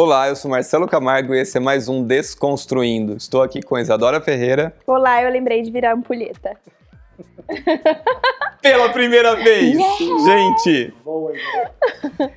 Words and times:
Olá, 0.00 0.28
eu 0.28 0.36
sou 0.36 0.48
Marcelo 0.48 0.86
Camargo 0.86 1.34
e 1.34 1.40
esse 1.40 1.56
é 1.56 1.60
mais 1.60 1.88
um 1.88 2.04
Desconstruindo. 2.04 3.16
Estou 3.16 3.42
aqui 3.42 3.60
com 3.60 3.74
a 3.74 3.80
Isadora 3.80 4.20
Ferreira. 4.20 4.72
Olá, 4.86 5.24
eu 5.24 5.28
lembrei 5.28 5.60
de 5.60 5.72
virar 5.72 5.92
ampulheta. 5.92 6.56
Pela 8.62 8.90
primeira 8.90 9.34
vez! 9.34 9.76
Gente! 10.24 10.94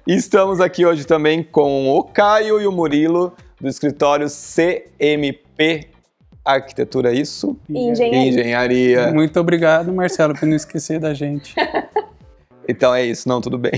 Estamos 0.08 0.60
aqui 0.60 0.88
hoje 0.88 1.06
também 1.06 1.44
com 1.44 1.92
o 1.92 2.04
Caio 2.04 2.60
e 2.60 2.66
o 2.66 2.72
Murilo 2.72 3.32
do 3.60 3.68
escritório 3.68 4.26
CMP 4.26 5.88
Arquitetura, 6.44 7.12
é 7.12 7.16
isso? 7.16 7.56
Engenharia. 7.70 8.28
Engenharia. 8.28 9.14
Muito 9.14 9.40
obrigado, 9.40 9.94
Marcelo, 9.94 10.34
por 10.34 10.48
não 10.48 10.56
esquecer 10.56 11.00
da 11.00 11.14
gente. 11.14 11.54
Então 12.68 12.94
é 12.94 13.04
isso, 13.04 13.28
não, 13.28 13.42
tudo 13.42 13.58
bem. 13.58 13.72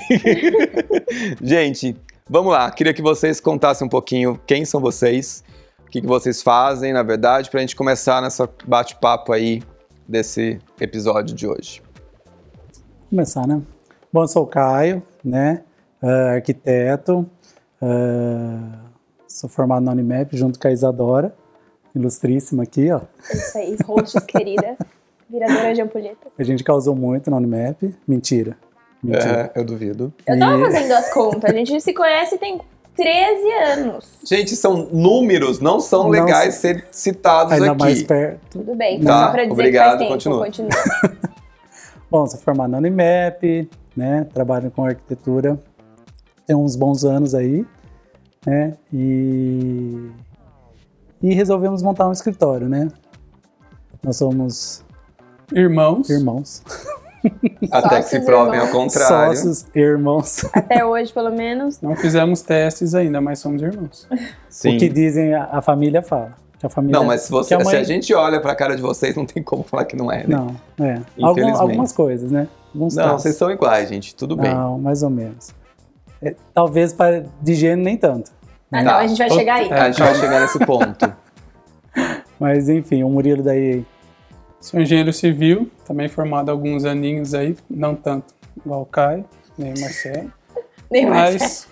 Gente, 1.41 1.95
vamos 2.29 2.51
lá. 2.51 2.69
Queria 2.71 2.93
que 2.93 3.01
vocês 3.01 3.39
contassem 3.39 3.85
um 3.85 3.89
pouquinho 3.89 4.39
quem 4.45 4.65
são 4.65 4.79
vocês, 4.79 5.43
o 5.85 5.89
que, 5.89 6.01
que 6.01 6.07
vocês 6.07 6.41
fazem, 6.41 6.93
na 6.93 7.03
verdade, 7.03 7.49
para 7.49 7.59
a 7.59 7.61
gente 7.61 7.75
começar 7.75 8.21
nessa 8.21 8.49
bate-papo 8.65 9.31
aí 9.31 9.61
desse 10.07 10.59
episódio 10.79 11.35
de 11.35 11.47
hoje. 11.47 11.81
começar, 13.09 13.47
né? 13.47 13.61
Bom, 14.11 14.23
eu 14.23 14.27
sou 14.27 14.43
o 14.43 14.47
Caio, 14.47 15.01
né? 15.23 15.63
Ah, 16.01 16.33
arquiteto. 16.33 17.25
ah, 17.81 18.79
sou 19.27 19.49
formado 19.49 19.83
na 19.83 19.91
Unimap 19.91 20.35
junto 20.35 20.59
com 20.59 20.67
a 20.67 20.71
Isadora, 20.71 21.33
ilustríssima 21.95 22.63
aqui, 22.63 22.91
ó. 22.91 23.01
É 23.31 23.35
Isso 23.35 23.57
aí, 23.57 23.77
hosts 23.85 24.23
querida. 24.25 24.77
Viradora 25.29 25.73
de 25.73 25.81
ampulheta. 25.81 26.27
A 26.37 26.43
gente 26.43 26.63
causou 26.63 26.95
muito 26.95 27.31
na 27.31 27.37
Unimap. 27.37 27.81
Mentira. 28.07 28.55
Mentira. 29.03 29.51
É, 29.53 29.59
eu 29.59 29.65
duvido. 29.65 30.13
Eu 30.25 30.39
tava 30.39 30.57
E- 30.57 30.61
fazendo 30.71 30.91
as 30.93 31.13
contas. 31.13 31.49
A 31.49 31.53
gente 31.53 31.79
se 31.81 31.93
conhece 31.93 32.37
tem 32.37 32.61
13 32.95 33.51
anos. 33.79 34.07
Gente, 34.25 34.55
são 34.55 34.85
números, 34.91 35.59
não 35.59 35.79
são 35.79 36.03
Não 36.03 36.09
legais 36.09 36.55
se- 36.55 36.61
ser 36.61 36.87
citados 36.91 37.51
Ainda 37.53 37.71
aqui. 37.71 37.79
mais 37.79 38.03
perto. 38.03 38.39
Tudo 38.51 38.75
bem, 38.75 39.01
Tá, 39.01 39.25
só 39.25 39.31
pra 39.31 39.41
dizer 39.43 39.51
obrigado, 39.53 39.97
que 39.99 40.07
faz 40.07 40.23
tempo. 40.23 40.37
continua. 40.39 40.45
Continua. 40.45 40.71
Bom, 42.09 42.27
sou 42.27 42.39
formado 42.39 42.69
na 42.71 42.77
Unimap, 42.77 43.43
né? 43.97 44.27
Trabalho 44.33 44.69
com 44.71 44.85
arquitetura 44.85 45.59
tem 46.45 46.55
uns 46.55 46.75
bons 46.75 47.03
anos 47.05 47.33
aí, 47.33 47.65
né? 48.45 48.73
E, 48.91 50.09
e 51.21 51.33
resolvemos 51.33 51.81
montar 51.81 52.07
um 52.07 52.11
escritório, 52.11 52.67
né? 52.69 52.89
Nós 54.03 54.17
somos 54.17 54.83
Irmãos, 55.53 56.09
irmãos, 56.09 56.61
Até 57.71 58.01
que 58.01 58.09
se 58.09 58.19
provem 58.21 58.59
ao 58.59 58.67
contrário. 58.67 59.35
sócios, 59.37 59.65
irmãos. 59.75 60.45
Até 60.53 60.83
hoje, 60.85 61.11
pelo 61.13 61.31
menos. 61.31 61.79
não 61.81 61.95
fizemos 61.95 62.41
testes 62.41 62.93
ainda, 62.93 63.21
mas 63.21 63.39
somos 63.39 63.61
irmãos. 63.61 64.07
Sim. 64.49 64.75
O 64.75 64.79
que 64.79 64.89
dizem 64.89 65.33
a, 65.33 65.45
a 65.51 65.61
família 65.61 66.01
fala. 66.01 66.33
A 66.61 66.69
família, 66.69 66.97
Não, 66.97 67.05
mas 67.05 67.23
se, 67.23 67.31
você, 67.31 67.55
a 67.55 67.57
mãe- 67.57 67.65
se 67.67 67.75
a 67.75 67.83
gente 67.83 68.13
olha 68.13 68.39
pra 68.39 68.55
cara 68.55 68.73
de 68.75 68.81
vocês, 68.81 69.15
não 69.17 69.25
tem 69.25 69.43
como 69.43 69.63
falar 69.63 69.83
que 69.83 69.97
não 69.97 70.09
é, 70.09 70.25
né? 70.25 70.27
Não, 70.27 70.55
é. 70.85 70.93
Algum- 71.21 71.31
Infelizmente. 71.41 71.59
algumas 71.61 71.91
coisas, 71.91 72.31
né? 72.31 72.47
Alguns 72.73 72.95
Não, 72.95 73.03
traços. 73.03 73.21
vocês 73.23 73.35
são 73.35 73.51
iguais, 73.51 73.89
gente. 73.89 74.15
Tudo 74.15 74.37
bem. 74.37 74.53
Não, 74.53 74.79
mais 74.79 75.03
ou 75.03 75.09
menos. 75.09 75.53
É, 76.21 76.33
talvez 76.53 76.93
para 76.93 77.25
de 77.41 77.53
gênero 77.53 77.81
nem 77.81 77.97
tanto. 77.97 78.31
Ah, 78.71 78.77
Tá. 78.77 78.83
não, 78.83 78.93
a 78.93 79.07
gente 79.07 79.17
vai 79.17 79.29
chegar 79.29 79.55
aí. 79.55 79.67
É. 79.69 79.73
A 79.77 79.91
gente 79.91 79.99
vai 79.99 80.15
chegar 80.15 80.39
nesse 80.39 80.59
ponto. 80.59 81.13
Mas 82.39 82.69
enfim, 82.69 83.03
o 83.03 83.09
Murilo 83.09 83.43
daí 83.43 83.85
Sou 84.63 84.79
engenheiro 84.79 85.11
civil, 85.11 85.69
também 85.85 86.07
formado 86.07 86.47
há 86.47 86.53
alguns 86.53 86.85
aninhos 86.85 87.33
aí, 87.33 87.53
não 87.69 87.93
tanto 87.95 88.33
igual 88.55 88.83
o 88.83 88.85
Caio, 88.85 89.25
nem 89.57 89.73
o 89.73 89.81
Marcelo. 89.81 90.31
Nem. 90.89 91.05
Mas 91.05 91.67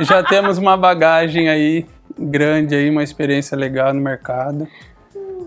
já 0.00 0.22
temos 0.22 0.56
uma 0.56 0.74
bagagem 0.74 1.50
aí 1.50 1.84
grande 2.18 2.74
aí, 2.74 2.88
uma 2.88 3.02
experiência 3.02 3.58
legal 3.58 3.92
no 3.92 4.00
mercado. 4.00 4.66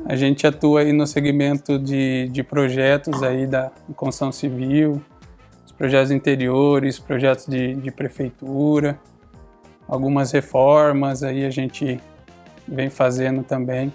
A 0.05 0.15
gente 0.15 0.45
atua 0.45 0.81
aí 0.81 0.93
no 0.93 1.07
segmento 1.07 1.79
de, 1.79 2.29
de 2.29 2.43
projetos 2.43 3.23
aí 3.23 3.47
da 3.47 3.71
construção 3.95 4.31
civil, 4.31 5.01
os 5.65 5.71
projetos 5.71 6.11
interiores, 6.11 6.99
projetos 6.99 7.47
de, 7.47 7.73
de 7.73 7.89
prefeitura, 7.89 8.99
algumas 9.87 10.31
reformas 10.31 11.23
aí 11.23 11.43
a 11.43 11.49
gente 11.49 11.99
vem 12.67 12.91
fazendo 12.91 13.41
também. 13.41 13.91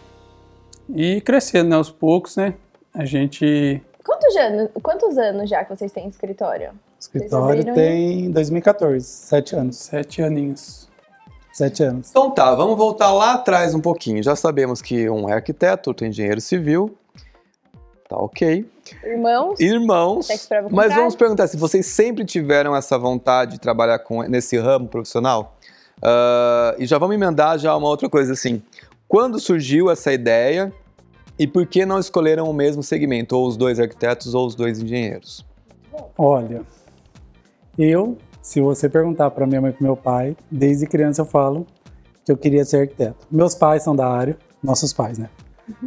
E 0.95 1.21
crescendo 1.21 1.71
né, 1.71 1.77
aos 1.77 1.91
poucos, 1.91 2.37
né? 2.37 2.55
A 2.95 3.05
gente 3.05 3.83
Quantos 4.05 4.37
anos, 4.37 4.71
quantos 4.83 5.19
anos 5.19 5.51
já 5.51 5.65
que 5.65 5.77
vocês 5.77 5.93
têm 5.93 6.09
escritório? 6.09 6.71
o 6.71 6.99
escritório 6.99 7.75
tem 7.75 8.31
2014, 8.31 9.05
sete 9.05 9.55
anos. 9.55 9.77
sete 9.77 10.23
aninhos. 10.23 10.89
Sete 11.53 11.83
anos. 11.83 12.11
Então 12.11 12.31
tá, 12.31 12.55
vamos 12.55 12.77
voltar 12.77 13.13
lá 13.13 13.35
atrás 13.35 13.75
um 13.75 13.81
pouquinho. 13.81 14.23
Já 14.23 14.35
sabemos 14.35 14.81
que 14.81 15.11
um 15.11 15.29
é 15.29 15.35
arquiteto, 15.35 15.91
outro 15.91 16.07
é 16.07 16.09
engenheiro 16.09 16.41
civil. 16.41 16.97
Tá 18.09 18.17
ok. 18.17 18.65
Irmãos? 19.05 19.61
Irmãos. 19.61 20.29
Mas 20.71 20.95
vamos 20.95 21.15
perguntar 21.15 21.47
se 21.47 21.57
vocês 21.57 21.85
sempre 21.85 22.25
tiveram 22.25 22.75
essa 22.75 22.97
vontade 22.97 23.53
de 23.53 23.61
trabalhar 23.61 23.99
com, 23.99 24.23
nesse 24.23 24.57
ramo 24.57 24.89
profissional. 24.89 25.59
Ah, 26.03 26.75
e 26.79 26.87
já 26.87 26.99
vamos 26.99 27.15
emendar 27.15 27.59
já 27.59 27.77
uma 27.77 27.89
outra 27.89 28.09
coisa 28.09 28.33
assim. 28.33 28.63
Quando 29.09 29.41
surgiu 29.41 29.91
essa 29.91 30.13
ideia 30.13 30.71
e 31.39 31.47
por 31.47 31.67
que 31.67 31.87
não 31.87 31.99
escolheram 31.99 32.45
o 32.45 32.53
mesmo 32.53 32.83
segmento, 32.83 33.35
ou 33.37 33.49
os 33.49 33.57
dois 33.57 33.81
arquitetos 33.81 34.35
ou 34.35 34.47
os 34.47 34.55
dois 34.55 34.83
engenheiros? 34.83 35.47
Olha, 36.17 36.61
eu, 37.79 38.19
se 38.43 38.61
você 38.61 38.87
perguntar 38.87 39.31
para 39.31 39.47
minha 39.47 39.63
mãe 39.63 39.71
e 39.71 39.73
pro 39.73 39.83
meu 39.83 39.97
pai, 39.97 40.37
desde 40.51 40.87
criança 40.87 41.23
eu 41.23 41.25
falo 41.25 41.67
que 42.23 42.31
eu 42.31 42.37
queria 42.37 42.65
ser 42.67 42.83
arquiteto. 42.83 43.27
Meus 43.31 43.55
pais 43.55 43.83
são 43.83 43.97
da 43.97 44.07
área, 44.07 44.37
nossos 44.63 44.93
pais, 44.93 45.17
né? 45.17 45.31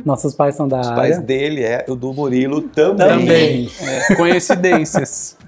Nossos 0.04 0.34
pais 0.34 0.56
são 0.56 0.68
da 0.68 0.80
Os 0.80 0.88
área. 0.88 1.02
pais 1.02 1.20
dele 1.20 1.64
é 1.64 1.86
o 1.88 1.96
do 1.96 2.12
Murilo 2.14 2.62
também. 2.64 3.08
Também. 3.08 3.70
É, 3.82 4.16
coincidências. 4.16 5.38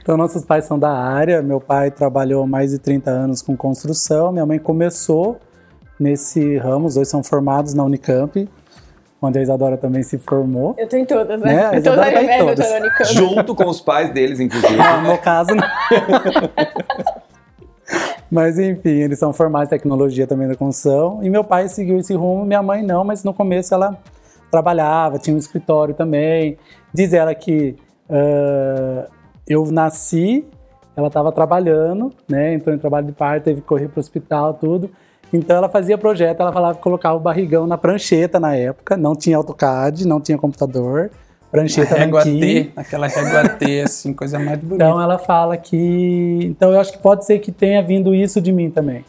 Então, 0.00 0.16
nossos 0.16 0.44
pais 0.44 0.64
são 0.64 0.78
da 0.78 0.92
área. 0.92 1.42
Meu 1.42 1.60
pai 1.60 1.90
trabalhou 1.90 2.46
mais 2.46 2.70
de 2.70 2.78
30 2.78 3.10
anos 3.10 3.42
com 3.42 3.56
construção. 3.56 4.30
Minha 4.30 4.46
mãe 4.46 4.60
começou 4.60 5.40
nesse 5.98 6.56
ramo. 6.58 6.86
Os 6.86 6.94
dois 6.94 7.08
são 7.08 7.22
formados 7.22 7.74
na 7.74 7.84
Unicamp, 7.84 8.48
onde 9.20 9.38
a 9.38 9.42
Isadora 9.42 9.76
também 9.76 10.02
se 10.02 10.18
formou. 10.18 10.74
Eu 10.78 10.88
tô 10.88 10.96
em 10.96 11.04
todas, 11.04 11.40
Né? 11.40 11.54
né? 11.54 11.64
A 11.66 11.68
Eu 11.68 11.70
tô 11.72 11.78
Isadora 11.90 12.10
na 12.10 12.12
tá 12.28 12.36
em 12.36 12.38
todas. 12.38 12.70
na 12.70 12.76
Unicamp. 12.78 13.04
Junto 13.14 13.54
com 13.54 13.66
os 13.68 13.80
pais 13.80 14.12
deles, 14.12 14.40
inclusive. 14.40 14.76
Não, 14.76 15.02
no 15.12 15.18
caso, 15.18 15.54
não. 15.54 15.66
Mas 18.30 18.58
enfim, 18.58 18.90
eles 19.02 19.18
são 19.18 19.32
formados 19.32 19.68
em 19.68 19.70
tecnologia 19.70 20.26
também 20.26 20.48
da 20.48 20.56
construção. 20.56 21.20
E 21.22 21.30
meu 21.30 21.44
pai 21.44 21.68
seguiu 21.68 21.98
esse 21.98 22.12
rumo, 22.14 22.44
minha 22.44 22.62
mãe 22.62 22.82
não, 22.82 23.04
mas 23.04 23.22
no 23.22 23.32
começo 23.32 23.72
ela 23.72 23.96
trabalhava, 24.50 25.18
tinha 25.18 25.34
um 25.34 25.38
escritório 25.38 25.94
também. 25.94 26.58
Diz 26.92 27.12
ela 27.12 27.32
que 27.34 27.76
ah, 28.10 29.06
eu 29.46 29.64
nasci, 29.66 30.44
ela 30.96 31.06
estava 31.06 31.30
trabalhando, 31.30 32.12
né? 32.28 32.54
Entrou 32.54 32.74
em 32.74 32.78
trabalho 32.78 33.06
de 33.06 33.12
parto, 33.12 33.44
teve 33.44 33.60
que 33.60 33.66
correr 33.66 33.86
para 33.88 33.98
o 33.98 34.00
hospital, 34.00 34.54
tudo. 34.54 34.90
Então 35.32 35.56
ela 35.56 35.68
fazia 35.68 35.98
projeto, 35.98 36.40
ela 36.40 36.52
falava 36.52 36.76
que 36.76 36.82
colocava 36.82 37.16
o 37.16 37.20
barrigão 37.20 37.66
na 37.66 37.76
prancheta 37.76 38.38
na 38.38 38.54
época, 38.54 38.96
não 38.96 39.14
tinha 39.14 39.36
AutoCAD, 39.36 40.06
não 40.06 40.20
tinha 40.20 40.38
computador, 40.38 41.10
prancheta 41.50 41.94
régua 41.94 42.24
nanquim. 42.24 42.40
T, 42.40 42.72
aquela 42.76 43.06
régua 43.06 43.48
T, 43.48 43.80
assim, 43.80 44.12
coisa 44.12 44.38
mais 44.38 44.58
bonita. 44.58 44.84
Então 44.84 45.00
ela 45.00 45.18
fala 45.18 45.56
que. 45.56 46.38
Então 46.42 46.72
eu 46.72 46.80
acho 46.80 46.92
que 46.92 46.98
pode 46.98 47.24
ser 47.24 47.38
que 47.38 47.50
tenha 47.50 47.82
vindo 47.82 48.14
isso 48.14 48.40
de 48.40 48.52
mim 48.52 48.70
também. 48.70 49.04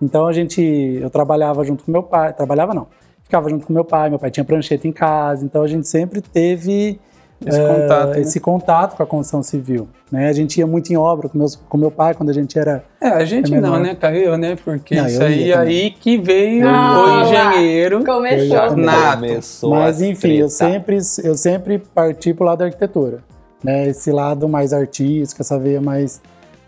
Então 0.00 0.26
a 0.26 0.32
gente. 0.32 0.62
Eu 0.62 1.10
trabalhava 1.10 1.64
junto 1.64 1.84
com 1.84 1.92
meu 1.92 2.02
pai. 2.02 2.32
Trabalhava 2.32 2.72
não. 2.72 2.86
Ficava 3.24 3.50
junto 3.50 3.66
com 3.66 3.72
meu 3.74 3.84
pai, 3.84 4.08
meu 4.08 4.18
pai 4.18 4.30
tinha 4.30 4.44
prancheta 4.44 4.88
em 4.88 4.92
casa, 4.92 5.44
então 5.44 5.62
a 5.62 5.68
gente 5.68 5.86
sempre 5.86 6.22
teve 6.22 6.98
Esse 7.46 7.60
contato, 7.60 8.08
né? 8.14 8.20
esse 8.20 8.40
contato 8.40 8.96
com 8.96 9.02
a 9.02 9.06
construção 9.06 9.42
civil. 9.42 9.88
Né? 10.10 10.28
A 10.28 10.32
gente 10.32 10.58
ia 10.58 10.66
muito 10.66 10.92
em 10.92 10.96
obra 10.96 11.28
com, 11.28 11.38
meus, 11.38 11.54
com 11.54 11.78
meu 11.78 11.90
pai 11.90 12.12
quando 12.14 12.30
a 12.30 12.32
gente 12.32 12.58
era. 12.58 12.82
É, 13.00 13.08
a 13.08 13.24
gente 13.24 13.52
É 13.54 13.60
não, 13.60 13.70
menor. 13.70 13.80
né, 13.80 13.94
Caio, 13.94 14.36
né? 14.36 14.56
Porque 14.56 14.96
Não, 14.96 15.06
isso 15.06 15.22
aí, 15.22 15.52
aí 15.52 15.90
que 15.92 16.18
veio 16.18 16.66
Ah, 16.68 16.98
o 16.98 17.06
lá. 17.06 17.22
engenheiro. 17.52 18.04
Começou. 18.04 18.48
Já- 18.48 18.74
Nato. 18.74 19.20
Começou 19.20 19.70
Mas 19.70 20.00
enfim, 20.02 20.32
eu 20.32 20.48
sempre, 20.48 20.98
eu 21.22 21.36
sempre 21.36 21.78
parti 21.78 22.34
pro 22.34 22.44
lado 22.44 22.58
da 22.58 22.64
arquitetura. 22.64 23.18
Né? 23.62 23.86
Esse 23.88 24.10
lado 24.10 24.48
mais 24.48 24.72
artístico, 24.72 25.40
essa 25.42 25.58
veia 25.58 25.80
mais 25.80 26.20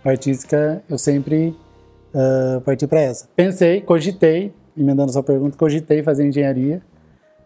artística, 0.05 0.82
eu 0.88 0.99
sempre 0.99 1.55
ah, 2.14 2.61
parti 2.64 2.87
para 2.87 3.00
essa. 3.00 3.26
Pensei, 3.34 3.81
cogitei, 3.81 4.52
emendando 4.76 5.12
sua 5.12 5.23
pergunta, 5.23 5.56
cogitei 5.56 6.02
fazer 6.02 6.26
engenharia. 6.26 6.81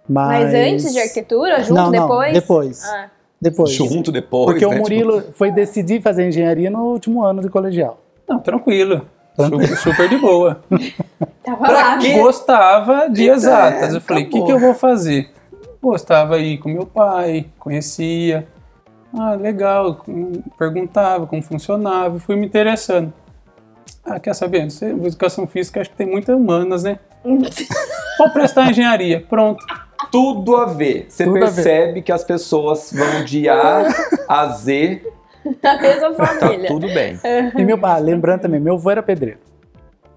Mas, 0.09 0.53
Mas 0.53 0.55
antes 0.55 0.93
de 0.93 0.99
arquitetura, 1.01 1.63
junto 1.63 1.75
Não, 1.75 1.85
não, 1.91 1.91
depois? 1.91 2.33
depois. 2.33 2.85
Ah, 2.85 3.11
Depois. 3.41 3.71
Junto 3.73 4.13
depois. 4.13 4.45
Porque 4.47 4.65
o 4.67 4.71
né, 4.71 4.77
tipo, 4.77 4.89
Murilo 4.89 5.33
foi 5.33 5.51
decidir 5.51 6.03
fazer 6.03 6.29
engenharia 6.29 6.71
no 6.71 6.81
último 6.85 7.23
ano 7.25 7.41
de 7.41 7.49
colegial. 7.49 8.01
Não, 8.29 8.39
tranquilo. 8.39 9.07
Super, 9.37 9.77
super 9.77 10.09
de 10.09 10.17
boa. 10.19 10.63
tava 11.43 11.57
Pra 11.65 11.73
lá. 11.73 11.99
quê? 11.99 12.13
Gostava 12.21 13.09
de 13.09 13.29
É, 13.29 13.33
exatas. 13.33 13.95
Eu 13.95 14.01
falei, 14.01 14.25
o 14.25 14.31
que, 14.31 14.43
que 14.45 14.53
eu 14.53 14.59
vou 14.59 14.75
fazer? 14.75 15.31
Gostava 15.83 16.37
aí 16.37 16.57
com 16.59 16.69
meu 16.69 16.87
pai, 16.87 17.47
conhecia. 17.59 18.47
Ah, 19.19 19.35
legal. 19.35 20.05
Perguntava 20.59 21.27
como 21.27 21.43
funcionava, 21.43 22.17
e 22.17 22.21
fui 22.21 22.37
me 22.37 22.47
interessando. 22.47 23.13
Ah, 24.05 24.21
quer 24.21 24.35
saber? 24.35 24.69
Educação 24.83 25.47
física 25.47 25.81
acho 25.81 25.91
que 25.91 25.97
tem 25.97 26.07
muitas 26.07 26.37
humanas, 26.37 26.85
né? 26.85 26.99
Vou 28.19 28.31
prestar 28.31 28.71
engenharia. 28.71 29.25
Pronto. 29.29 29.65
Tudo 30.15 30.57
a 30.57 30.67
ver. 30.67 31.07
Você 31.09 31.25
Tudo 31.25 31.37
a 31.39 31.41
ver. 31.41 31.55
percebe 31.55 32.03
que 32.03 32.13
as 32.13 32.23
pessoas 32.23 32.93
vão 32.93 33.25
de 33.25 33.49
A 33.49 33.89
a 34.29 34.47
Z, 34.49 35.03
Na 35.63 35.81
mesma 35.81 36.15
tá 36.15 36.27
família. 36.27 36.69
tudo 36.69 36.87
bem. 36.87 37.19
E 37.59 37.65
meu 37.65 37.77
pai, 37.77 38.01
lembrando 38.01 38.41
também, 38.43 38.61
meu 38.61 38.75
avô 38.75 38.91
era 38.91 39.03
pedreiro. 39.03 39.41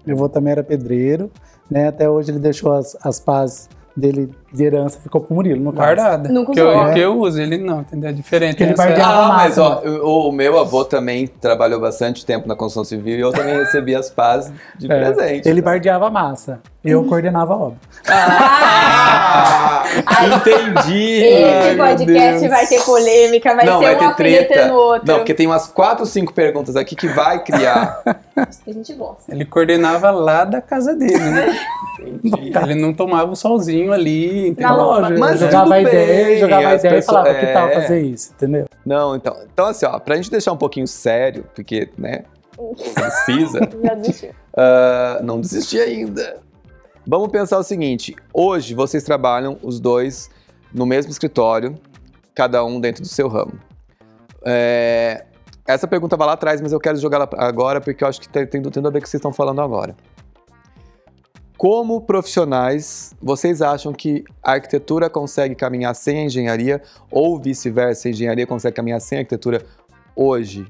Meu 0.06 0.16
avô 0.16 0.28
também 0.28 0.52
era 0.52 0.62
pedreiro, 0.62 1.30
né? 1.70 1.88
Até 1.88 2.08
hoje 2.08 2.30
ele 2.30 2.38
deixou 2.38 2.72
as, 2.72 2.96
as 3.02 3.20
pás 3.20 3.68
dele 3.96 4.30
de 4.52 4.64
herança, 4.64 4.98
ficou 5.02 5.20
pro 5.20 5.34
Murilo, 5.34 5.60
no 5.62 5.72
caso. 5.72 5.84
Guardada. 5.84 6.28
Nunca 6.30 6.52
que 6.52 6.60
eu, 6.60 6.92
que 6.94 6.98
eu 7.00 7.18
uso, 7.18 7.40
ele 7.40 7.58
não, 7.58 7.80
entendeu? 7.82 8.08
É 8.10 8.12
diferente. 8.12 8.56
Que 8.56 8.62
ele 8.62 8.72
é- 8.72 8.76
barbeava 8.76 9.12
Ah, 9.24 9.28
mas 9.28 9.56
massa, 9.58 9.62
ó, 9.62 9.82
o, 10.06 10.28
o 10.30 10.32
meu 10.32 10.58
avô 10.58 10.84
também 10.84 11.26
trabalhou 11.26 11.78
bastante 11.80 12.24
tempo 12.24 12.48
na 12.48 12.54
construção 12.56 12.84
civil 12.84 13.18
e 13.18 13.20
eu 13.20 13.30
também 13.32 13.56
recebi 13.60 13.94
as 13.94 14.08
pás 14.10 14.50
de 14.78 14.90
É, 14.90 15.12
presente. 15.12 15.48
Ele 15.48 15.60
bardeava 15.60 16.06
a 16.06 16.10
massa, 16.10 16.60
eu 16.84 17.04
coordenava 17.04 17.52
a 17.52 17.56
obra. 17.56 17.78
Ah, 19.30 19.84
entendi! 20.26 21.22
Esse 21.22 21.80
Ai, 21.80 21.94
podcast 21.96 22.48
vai 22.48 22.66
ter 22.66 22.80
polêmica, 22.84 23.54
vai 23.54 23.66
Não, 23.66 23.78
ser 23.80 23.84
vai 23.84 23.94
um 23.96 23.98
ter 23.98 24.14
treta. 24.16 24.42
alfinetando 24.54 24.74
o 24.74 24.76
outro. 24.82 25.06
Não, 25.08 25.16
porque 25.18 25.34
tem 25.34 25.46
umas 25.46 25.66
quatro, 25.66 26.06
cinco 26.06 26.32
perguntas 26.32 26.76
aqui 26.76 26.94
que 26.96 27.08
vai 27.08 27.42
criar. 27.42 28.02
Isso 28.48 28.60
que 28.64 28.70
a 28.70 28.72
gente 28.72 28.92
gosta. 28.94 29.32
Ele 29.32 29.44
coordenava 29.44 30.10
lá 30.10 30.44
da 30.44 30.60
casa 30.60 30.94
dele, 30.94 31.18
né? 31.18 31.58
ele 32.62 32.74
não 32.74 32.92
tomava 32.94 33.32
o 33.32 33.36
solzinho 33.36 33.92
ali, 33.92 34.37
entendeu? 34.46 34.68
Na 34.68 34.76
loja. 34.76 35.00
Lógico, 35.00 35.20
Mas 35.20 35.40
jogava 35.40 35.64
tudo 35.64 35.72
a 35.74 35.80
ideia, 35.82 36.24
bem, 36.26 36.38
jogava 36.38 36.66
a 36.66 36.70
as 36.72 36.80
ideia 36.80 36.92
e 36.92 36.96
pessoas- 36.96 37.16
falava 37.26 37.38
que 37.40 37.46
tal 37.52 37.68
é. 37.68 37.74
fazer 37.82 38.00
isso, 38.02 38.32
entendeu? 38.34 38.66
Não, 38.86 39.16
então, 39.16 39.36
então 39.52 39.66
assim, 39.66 39.84
ó, 39.86 39.98
pra 39.98 40.16
gente 40.16 40.30
deixar 40.30 40.52
um 40.52 40.56
pouquinho 40.56 40.86
sério, 40.86 41.44
porque, 41.54 41.88
né, 41.98 42.24
precisa, 42.94 43.60
Já 43.84 43.94
desistiu. 43.94 44.30
ah, 44.56 45.20
não 45.22 45.40
desistir 45.40 45.80
ainda. 45.80 46.38
Vamos 47.06 47.28
pensar 47.28 47.58
o 47.58 47.62
seguinte: 47.62 48.14
hoje 48.32 48.74
vocês 48.74 49.02
trabalham 49.02 49.58
os 49.62 49.80
dois 49.80 50.30
no 50.72 50.84
mesmo 50.86 51.10
escritório, 51.10 51.74
cada 52.34 52.64
um 52.64 52.80
dentro 52.80 53.02
do 53.02 53.08
seu 53.08 53.28
ramo. 53.28 53.52
É, 54.44 55.24
essa 55.66 55.86
pergunta 55.86 56.16
vai 56.16 56.26
lá 56.26 56.32
atrás, 56.34 56.60
mas 56.60 56.72
eu 56.72 56.80
quero 56.80 56.96
jogar 56.98 57.16
ela 57.18 57.28
agora 57.38 57.80
porque 57.80 58.02
eu 58.04 58.08
acho 58.08 58.20
que 58.20 58.28
tem, 58.28 58.46
tem 58.46 58.62
tudo 58.62 58.86
a 58.86 58.90
ver 58.90 58.98
com 58.98 58.98
o 58.98 59.02
que 59.02 59.08
vocês 59.08 59.18
estão 59.18 59.32
falando 59.32 59.60
agora. 59.60 59.94
Como 61.58 62.00
profissionais, 62.00 63.16
vocês 63.20 63.60
acham 63.60 63.92
que 63.92 64.24
a 64.40 64.52
arquitetura 64.52 65.10
consegue 65.10 65.56
caminhar 65.56 65.92
sem 65.96 66.20
a 66.20 66.24
engenharia 66.24 66.80
ou 67.10 67.36
vice-versa, 67.36 68.06
a 68.06 68.10
engenharia 68.12 68.46
consegue 68.46 68.76
caminhar 68.76 69.00
sem 69.00 69.18
a 69.18 69.20
arquitetura 69.22 69.66
hoje? 70.14 70.64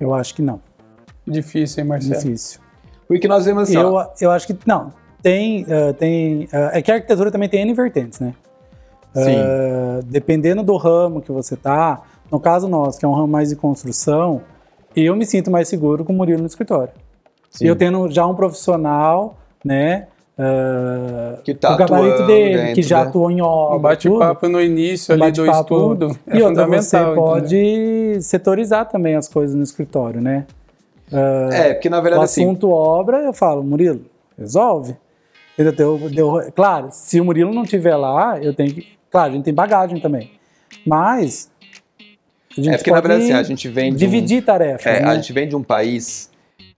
Eu 0.00 0.12
acho 0.12 0.34
que 0.34 0.42
não, 0.42 0.60
Difícil, 1.24 1.84
hein, 1.84 1.88
Marcelo? 1.88 2.14
difícil. 2.14 2.60
Porque 3.06 3.28
nós 3.28 3.44
vemos 3.44 3.62
assim, 3.64 3.76
Eu, 3.76 3.94
ó, 3.94 4.08
eu 4.20 4.32
acho 4.32 4.48
que 4.48 4.58
não. 4.66 4.92
Tem, 5.22 5.64
ah, 5.70 5.92
tem 5.92 6.48
ah, 6.52 6.70
é 6.72 6.82
que 6.82 6.90
a 6.90 6.96
arquitetura 6.96 7.30
também 7.30 7.48
tem 7.48 7.62
N 7.62 7.72
vertentes, 7.74 8.18
né? 8.18 8.34
Sim. 9.14 9.36
Ah, 9.36 10.00
dependendo 10.04 10.64
do 10.64 10.76
ramo 10.76 11.22
que 11.22 11.30
você 11.30 11.56
tá, 11.56 12.02
no 12.28 12.40
caso 12.40 12.66
nosso, 12.66 12.98
que 12.98 13.04
é 13.04 13.08
um 13.08 13.14
ramo 13.14 13.28
mais 13.28 13.50
de 13.50 13.56
construção, 13.56 14.42
eu 14.96 15.14
me 15.14 15.24
sinto 15.24 15.48
mais 15.48 15.68
seguro 15.68 16.04
com 16.04 16.12
o 16.12 16.16
Murilo 16.16 16.40
no 16.40 16.46
escritório. 16.48 16.92
sim, 17.50 17.66
Eu 17.66 17.76
tendo 17.76 18.10
já 18.10 18.26
um 18.26 18.34
profissional, 18.34 19.38
né? 19.64 20.06
ah, 20.38 21.38
Que 21.44 21.54
tá 21.54 21.74
o 21.74 21.76
gabarito 21.76 22.12
atuando 22.14 22.26
dele, 22.26 22.56
dentro 22.58 22.74
que 22.74 22.82
já 22.82 23.02
da- 23.04 23.08
atuou 23.08 23.30
em 23.30 23.40
obra. 23.40 23.76
Um 23.76 23.80
bate-papo 23.80 24.48
no 24.48 24.60
início 24.60 25.14
ali 25.14 25.30
do 25.32 25.46
estudo 25.50 26.18
é 26.26 26.36
e 26.38 26.42
outra, 26.42 26.66
você 26.66 26.98
fundamental. 26.98 27.02
entendeu? 27.02 27.22
pode 27.24 28.22
setorizar 28.22 28.88
também 28.88 29.14
as 29.14 29.28
coisas 29.28 29.54
no 29.56 29.62
escritório, 29.62 30.20
né? 30.20 30.44
é, 31.52 31.74
porque 31.74 31.88
na 31.88 31.98
O 32.00 32.02
verdade 32.02 32.24
assim, 32.24 32.44
assunto 32.44 32.70
obra, 32.70 33.18
eu 33.18 33.32
falo, 33.32 33.62
Murilo, 33.62 34.02
resolve. 34.38 34.96
Deu- 36.12 36.50
claro, 36.52 36.88
se 36.90 37.20
o 37.20 37.24
Murilo 37.24 37.54
não 37.54 37.62
estiver 37.62 37.94
lá, 37.94 38.38
eu 38.42 38.52
tenho 38.52 38.74
que. 38.74 38.88
Claro, 39.08 39.30
a 39.30 39.34
gente 39.36 39.44
tem 39.44 39.54
bagagem 39.54 40.00
também. 40.00 40.32
Mas. 40.84 41.48
A 42.58 42.60
gente 42.60 42.74
é 42.74 42.76
porque 42.76 42.90
na 42.90 42.96
pode 42.96 43.08
verdade 43.08 43.30
assim, 43.32 43.40
a 43.40 43.42
gente 43.44 43.68
vem 43.68 43.90
de 43.90 43.94
um- 43.94 43.98
dividir 43.98 44.44
tarefas. 44.44 44.84
É, 44.86 45.00
né? 45.02 45.08
A 45.08 45.14
gente 45.14 45.32
vem 45.32 45.46
de 45.48 45.54
um 45.54 45.62
país 45.62 46.28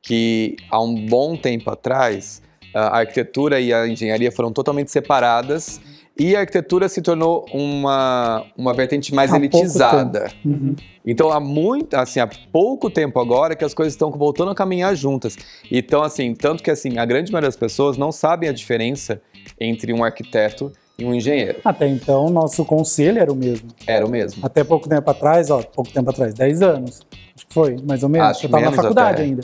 que, 0.03 0.57
há 0.71 0.79
um 0.83 1.07
bom 1.07 1.37
tempo 1.37 1.71
atrás, 1.71 2.43
a 2.77 2.99
arquitetura 2.99 3.59
e 3.59 3.73
a 3.73 3.89
engenharia 3.89 4.31
foram 4.31 4.53
totalmente 4.53 4.91
separadas 4.91 5.81
e 6.19 6.35
a 6.35 6.41
arquitetura 6.41 6.89
se 6.89 7.03
tornou 7.03 7.47
uma, 7.53 8.45
uma 8.57 8.73
vertente 8.73 9.15
mais 9.15 9.33
Há 9.33 9.37
elitizada. 9.37 10.31
Uhum. 10.45 10.75
Então, 11.05 11.31
há 11.31 11.39
muito, 11.39 11.95
assim, 11.95 12.21
há 12.21 12.27
pouco 12.51 12.91
tempo 12.91 13.21
agora 13.21 13.55
que 13.55 13.65
as 13.65 13.75
coisas 13.75 13.93
estão 13.93 14.11
voltando 14.11 14.51
a 14.51 14.55
caminhar 14.55 14.95
juntas. 14.95 15.37
Então, 15.71 16.03
assim, 16.03 16.35
tanto 16.35 16.63
que 16.63 16.71
assim, 16.71 16.99
a 16.99 17.05
grande 17.05 17.31
maioria 17.31 17.49
das 17.49 17.57
pessoas 17.57 17.97
não 17.97 18.11
sabem 18.11 18.49
a 18.49 18.53
diferença 18.53 19.21
entre 19.61 19.93
um 19.93 20.03
arquiteto 20.03 20.73
e 20.99 21.05
um 21.05 21.15
engenheiro. 21.15 21.61
Até 21.65 21.87
então, 21.87 22.31
nosso 22.31 22.65
conselho 22.65 23.19
era 23.19 23.31
o 23.31 23.37
mesmo. 23.37 23.69
Era 23.87 24.07
o 24.07 24.11
mesmo. 24.11 24.45
Até 24.45 24.65
pouco 24.65 24.89
tempo 24.89 25.09
atrás, 25.11 25.51
ó, 25.51 25.63
pouco 25.63 25.91
tempo 25.93 26.11
atrás, 26.11 26.35
10 26.35 26.63
anos. 26.63 27.03
Acho 27.37 27.47
que 27.47 27.55
foi, 27.55 27.77
mais 27.87 28.03
ou 28.03 28.09
menos. 28.09 28.29
Acho 28.29 28.47
eu 28.47 28.49
estava 28.49 28.65
na 28.65 28.73
faculdade 28.73 29.21
até. 29.21 29.23
ainda, 29.23 29.43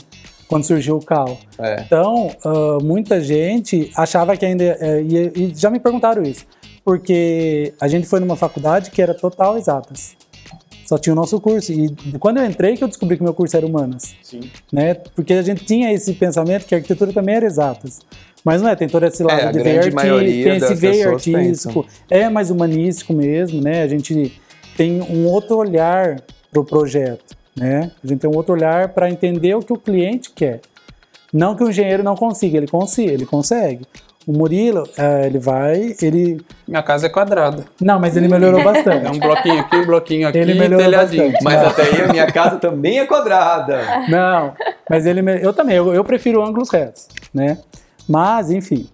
quando 0.53 0.63
surgiu 0.65 0.95
o 0.97 0.99
CAL. 1.03 1.37
É. 1.59 1.81
Então, 1.81 2.29
ah, 2.45 2.77
muita 2.81 3.19
gente 3.21 3.91
achava 3.95 4.35
que 4.37 4.45
ainda. 4.45 4.63
eh, 4.63 5.01
ia- 5.03 5.31
e 5.35 5.53
já 5.55 5.69
me 5.69 5.79
perguntaram 5.79 6.23
isso. 6.23 6.45
Porque 6.85 7.73
a 7.79 7.87
gente 7.87 8.07
foi 8.07 8.19
numa 8.19 8.35
faculdade 8.35 8.91
que 8.91 9.01
era 9.01 9.13
total 9.13 9.57
exatas. 9.57 10.15
Só 10.85 10.97
tinha 10.97 11.13
o 11.13 11.15
nosso 11.15 11.39
curso. 11.39 11.71
E 11.71 11.89
quando 12.19 12.37
eu 12.37 12.45
entrei, 12.45 12.75
que 12.75 12.83
eu 12.83 12.87
descobri 12.89 13.15
que 13.17 13.23
meu 13.23 13.33
curso 13.33 13.55
era 13.55 13.65
humanas. 13.65 14.13
Sim. 14.21 14.41
Né? 14.71 14.93
Porque 15.15 15.33
a 15.33 15.41
gente 15.41 15.63
tinha 15.63 15.91
esse 15.93 16.13
pensamento 16.13 16.65
que 16.65 16.75
a 16.75 16.77
arquitetura 16.77 17.13
também 17.13 17.35
era 17.35 17.45
exatas. 17.45 17.99
Mas 18.43 18.61
não 18.61 18.69
é, 18.69 18.75
tem 18.75 18.89
todo 18.89 19.05
esse 19.05 19.23
lado 19.23 19.39
É, 19.39 19.51
de 19.63 19.77
arti- 19.77 19.91
maioria 19.95 20.43
tem 20.43 20.57
esse 20.57 20.75
veio 20.75 21.11
artístico, 21.13 21.85
é 22.09 22.27
mais 22.29 22.49
humanístico 22.51 23.13
mesmo, 23.13 23.61
né? 23.61 23.81
A 23.83 23.87
gente 23.87 24.33
tem 24.75 25.01
um 25.01 25.25
outro 25.27 25.55
olhar 25.55 26.21
para 26.51 26.59
o 26.61 26.65
projeto, 26.65 27.33
né? 27.55 27.91
A 28.03 28.07
gente 28.07 28.19
tem 28.19 28.29
um 28.29 28.35
outro 28.35 28.53
olhar 28.53 28.89
para 28.89 29.09
entender 29.09 29.55
o 29.55 29.59
que 29.61 29.73
o 29.73 29.77
cliente 29.77 30.31
quer. 30.31 30.61
Não 31.31 31.55
que 31.55 31.63
o 31.63 31.69
engenheiro 31.69 32.03
não 32.03 32.15
consiga, 32.15 32.57
ele 32.57 32.67
consegue, 32.67 33.09
ele 33.11 33.25
consegue. 33.25 33.85
O 34.25 34.31
Murilo, 34.31 34.87
eh, 34.97 35.25
ele 35.25 35.37
vai, 35.37 35.95
ele... 36.01 36.39
Minha 36.65 36.81
casa 36.81 37.07
é 37.07 37.09
quadrada. 37.09 37.65
Não, 37.81 37.99
mas 37.99 38.15
ele 38.15 38.29
melhorou 38.29 38.61
É 38.61 38.63
bastante. 38.63 39.07
um 39.07 39.19
bloquinho 39.19 39.59
aqui, 39.59 39.75
um 39.75 39.85
bloquinho 39.85 40.27
aqui, 40.29 40.37
Ele 40.37 40.53
melhorou 40.53 40.77
telhadinho. 40.85 41.23
bastante. 41.23 41.43
Mas 41.43 41.61
Não. 41.61 41.67
até 41.67 41.81
aí 41.83 42.01
a 42.03 42.07
minha 42.07 42.25
casa 42.31 42.55
também 42.57 42.99
é 42.99 43.05
quadrada. 43.05 43.81
Não, 44.07 44.53
mas 44.89 45.05
ele... 45.05 45.21
me- 45.21 45.41
Eu 45.43 45.51
também, 45.51 45.75
eu, 45.75 45.93
eu 45.93 46.03
prefiro 46.05 46.41
ângulos 46.41 46.69
retos, 46.69 47.07
né? 47.33 47.57
Mas, 48.07 48.49
enfim, 48.49 48.87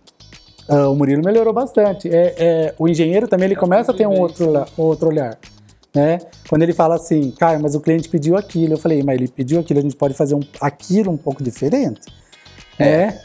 ah, 0.68 0.90
o 0.90 0.96
Murilo 0.96 1.24
melhorou 1.24 1.54
bastante. 1.54 2.10
É, 2.10 2.34
é, 2.40 2.74
o 2.80 2.88
engenheiro 2.88 3.28
também, 3.28 3.46
ele 3.46 3.56
começa 3.56 3.92
a 3.92 3.96
ter 3.96 4.08
um 4.08 4.20
outro, 4.20 4.66
outro 4.76 5.10
olhar, 5.10 5.38
né? 5.94 6.20
Quando 6.48 6.62
ele 6.64 6.74
fala 6.74 6.96
assim, 6.96 7.32
cara, 7.32 7.58
mas 7.60 7.76
o 7.76 7.80
cliente 7.80 8.08
pediu 8.10 8.38
aquilo. 8.38 8.74
Eu 8.74 8.78
falei, 8.78 9.02
mas 9.04 9.16
ele 9.16 9.28
pediu 9.28 9.60
aquilo, 9.60 9.80
a 9.80 9.84
gente 9.84 9.96
pode 9.96 10.14
fazer 10.14 10.36
um, 10.36 10.42
aquilo 10.62 11.12
um 11.12 11.18
pouco 11.18 11.44
diferente, 11.44 12.02
né? 12.80 13.20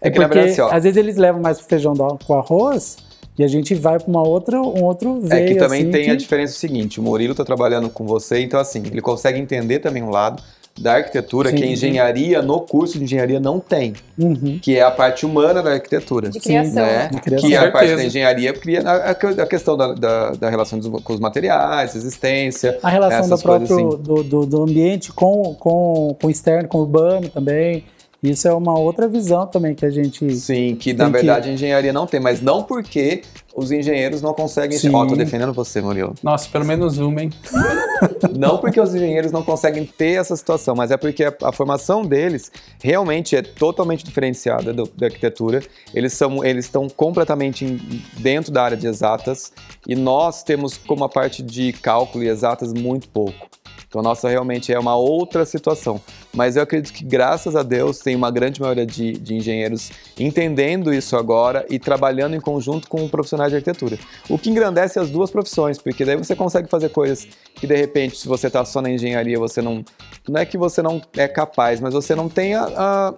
É 0.00 0.10
que 0.10 0.18
na 0.18 0.26
porque 0.26 0.38
verdade, 0.40 0.60
assim, 0.60 0.76
às 0.76 0.82
vezes 0.82 0.96
eles 0.98 1.16
levam 1.16 1.40
mais 1.40 1.58
pro 1.58 1.66
feijão 1.66 1.94
com 2.26 2.34
arroz 2.34 2.98
e 3.38 3.42
a 3.42 3.48
gente 3.48 3.74
vai 3.74 3.98
para 3.98 4.08
uma 4.08 4.22
outra, 4.26 4.60
um 4.60 4.84
outro 4.84 5.20
veio, 5.20 5.44
É 5.44 5.46
que 5.48 5.54
também 5.54 5.82
assim, 5.82 5.90
tem 5.90 6.04
que- 6.04 6.10
a 6.10 6.16
diferença 6.16 6.52
seguinte, 6.58 7.00
o 7.00 7.02
Murilo 7.02 7.34
tá 7.34 7.44
trabalhando 7.44 7.88
com 7.88 8.04
você, 8.06 8.40
então 8.42 8.60
assim, 8.60 8.82
ele 8.84 9.00
consegue 9.00 9.38
entender 9.38 9.78
também 9.78 10.02
um 10.02 10.10
lado 10.10 10.42
da 10.78 10.94
arquitetura 10.94 11.50
Sim. 11.50 11.56
que 11.56 11.62
a 11.62 11.66
engenharia, 11.68 12.42
no 12.42 12.60
curso 12.60 12.98
de 12.98 13.04
engenharia, 13.04 13.38
não 13.38 13.60
tem, 13.60 13.92
Uhum. 14.18 14.58
que 14.60 14.76
é 14.76 14.82
a 14.82 14.90
parte 14.90 15.24
humana 15.24 15.62
da 15.62 15.72
arquitetura. 15.74 16.28
De 16.30 16.40
criação. 16.40 16.82
né? 16.84 17.08
De 17.12 17.20
criação. 17.20 17.48
Que 17.48 17.54
a 17.56 17.66
Com 17.66 17.72
parte 17.72 17.94
da 17.94 18.04
engenharia 18.04 18.52
cria 18.52 18.82
a, 18.82 19.10
a- 19.10 19.42
a 19.42 19.46
questão 19.46 19.76
da, 19.76 19.92
da, 19.94 20.30
da 20.32 20.50
relação 20.50 20.78
dos- 20.78 21.02
com 21.02 21.12
os 21.12 21.20
materiais, 21.20 21.94
resistência. 21.94 22.78
A 22.82 22.88
relação 22.88 23.20
do 23.20 23.24
Essas 23.34 23.42
coisas 23.42 23.68
próprio 23.68 23.88
assim. 23.94 24.02
do, 24.02 24.22
do, 24.24 24.46
do 24.46 24.62
ambiente 24.64 25.12
com, 25.12 25.54
com, 25.60 26.16
com 26.20 26.26
o 26.26 26.30
externo, 26.30 26.68
com 26.68 26.78
o 26.78 26.80
urbano 26.80 27.28
também. 27.28 27.84
Isso 28.20 28.48
é 28.48 28.52
uma 28.54 28.76
outra 28.78 29.06
visão 29.06 29.46
também 29.46 29.74
que 29.74 29.84
a 29.86 29.90
gente. 29.90 30.34
Sim, 30.36 30.74
que 30.76 30.92
na 30.94 31.04
Tem 31.04 31.12
que- 31.12 31.18
verdade 31.18 31.50
a 31.50 31.52
engenharia 31.52 31.92
não 31.92 32.06
tem, 32.06 32.18
mas 32.18 32.40
não 32.40 32.62
porque 32.62 33.20
os 33.54 33.70
engenheiros 33.70 34.20
não 34.20 34.34
conseguem. 34.34 34.76
Sim. 34.78 34.94
Ó, 34.94 35.06
tô 35.06 35.14
defendendo 35.16 35.52
você, 35.52 35.80
Murilo. 35.80 36.14
Nossa, 36.22 36.48
pelo 36.48 36.64
menos 36.64 36.98
uma, 36.98 37.22
hein? 37.22 37.30
Não 38.36 38.58
porque 38.58 38.80
os 38.80 38.94
engenheiros 38.94 39.30
não 39.32 39.42
conseguem 39.42 39.84
ter 39.86 40.18
essa 40.20 40.34
situação, 40.36 40.74
mas 40.74 40.90
é 40.90 40.96
porque 40.96 41.24
a, 41.24 41.32
a 41.44 41.52
formação 41.52 42.02
deles 42.04 42.50
realmente 42.82 43.36
é 43.36 43.42
totalmente 43.42 44.04
diferenciada 44.04 44.72
do- 44.72 44.90
da 44.96 45.06
arquitetura. 45.06 45.62
Eles 45.94 46.12
são, 46.12 46.44
eles 46.44 46.64
estão 46.66 46.88
completamente 46.88 47.64
em- 47.64 48.02
dentro 48.18 48.52
da 48.52 48.62
área 48.64 48.76
de 48.76 48.86
exatas 48.86 49.52
e 49.86 49.94
nós 49.94 50.42
temos 50.42 50.76
como 50.76 51.04
a 51.04 51.08
parte 51.08 51.42
de 51.42 51.72
cálculo 51.72 52.24
e 52.24 52.28
exatas 52.28 52.72
muito 52.72 53.08
pouco. 53.08 53.46
Então, 53.88 54.02
nossa 54.02 54.28
realmente 54.28 54.72
é 54.72 54.78
uma 54.78 54.96
outra 54.96 55.44
situação. 55.44 56.00
Mas 56.34 56.56
eu 56.56 56.62
acredito 56.62 56.92
que, 56.92 57.04
graças 57.04 57.56
a 57.56 57.62
Deus, 57.62 57.98
tem 57.98 58.14
uma 58.14 58.30
grande 58.30 58.60
maioria 58.60 58.86
de, 58.86 59.12
de 59.12 59.34
engenheiros 59.34 59.90
entendendo 60.18 60.92
isso 60.92 61.16
agora 61.16 61.64
e 61.70 61.78
trabalhando 61.78 62.34
em 62.34 62.40
conjunto 62.40 62.88
com 62.88 63.08
profissionais 63.08 63.50
de 63.50 63.56
arquitetura. 63.56 63.98
O 64.28 64.38
que 64.38 64.50
engrandece 64.50 64.98
as 64.98 65.10
duas 65.10 65.30
profissões, 65.30 65.78
porque 65.78 66.04
daí 66.04 66.16
você 66.16 66.34
consegue 66.34 66.68
fazer 66.68 66.90
coisas 66.90 67.26
que, 67.54 67.66
de 67.66 67.76
repente, 67.76 68.16
se 68.16 68.28
você 68.28 68.48
está 68.48 68.64
só 68.64 68.80
na 68.82 68.90
engenharia, 68.90 69.38
você 69.38 69.62
não. 69.62 69.84
Não 70.28 70.40
é 70.40 70.46
que 70.46 70.56
você 70.56 70.80
não 70.80 71.02
é 71.16 71.28
capaz, 71.28 71.80
mas 71.80 71.92
você 71.92 72.14
não 72.14 72.28
tem 72.28 72.54
a, 72.54 72.64
a 72.64 73.14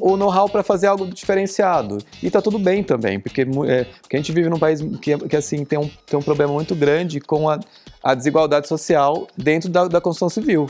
O 0.00 0.16
know-how 0.16 0.48
para 0.48 0.62
fazer 0.62 0.86
algo 0.86 1.06
diferenciado. 1.06 1.98
E 2.22 2.30
tá 2.30 2.40
tudo 2.40 2.58
bem 2.58 2.82
também, 2.82 3.20
porque, 3.20 3.42
é, 3.42 3.84
porque 4.00 4.16
a 4.16 4.18
gente 4.18 4.32
vive 4.32 4.48
num 4.48 4.58
país 4.58 4.80
que, 5.00 5.16
que 5.18 5.36
assim, 5.36 5.64
tem 5.64 5.78
um, 5.78 5.90
tem 6.06 6.18
um 6.18 6.22
problema 6.22 6.52
muito 6.52 6.74
grande 6.74 7.20
com 7.20 7.48
a, 7.48 7.60
a 8.02 8.14
desigualdade 8.14 8.68
social 8.68 9.26
dentro 9.36 9.68
da, 9.68 9.86
da 9.86 10.00
construção 10.00 10.28
civil. 10.28 10.66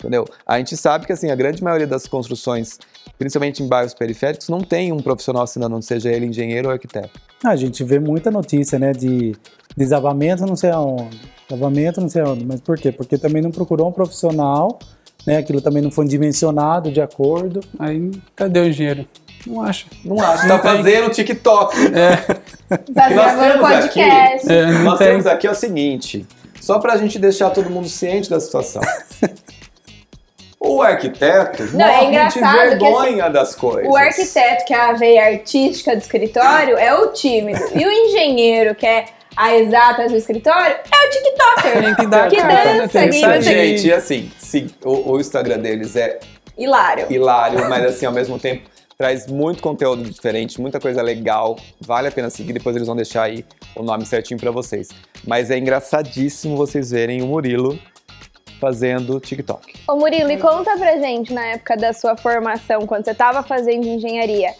Entendeu? 0.00 0.24
A 0.46 0.56
gente 0.58 0.76
sabe 0.76 1.06
que 1.06 1.12
assim, 1.12 1.30
a 1.30 1.34
grande 1.34 1.62
maioria 1.62 1.86
das 1.86 2.06
construções, 2.06 2.78
principalmente 3.18 3.62
em 3.62 3.68
bairros 3.68 3.92
periféricos, 3.92 4.48
não 4.48 4.62
tem 4.62 4.92
um 4.92 4.98
profissional 4.98 5.42
assinando, 5.42 5.80
seja 5.82 6.10
ele 6.10 6.26
engenheiro 6.26 6.68
ou 6.68 6.72
arquiteto. 6.72 7.20
A 7.44 7.54
gente 7.54 7.84
vê 7.84 8.00
muita 8.00 8.30
notícia, 8.30 8.78
né, 8.78 8.92
de 8.92 9.36
desabamento 9.76 10.44
não 10.46 10.56
sei 10.56 10.70
aonde, 10.70 11.20
desabamento 11.48 12.00
não 12.00 12.08
sei 12.08 12.22
aonde, 12.22 12.46
mas 12.46 12.60
por 12.60 12.78
quê? 12.78 12.90
Porque 12.90 13.18
também 13.18 13.42
não 13.42 13.50
procurou 13.50 13.88
um 13.88 13.92
profissional, 13.92 14.78
né, 15.26 15.36
aquilo 15.36 15.60
também 15.60 15.82
não 15.82 15.90
foi 15.90 16.06
dimensionado 16.06 16.90
de 16.90 17.00
acordo. 17.00 17.60
Aí, 17.78 18.10
cadê 18.34 18.60
o 18.60 18.64
engenheiro? 18.66 19.06
Não 19.46 19.62
acha. 19.62 19.86
Não 20.04 20.20
acho. 20.20 20.48
Tá 20.48 20.58
fazendo 20.58 21.10
TikTok. 21.10 21.76
Tá 22.68 23.10
nós 23.10 23.12
gravando 23.12 23.52
temos 23.52 23.68
podcast. 23.68 24.52
É, 24.52 24.66
não 24.66 24.84
Nós 24.84 24.98
tem. 24.98 25.08
temos 25.08 25.26
aqui 25.26 25.46
é 25.46 25.50
o 25.50 25.54
seguinte, 25.54 26.26
só 26.60 26.78
pra 26.78 26.96
gente 26.96 27.18
deixar 27.18 27.50
todo 27.50 27.68
mundo 27.70 27.88
ciente 27.88 28.28
da 28.28 28.38
situação. 28.38 28.82
O 30.62 30.82
arquiteto 30.82 31.62
Não, 31.72 31.86
é 31.86 31.88
morre 31.88 32.00
de 32.00 32.06
engraçado 32.08 32.58
que, 32.58 32.84
vergonha 32.84 33.30
das 33.30 33.54
coisas. 33.54 33.90
O 33.90 33.96
arquiteto, 33.96 34.66
que 34.66 34.74
é 34.74 34.80
a 34.80 34.92
veia 34.92 35.24
artística 35.24 35.96
do 35.96 36.02
escritório, 36.02 36.76
é 36.76 36.94
o 36.94 37.12
tímido. 37.12 37.58
E 37.74 37.86
o 37.86 37.90
engenheiro, 37.90 38.74
que 38.74 38.86
é 38.86 39.06
a 39.34 39.56
exatas 39.56 40.12
do 40.12 40.18
escritório, 40.18 40.76
é 40.76 41.06
o 41.06 41.10
TikToker. 41.10 41.96
Que 42.28 42.42
né? 42.42 42.64
dança, 42.64 43.08
que 43.08 43.12
sair. 43.12 43.42
Gente, 43.42 43.88
e 43.88 43.92
assim, 43.92 44.30
sim, 44.38 44.68
o, 44.84 45.12
o 45.12 45.20
Instagram 45.20 45.60
deles 45.60 45.96
é 45.96 46.20
Hilário. 46.58 47.06
hilário, 47.08 47.66
mas 47.70 47.84
assim, 47.86 48.04
ao 48.04 48.12
mesmo 48.12 48.38
tempo 48.38 48.68
traz 48.98 49.26
muito 49.26 49.62
conteúdo 49.62 50.02
diferente, 50.02 50.60
muita 50.60 50.78
coisa 50.78 51.00
legal. 51.00 51.56
Vale 51.80 52.08
a 52.08 52.12
pena 52.12 52.28
seguir, 52.28 52.52
depois 52.52 52.76
eles 52.76 52.86
vão 52.86 52.94
deixar 52.94 53.22
aí 53.22 53.46
o 53.74 53.82
nome 53.82 54.04
certinho 54.04 54.38
pra 54.38 54.50
vocês. 54.50 54.88
Mas 55.26 55.50
é 55.50 55.56
engraçadíssimo 55.56 56.54
vocês 56.54 56.90
verem 56.90 57.22
o 57.22 57.26
Murilo 57.26 57.78
fazendo 58.60 59.18
TikTok. 59.18 59.72
Ô 59.88 59.96
Murilo, 59.96 60.30
e 60.30 60.36
conta 60.36 60.76
pra 60.76 60.98
gente, 60.98 61.32
na 61.32 61.46
época 61.46 61.76
da 61.76 61.92
sua 61.92 62.16
formação, 62.16 62.86
quando 62.86 63.04
você 63.04 63.14
tava 63.14 63.42
fazendo 63.42 63.86
engenharia, 63.86 64.52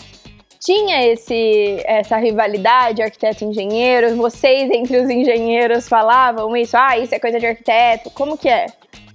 tinha 0.58 1.06
esse, 1.12 1.82
essa 1.84 2.16
rivalidade 2.16 3.02
arquiteto-engenheiro? 3.02 4.16
Vocês, 4.16 4.70
entre 4.70 4.98
os 4.98 5.08
engenheiros, 5.08 5.88
falavam 5.88 6.56
isso? 6.56 6.76
Ah, 6.76 6.98
isso 6.98 7.14
é 7.14 7.18
coisa 7.18 7.38
de 7.38 7.46
arquiteto. 7.46 8.10
Como 8.10 8.36
que 8.36 8.48
é? 8.48 8.66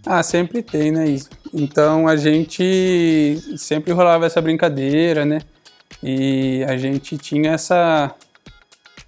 Ah, 0.05 0.21
sempre 0.21 0.61
tem, 0.61 0.91
né, 0.91 1.07
isso. 1.07 1.29
Então 1.53 2.07
a 2.07 2.15
gente 2.15 3.37
sempre 3.57 3.91
rolava 3.91 4.25
essa 4.25 4.41
brincadeira, 4.41 5.25
né? 5.25 5.39
E 6.03 6.63
a 6.67 6.77
gente 6.77 7.17
tinha 7.17 7.51
essa, 7.51 8.13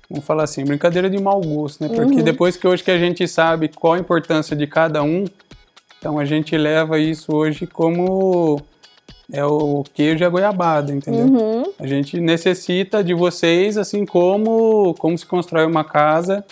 vamos 0.09 0.25
falar 0.25 0.43
assim, 0.43 0.63
brincadeira 0.63 1.09
de 1.09 1.21
mau 1.21 1.41
gosto, 1.41 1.83
né? 1.83 1.89
Porque 1.93 2.23
depois 2.23 2.55
que 2.55 2.67
hoje 2.67 2.83
que 2.83 2.91
a 2.91 2.97
gente 2.97 3.27
sabe 3.27 3.67
qual 3.67 3.93
a 3.93 3.99
importância 3.99 4.55
de 4.55 4.65
cada 4.65 5.03
um, 5.03 5.25
então 6.07 6.17
a 6.19 6.23
gente 6.23 6.55
leva 6.57 6.97
isso 6.97 7.35
hoje 7.35 7.67
como 7.67 8.61
é 9.29 9.43
o 9.43 9.83
queijo 9.93 10.23
e 10.23 10.25
a 10.25 10.29
goiabada, 10.29 10.93
entendeu? 10.93 11.25
Uhum. 11.25 11.63
A 11.77 11.85
gente 11.85 12.17
necessita 12.17 13.03
de 13.03 13.13
vocês, 13.13 13.77
assim 13.77 14.05
como 14.05 14.95
como 14.97 15.17
se 15.17 15.25
constrói 15.25 15.65
uma 15.65 15.83
casa 15.83 16.45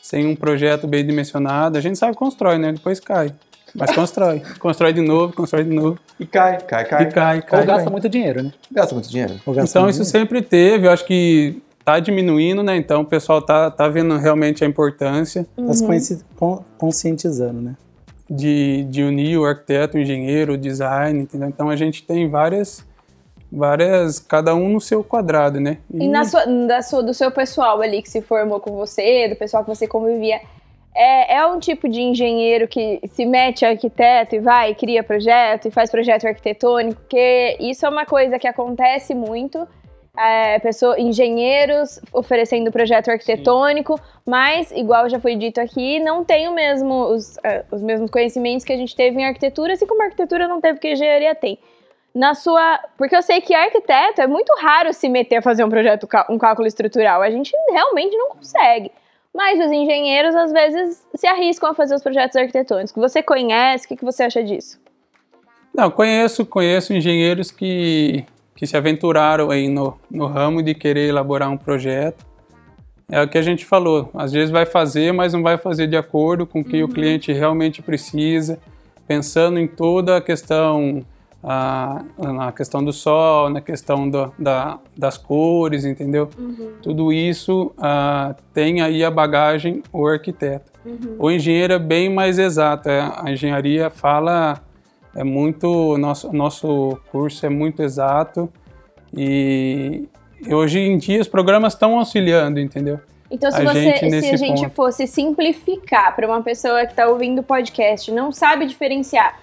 sem 0.00 0.24
um 0.24 0.36
projeto 0.36 0.86
bem 0.86 1.04
dimensionado. 1.04 1.76
A 1.76 1.80
gente 1.80 1.98
sabe 1.98 2.12
que 2.12 2.18
constrói, 2.18 2.58
né? 2.58 2.72
Depois 2.72 3.00
cai. 3.00 3.32
Mas 3.74 3.92
constrói. 3.92 4.40
constrói 4.60 4.92
de 4.92 5.00
novo, 5.00 5.32
constrói 5.34 5.64
de 5.64 5.74
novo. 5.74 5.98
E 6.20 6.24
cai, 6.24 6.58
cai, 6.60 6.84
cai. 6.84 7.02
E 7.02 7.06
cai, 7.10 7.42
cai. 7.42 7.60
Ou 7.60 7.66
gasta 7.66 7.82
cai. 7.84 7.90
muito 7.92 8.08
dinheiro, 8.08 8.44
né? 8.44 8.52
Gasta 8.70 8.94
muito 8.94 9.08
dinheiro. 9.10 9.34
Gasta 9.44 9.62
Então 9.62 9.82
muito 9.82 9.94
isso 9.94 10.04
dinheiro. 10.04 10.28
sempre 10.28 10.42
teve, 10.42 10.86
eu 10.86 10.92
acho 10.92 11.04
que 11.04 11.60
tá 11.84 11.98
diminuindo, 11.98 12.62
né? 12.62 12.76
Então 12.76 13.00
o 13.00 13.04
pessoal 13.04 13.42
tá, 13.42 13.68
tá 13.68 13.88
vendo 13.88 14.16
realmente 14.16 14.62
a 14.62 14.66
importância 14.68 15.44
Tá 15.56 15.74
se 15.74 15.84
consci- 15.84 16.24
con- 16.36 16.62
conscientizando, 16.78 17.60
né? 17.60 17.74
De, 18.34 18.84
de 18.84 19.02
unir 19.02 19.38
o 19.38 19.44
arquiteto, 19.44 19.96
o 19.96 20.00
engenheiro, 20.00 20.54
o 20.54 20.58
design, 20.58 21.20
entendeu? 21.22 21.48
Então 21.48 21.68
a 21.68 21.76
gente 21.76 22.02
tem 22.02 22.28
várias, 22.28 22.84
várias, 23.50 24.18
cada 24.18 24.54
um 24.54 24.68
no 24.70 24.80
seu 24.80 25.04
quadrado, 25.04 25.60
né? 25.60 25.78
E 25.92 26.08
na 26.08 26.24
sua, 26.24 26.46
da 26.46 26.82
sua- 26.82 27.02
do 27.02 27.12
seu 27.12 27.30
pessoal 27.30 27.80
ali 27.82 28.00
que 28.02 28.08
se 28.10 28.22
formou 28.22 28.58
com 28.60 28.72
você, 28.72 29.28
do 29.28 29.36
pessoal 29.36 29.62
que 29.64 29.68
você 29.74 29.86
convivia, 29.86 30.40
é, 30.94 31.36
é 31.36 31.46
um 31.46 31.58
tipo 31.58 31.88
de 31.88 32.00
engenheiro 32.00 32.68
que 32.68 33.00
se 33.12 33.24
mete 33.26 33.64
arquiteto 33.64 34.34
e 34.36 34.40
vai, 34.40 34.70
e 34.70 34.74
cria 34.74 35.02
projeto 35.02 35.68
e 35.68 35.70
faz 35.70 35.90
projeto 35.90 36.26
arquitetônico, 36.26 37.00
porque 37.00 37.56
isso 37.60 37.84
é 37.84 37.88
uma 37.88 38.04
coisa 38.06 38.38
que 38.38 38.46
acontece 38.48 39.14
muito. 39.14 39.66
É, 40.16 40.58
pessoa, 40.58 41.00
engenheiros 41.00 41.98
oferecendo 42.12 42.70
projeto 42.70 43.08
arquitetônico, 43.08 43.98
mas, 44.26 44.70
igual 44.70 45.08
já 45.08 45.18
foi 45.18 45.36
dito 45.36 45.58
aqui, 45.58 45.98
não 46.00 46.22
tem 46.22 46.48
o 46.48 46.52
mesmo, 46.52 47.06
os, 47.06 47.38
é, 47.42 47.64
os 47.72 47.80
mesmos 47.80 48.10
conhecimentos 48.10 48.62
que 48.62 48.74
a 48.74 48.76
gente 48.76 48.94
teve 48.94 49.18
em 49.18 49.24
arquitetura, 49.24 49.72
assim 49.72 49.86
como 49.86 50.02
a 50.02 50.04
arquitetura 50.04 50.46
não 50.46 50.60
teve 50.60 50.78
que 50.78 50.88
a 50.88 50.92
engenharia 50.92 51.34
tem 51.34 51.58
na 52.14 52.34
sua. 52.34 52.78
Porque 52.98 53.16
eu 53.16 53.22
sei 53.22 53.40
que 53.40 53.54
arquiteto 53.54 54.20
é 54.20 54.26
muito 54.26 54.52
raro 54.60 54.92
se 54.92 55.08
meter 55.08 55.36
a 55.36 55.42
fazer 55.42 55.64
um 55.64 55.70
projeto, 55.70 56.06
um 56.28 56.38
cálculo 56.38 56.68
estrutural. 56.68 57.22
A 57.22 57.30
gente 57.30 57.50
realmente 57.70 58.16
não 58.16 58.30
consegue. 58.30 58.92
Mas 59.34 59.58
os 59.58 59.72
engenheiros, 59.72 60.34
às 60.34 60.52
vezes, 60.52 61.06
se 61.14 61.26
arriscam 61.26 61.70
a 61.70 61.74
fazer 61.74 61.94
os 61.94 62.02
projetos 62.02 62.36
arquitetônicos. 62.36 62.92
Você 62.94 63.22
conhece? 63.22 63.86
O 63.86 63.88
que 63.88 63.96
que 63.96 64.04
você 64.04 64.24
acha 64.24 64.44
disso? 64.44 64.78
Não, 65.74 65.90
conheço, 65.90 66.44
conheço 66.44 66.92
engenheiros 66.92 67.50
que, 67.50 68.26
que 68.54 68.66
se 68.66 68.76
aventuraram 68.76 69.50
aí 69.50 69.68
no, 69.68 69.96
no 70.10 70.26
ramo 70.26 70.62
de 70.62 70.74
querer 70.74 71.08
elaborar 71.08 71.50
um 71.50 71.56
projeto. 71.56 72.24
É 73.10 73.20
o 73.22 73.28
que 73.28 73.36
a 73.36 73.42
gente 73.42 73.64
falou, 73.66 74.08
às 74.14 74.32
vezes 74.32 74.50
vai 74.50 74.64
fazer, 74.64 75.12
mas 75.12 75.32
não 75.34 75.42
vai 75.42 75.58
fazer 75.58 75.86
de 75.86 75.96
acordo 75.96 76.46
com 76.46 76.60
o 76.60 76.64
que 76.64 76.82
o 76.82 76.88
cliente 76.88 77.30
realmente 77.32 77.82
precisa, 77.82 78.58
pensando 79.06 79.58
em 79.58 79.66
toda 79.66 80.16
a 80.16 80.20
questão, 80.20 81.04
a, 81.44 82.02
na 82.18 82.52
questão 82.52 82.82
do 82.82 82.90
sol, 82.92 83.50
na 83.50 83.60
questão 83.60 84.08
do- 84.08 84.32
da, 84.38 84.78
das 84.96 85.18
cores, 85.18 85.84
entendeu? 85.84 86.30
Tudo 86.82 87.12
isso 87.12 87.72
ah, 87.76 88.34
tem 88.54 88.80
aí 88.80 89.04
a 89.04 89.10
bagagem 89.10 89.82
o 89.92 90.06
arquiteto. 90.06 90.70
O 91.18 91.30
engenheiro 91.30 91.74
é 91.74 91.78
bem 91.78 92.08
mais 92.08 92.38
exato, 92.38 92.88
é, 92.88 93.12
a 93.16 93.30
engenharia 93.30 93.90
fala 93.90 94.58
é 95.14 95.24
muito 95.24 95.96
nosso 95.98 96.32
nosso 96.32 96.98
curso 97.10 97.44
é 97.44 97.48
muito 97.48 97.82
exato 97.82 98.50
e 99.16 100.08
hoje 100.50 100.80
em 100.80 100.96
dia 100.96 101.20
os 101.20 101.28
programas 101.28 101.74
estão 101.74 101.98
auxiliando, 101.98 102.58
entendeu? 102.58 102.98
Então, 103.30 103.50
se, 103.50 103.60
A 103.60 103.64
você, 103.64 103.96
gente 103.96 104.20
se 104.20 104.30
a 104.30 104.36
gente 104.36 104.62
ponto. 104.62 104.74
fosse 104.74 105.06
simplificar 105.06 106.14
para 106.14 106.26
uma 106.26 106.42
pessoa 106.42 106.84
que 106.84 106.92
está 106.92 107.08
ouvindo 107.08 107.38
o 107.38 107.42
podcast, 107.42 108.10
não 108.12 108.30
sabe 108.30 108.66
diferenciar 108.66 109.38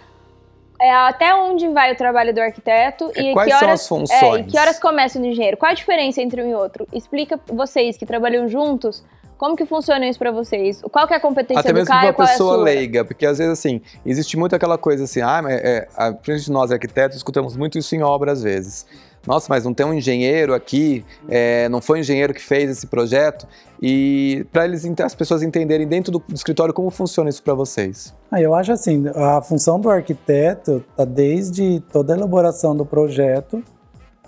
é, 0.81 0.91
até 0.91 1.35
onde 1.35 1.67
vai 1.67 1.91
o 1.91 1.95
trabalho 1.95 2.33
do 2.33 2.39
arquiteto 2.39 3.11
e 3.15 3.33
Quais 3.33 3.51
que 3.51 3.59
são 3.59 3.67
horas, 3.67 3.81
as 3.81 3.87
funções? 3.87 4.23
É, 4.23 4.39
e 4.39 4.43
que 4.45 4.57
horas 4.57 4.79
começa 4.79 5.19
o 5.19 5.25
engenheiro? 5.25 5.57
Qual 5.57 5.69
a 5.69 5.75
diferença 5.75 6.21
entre 6.21 6.41
um 6.41 6.49
e 6.49 6.55
outro? 6.55 6.87
Explica 6.93 7.39
vocês 7.47 7.97
que 7.97 8.05
trabalham 8.05 8.47
juntos, 8.47 9.03
como 9.39 9.55
que 9.55 9.65
funciona 9.65 10.05
isso 10.05 10.19
para 10.19 10.33
vocês? 10.33 10.81
Qual 10.91 11.07
que 11.07 11.13
é 11.13 11.17
a 11.17 11.19
competência 11.19 11.61
Até 11.61 11.69
do 11.69 11.75
mesmo 11.75 11.87
para 11.87 11.95
cara 11.95 12.07
e 12.07 12.09
uma 12.09 12.13
qual 12.13 12.27
é 12.27 12.29
a 12.29 12.33
pessoa 12.33 12.55
sua? 12.55 12.63
leiga, 12.63 13.05
porque 13.05 13.25
às 13.25 13.37
vezes 13.37 13.53
assim, 13.53 13.81
existe 14.05 14.35
muito 14.35 14.53
aquela 14.53 14.77
coisa 14.77 15.05
assim, 15.05 15.21
ah, 15.21 15.41
mas 15.41 15.53
é, 15.53 15.87
a, 15.95 16.11
principalmente 16.11 16.51
nós 16.51 16.71
arquitetos 16.73 17.15
escutamos 17.15 17.55
muito 17.55 17.77
isso 17.77 17.95
em 17.95 18.03
obra 18.03 18.33
às 18.33 18.43
vezes. 18.43 18.85
Nossa, 19.25 19.47
mas 19.49 19.63
não 19.63 19.73
tem 19.73 19.85
um 19.85 19.93
engenheiro 19.93 20.53
aqui, 20.53 21.05
é, 21.29 21.69
não 21.69 21.81
foi 21.81 21.99
um 21.99 22.01
engenheiro 22.01 22.33
que 22.33 22.41
fez 22.41 22.69
esse 22.69 22.87
projeto, 22.87 23.47
e 23.81 24.45
para 24.51 24.65
eles 24.65 24.85
as 25.01 25.15
pessoas 25.15 25.41
entenderem 25.41 25.87
dentro 25.87 26.11
do, 26.11 26.19
do 26.19 26.35
escritório 26.35 26.73
como 26.73 26.89
funciona 26.89 27.29
isso 27.29 27.41
para 27.41 27.53
vocês. 27.53 28.13
Ah, 28.29 28.41
eu 28.41 28.53
acho 28.53 28.73
assim, 28.73 29.05
a 29.15 29.41
função 29.41 29.79
do 29.79 29.89
arquiteto 29.89 30.83
está 30.91 31.05
desde 31.05 31.79
toda 31.93 32.13
a 32.13 32.17
elaboração 32.17 32.75
do 32.75 32.85
projeto, 32.85 33.63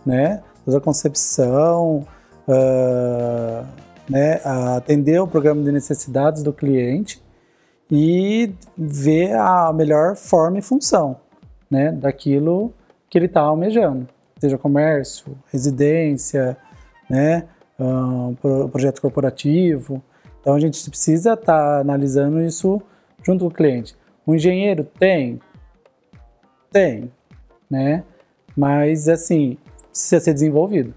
né, 0.05 0.41
toda 0.63 0.77
a 0.77 0.81
concepção, 0.81 2.07
ah, 2.47 3.65
né, 4.11 4.41
atender 4.75 5.19
o 5.21 5.27
programa 5.27 5.63
de 5.63 5.71
necessidades 5.71 6.43
do 6.43 6.51
cliente 6.51 7.21
e 7.89 8.53
ver 8.77 9.33
a 9.35 9.71
melhor 9.73 10.15
forma 10.15 10.59
e 10.59 10.61
função, 10.61 11.15
né, 11.69 11.91
daquilo 11.91 12.73
que 13.09 13.17
ele 13.17 13.25
está 13.25 13.41
almejando, 13.41 14.07
seja 14.39 14.57
comércio, 14.57 15.37
residência, 15.51 16.57
né, 17.09 17.45
pro- 18.41 18.69
projeto 18.69 19.01
corporativo. 19.01 20.01
Então 20.39 20.53
a 20.53 20.59
gente 20.59 20.89
precisa 20.89 21.33
estar 21.33 21.79
analisando 21.79 22.41
isso 22.41 22.81
junto 23.23 23.45
com 23.45 23.51
o 23.51 23.53
cliente. 23.53 23.95
O 24.25 24.35
engenheiro 24.35 24.83
tem? 24.99 25.39
Tem. 26.71 27.11
né? 27.69 28.03
Mas, 28.55 29.07
assim, 29.07 29.57
precisa 29.89 30.19
ser 30.19 30.33
desenvolvido. 30.33 30.93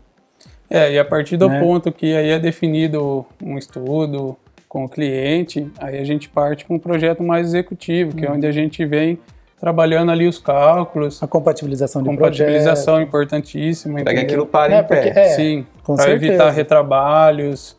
É, 0.74 0.92
e 0.92 0.98
a 0.98 1.04
partir 1.04 1.36
do 1.36 1.48
Né? 1.48 1.60
ponto 1.60 1.92
que 1.92 2.14
aí 2.16 2.30
é 2.30 2.38
definido 2.38 3.24
um 3.42 3.56
estudo 3.56 4.36
com 4.68 4.84
o 4.84 4.88
cliente, 4.88 5.70
aí 5.78 5.98
a 5.98 6.04
gente 6.04 6.28
parte 6.28 6.64
para 6.64 6.74
um 6.74 6.78
projeto 6.80 7.22
mais 7.22 7.46
executivo, 7.46 8.14
que 8.16 8.24
é 8.26 8.28
Uhum. 8.28 8.36
onde 8.36 8.46
a 8.46 8.50
gente 8.52 8.84
vem 8.84 9.18
trabalhando 9.60 10.10
ali 10.10 10.26
os 10.26 10.38
cálculos, 10.38 11.22
A 11.22 11.26
compatibilização 11.28 12.02
de 12.02 12.08
compatibilização 12.08 12.94
projeto. 12.94 13.08
importantíssima, 13.08 13.94
Para 14.02 14.12
que 14.12 14.18
entendeu? 14.20 14.26
aquilo 14.42 14.46
pare 14.46 14.74
É, 14.74 14.80
em 14.80 14.84
pé. 14.84 15.02
porque- 15.04 15.18
é, 15.20 15.24
Sim, 15.28 15.66
para 15.86 16.10
evitar 16.10 16.50
retrabalhos. 16.50 17.76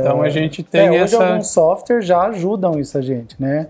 Então 0.00 0.20
a 0.20 0.28
gente 0.28 0.62
tem 0.62 0.88
é, 0.88 0.90
hoje 0.90 1.14
essa... 1.14 1.24
alguns 1.28 1.48
softwares 1.50 2.04
já 2.04 2.22
ajudam 2.24 2.78
isso 2.78 2.98
a 2.98 3.00
gente, 3.00 3.40
né? 3.40 3.68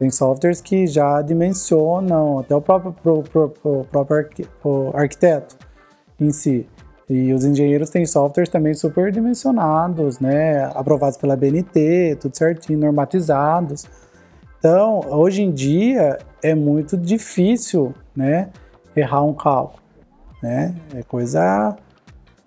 Tem 0.00 0.10
softwares 0.10 0.60
que 0.60 0.86
já 0.88 1.22
dimensionam, 1.22 2.40
até 2.40 2.56
o 2.56 2.60
próprio, 2.60 2.92
pro, 3.00 3.22
pro- 3.22 3.48
pro 3.50 3.84
próprio 3.84 4.26
arquiteto 4.94 5.56
em 6.20 6.30
si. 6.30 6.66
E 7.08 7.32
os 7.32 7.44
engenheiros 7.44 7.90
têm 7.90 8.06
softwares 8.06 8.48
também 8.48 8.72
super 8.72 9.12
dimensionados, 9.12 10.18
né? 10.20 10.64
Aprovados 10.74 11.18
pela 11.18 11.36
BNT, 11.36 12.16
tudo 12.20 12.36
certinho, 12.36 12.78
normatizados. 12.78 13.84
Então, 14.58 15.00
hoje 15.10 15.42
em 15.42 15.50
dia 15.52 16.18
é 16.42 16.54
muito 16.54 16.96
difícil, 16.96 17.94
né? 18.16 18.48
Errar 18.96 19.22
um 19.22 19.34
cálculo, 19.34 19.82
né? 20.42 20.74
É 20.94 21.02
coisa 21.02 21.76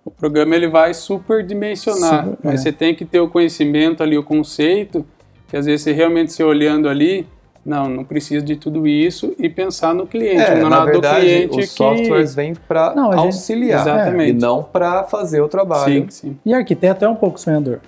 O 0.03 0.09
programa 0.09 0.55
ele 0.55 0.67
vai 0.67 0.93
superdimensionar, 0.93 2.23
Super- 2.25 2.37
mas 2.43 2.61
é. 2.61 2.63
você 2.63 2.71
tem 2.71 2.95
que 2.95 3.05
ter 3.05 3.19
o 3.19 3.29
conhecimento 3.29 4.01
ali, 4.01 4.17
o 4.17 4.23
conceito, 4.23 5.05
que 5.47 5.55
às 5.55 5.65
vezes 5.65 5.81
você 5.81 5.91
realmente 5.93 6.31
se 6.33 6.43
olhando 6.43 6.89
ali, 6.89 7.27
não, 7.67 7.89
não 7.89 8.03
precisa 8.05 8.43
de 8.43 8.55
tudo 8.55 8.87
isso 8.87 9.35
e 9.37 9.49
pensar 9.49 9.93
no 9.93 10.07
cliente, 10.07 10.41
É, 10.41 10.55
no 10.55 10.69
na 10.69 10.77
lado 10.79 10.85
do 10.87 10.91
verdade, 10.93 11.25
cliente 11.25 11.49
os 11.59 11.65
que... 11.65 11.67
softwares 11.67 12.33
vêm 12.33 12.53
para 12.55 12.89
gente- 12.95 13.15
auxiliar 13.17 13.81
Exatamente. 13.81 14.29
e 14.29 14.33
não 14.33 14.63
para 14.63 15.03
fazer 15.03 15.41
o 15.41 15.49
trabalho. 15.49 16.03
Sim, 16.03 16.09
sim. 16.09 16.37
E 16.45 16.53
arquiteto 16.53 17.03
é 17.03 17.09
um 17.09 17.15
pouco 17.15 17.37
sonhador. 17.39 17.79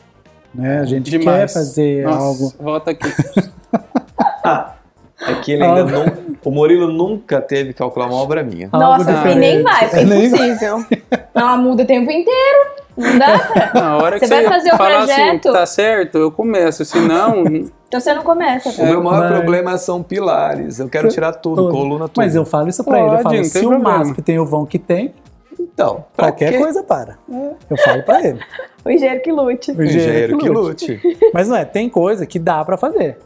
Né? 0.54 0.80
A 0.80 0.86
gente 0.86 1.10
quer 1.10 1.20
Demais. 1.20 1.54
fazer 1.54 2.04
Nossa, 2.04 2.20
algo. 2.20 2.54
volta 2.60 2.92
aqui. 2.92 3.08
É 5.22 5.36
que 5.42 5.52
ele 5.52 5.64
ainda 5.64 5.84
não. 5.84 6.06
O 6.46 6.50
Murilo 6.50 6.88
nunca 6.92 7.42
teve 7.42 7.74
que 7.74 7.80
calcular 7.80 8.06
uma 8.08 8.16
obra 8.16 8.42
minha. 8.42 8.70
Nossa, 8.72 9.12
e 9.30 9.36
nem 9.36 9.62
vai, 9.62 9.84
é 9.92 10.02
impossível. 10.04 10.86
Ela 11.34 11.58
muda 11.58 11.84
o 11.84 11.86
tempo 11.86 12.10
inteiro. 12.12 12.70
Não 12.98 13.18
dá 13.18 13.40
pra. 13.72 13.72
Na 13.82 13.98
hora 13.98 14.20
que 14.20 14.28
Você 14.28 14.36
você, 14.36 14.44
vai 14.44 14.54
fazer 14.54 14.74
o 14.74 14.78
falar 14.78 14.98
assim, 15.04 15.14
projeto? 15.16 15.54
tá 15.54 15.66
certo, 15.66 16.18
eu 16.18 16.32
começo, 16.32 16.84
senão... 16.86 17.44
Então 17.90 18.00
você 18.00 18.14
não 18.14 18.22
começa. 18.22 18.70
O 18.84 18.86
meu 18.86 19.02
maior 19.04 19.22
mas- 19.32 19.32
problema 19.40 19.76
são 19.80 20.04
pilares. 20.04 20.78
Eu 20.80 20.88
quero 20.88 21.08
tirar 21.10 21.32
tudo, 21.34 21.64
tudo. 21.64 21.72
coluna, 21.72 22.08
tudo. 22.08 22.18
Mas 22.18 22.36
eu 22.36 22.46
falo 22.46 22.68
isso 22.70 22.84
pra 22.84 23.00
ele. 23.00 23.08
Eu 23.08 23.12
Pode, 23.14 23.24
falo, 23.24 23.36
não 23.38 23.44
se 23.46 23.66
o. 23.66 23.80
MASP 23.80 24.22
tem 24.22 24.38
o 24.38 24.46
vão 24.46 24.64
que 24.64 24.78
tem, 24.78 25.12
Então, 25.60 26.06
pra 26.16 26.28
qualquer 26.28 26.52
quê? 26.52 26.58
coisa 26.60 26.84
para. 26.84 27.18
Eu 27.68 27.78
falo 27.84 28.04
pra 28.04 28.24
ele. 28.24 28.40
O 28.86 28.90
engenheiro 28.92 29.22
que 29.22 29.32
lute. 29.32 29.72
O 29.72 29.84
Engenheiro 29.84 30.38
que 30.38 30.48
lute. 30.48 30.92
lute. 31.02 31.18
Mas 31.34 31.50
não 31.50 31.56
é, 31.58 31.66
tem 31.66 31.90
coisa 31.90 32.26
que 32.28 32.38
dá 32.40 32.64
pra 32.64 32.78
fazer. 32.78 33.18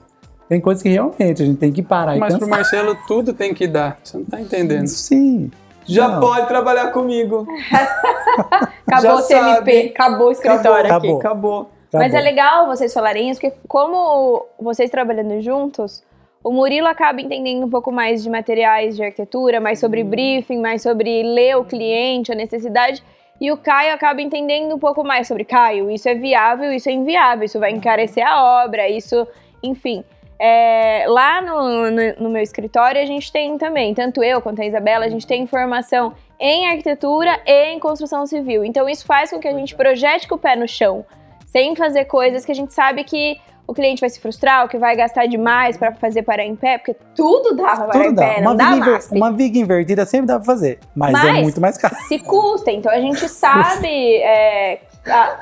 Tem 0.50 0.60
coisa 0.62 0.82
que 0.82 0.90
realmente 0.90 1.44
a 1.44 1.46
gente 1.46 1.58
tem 1.58 1.72
que 1.72 1.84
parar 1.84 2.16
Mas 2.18 2.34
e 2.34 2.38
pro 2.38 2.48
pensar. 2.48 2.58
Marcelo 2.58 2.98
tudo 3.08 3.34
tem 3.34 3.54
que 3.54 3.68
dar, 3.68 4.00
você 4.04 4.18
não 4.18 4.26
tá 4.26 4.40
entendendo. 4.42 4.88
Sim. 4.88 5.52
Já 5.86 6.08
Não. 6.08 6.20
pode 6.20 6.48
trabalhar 6.48 6.92
comigo. 6.92 7.46
Acabou 8.88 9.02
Já 9.02 9.16
o 9.16 9.22
sabe. 9.22 9.94
acabou 9.96 10.28
o 10.28 10.32
escritório 10.32 10.94
aqui. 10.94 11.08
Acabou. 11.08 11.20
Acabou. 11.20 11.70
Mas 11.94 12.12
bom. 12.12 12.18
é 12.18 12.22
legal 12.22 12.68
vocês 12.68 12.94
falarem 12.94 13.30
isso, 13.30 13.40
porque 13.40 13.56
como 13.68 14.46
vocês 14.60 14.90
trabalhando 14.90 15.40
juntos, 15.42 16.04
o 16.44 16.52
Murilo 16.52 16.88
acaba 16.88 17.22
entendendo 17.22 17.66
um 17.66 17.70
pouco 17.70 17.92
mais 17.92 18.24
de 18.24 18.30
materiais 18.30 18.96
de 18.96 19.04
arquitetura, 19.04 19.60
mais 19.60 19.80
sobre 19.80 20.04
briefing, 20.04 20.60
mais 20.60 20.82
sobre 20.82 21.24
ler 21.24 21.56
o 21.58 21.64
cliente, 21.64 22.32
a 22.32 22.36
necessidade. 22.36 23.04
E 23.40 23.52
o 23.52 23.58
Caio 23.58 23.94
acaba 23.94 24.22
entendendo 24.22 24.76
um 24.76 24.80
pouco 24.80 25.04
mais 25.04 25.28
sobre 25.28 25.44
Caio, 25.44 25.90
isso 25.90 26.08
é 26.10 26.16
viável, 26.16 26.72
isso 26.74 26.90
é 26.90 26.94
inviável, 26.94 27.46
isso 27.46 27.60
vai 27.60 27.72
encarecer 27.72 28.26
a 28.26 28.64
obra, 28.64 28.90
isso, 28.90 29.28
enfim. 29.62 30.04
É, 30.46 31.06
lá 31.08 31.42
no, 31.42 31.90
no, 31.90 32.14
no 32.24 32.30
meu 32.30 32.42
escritório 32.42 33.02
a 33.02 33.06
gente 33.06 33.32
tem 33.32 33.58
também, 33.58 33.94
tanto 33.94 34.22
eu 34.22 34.42
quanto 34.42 34.62
a 34.62 34.66
Isabela, 34.66 35.06
a 35.06 35.10
gente 35.10 35.26
tem 35.26 35.42
informação 35.42 36.12
em 36.38 36.68
arquitetura 36.68 37.40
e 37.46 37.72
em 37.74 37.80
construção 37.80 38.26
civil. 38.26 38.66
Então 38.66 38.90
isso 38.90 39.06
faz 39.06 39.30
com 39.30 39.40
que 39.40 39.48
a 39.48 39.54
gente 39.54 39.74
projete 39.74 40.28
com 40.28 40.36
o 40.36 40.38
pé 40.38 40.58
no 40.58 40.68
chão, 40.68 41.06
sem 41.46 41.74
fazer 41.78 42.04
coisas 42.06 42.44
que 42.44 42.52
a 42.52 42.56
gente 42.56 42.74
sabe 42.74 43.06
que 43.06 43.40
o 43.66 43.74
cliente 43.74 44.02
vai 44.02 44.10
se 44.10 44.20
frustrar, 44.20 44.64
ou 44.64 44.68
que 44.68 44.78
vai 44.78 44.94
gastar 44.98 45.26
demais 45.28 45.78
para 45.78 45.94
fazer 45.94 46.24
parar 46.24 46.44
em 46.44 46.58
pé, 46.58 46.78
porque 46.78 46.94
tudo 47.16 47.56
dá 47.56 47.64
pra 47.78 47.86
parar 47.86 48.06
em 48.08 48.14
dá. 48.14 48.22
pé, 48.28 48.42
Uma 48.42 48.50
não 48.50 48.56
dá 48.58 48.72
inver- 48.76 49.00
uma 49.14 49.32
viga 49.32 49.58
invertida 49.60 50.06
sempre 50.06 50.28
dá 50.28 50.36
pra 50.36 50.44
fazer. 50.46 50.80
Mas, 50.94 51.12
é 51.24 51.32
Mas- 51.32 51.42
muito 51.44 51.62
mais 51.62 51.78
caro. 51.78 51.96
Se 52.10 52.20
custa, 52.20 52.70
então 52.70 52.92
a 52.92 53.00
gente 53.00 53.30
sabe. 53.30 54.18
é, 54.18 54.82
a, 55.08 55.38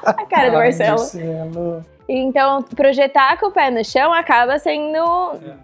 a 0.16 0.24
cara 0.24 0.48
do 0.50 0.56
Marcelo. 0.56 0.98
Marcelo. 0.98 1.97
Então, 2.08 2.62
projetar 2.62 3.38
com 3.38 3.48
o 3.48 3.50
pé 3.50 3.70
no 3.70 3.84
chão 3.84 4.12
acaba 4.14 4.58
sendo. 4.58 4.98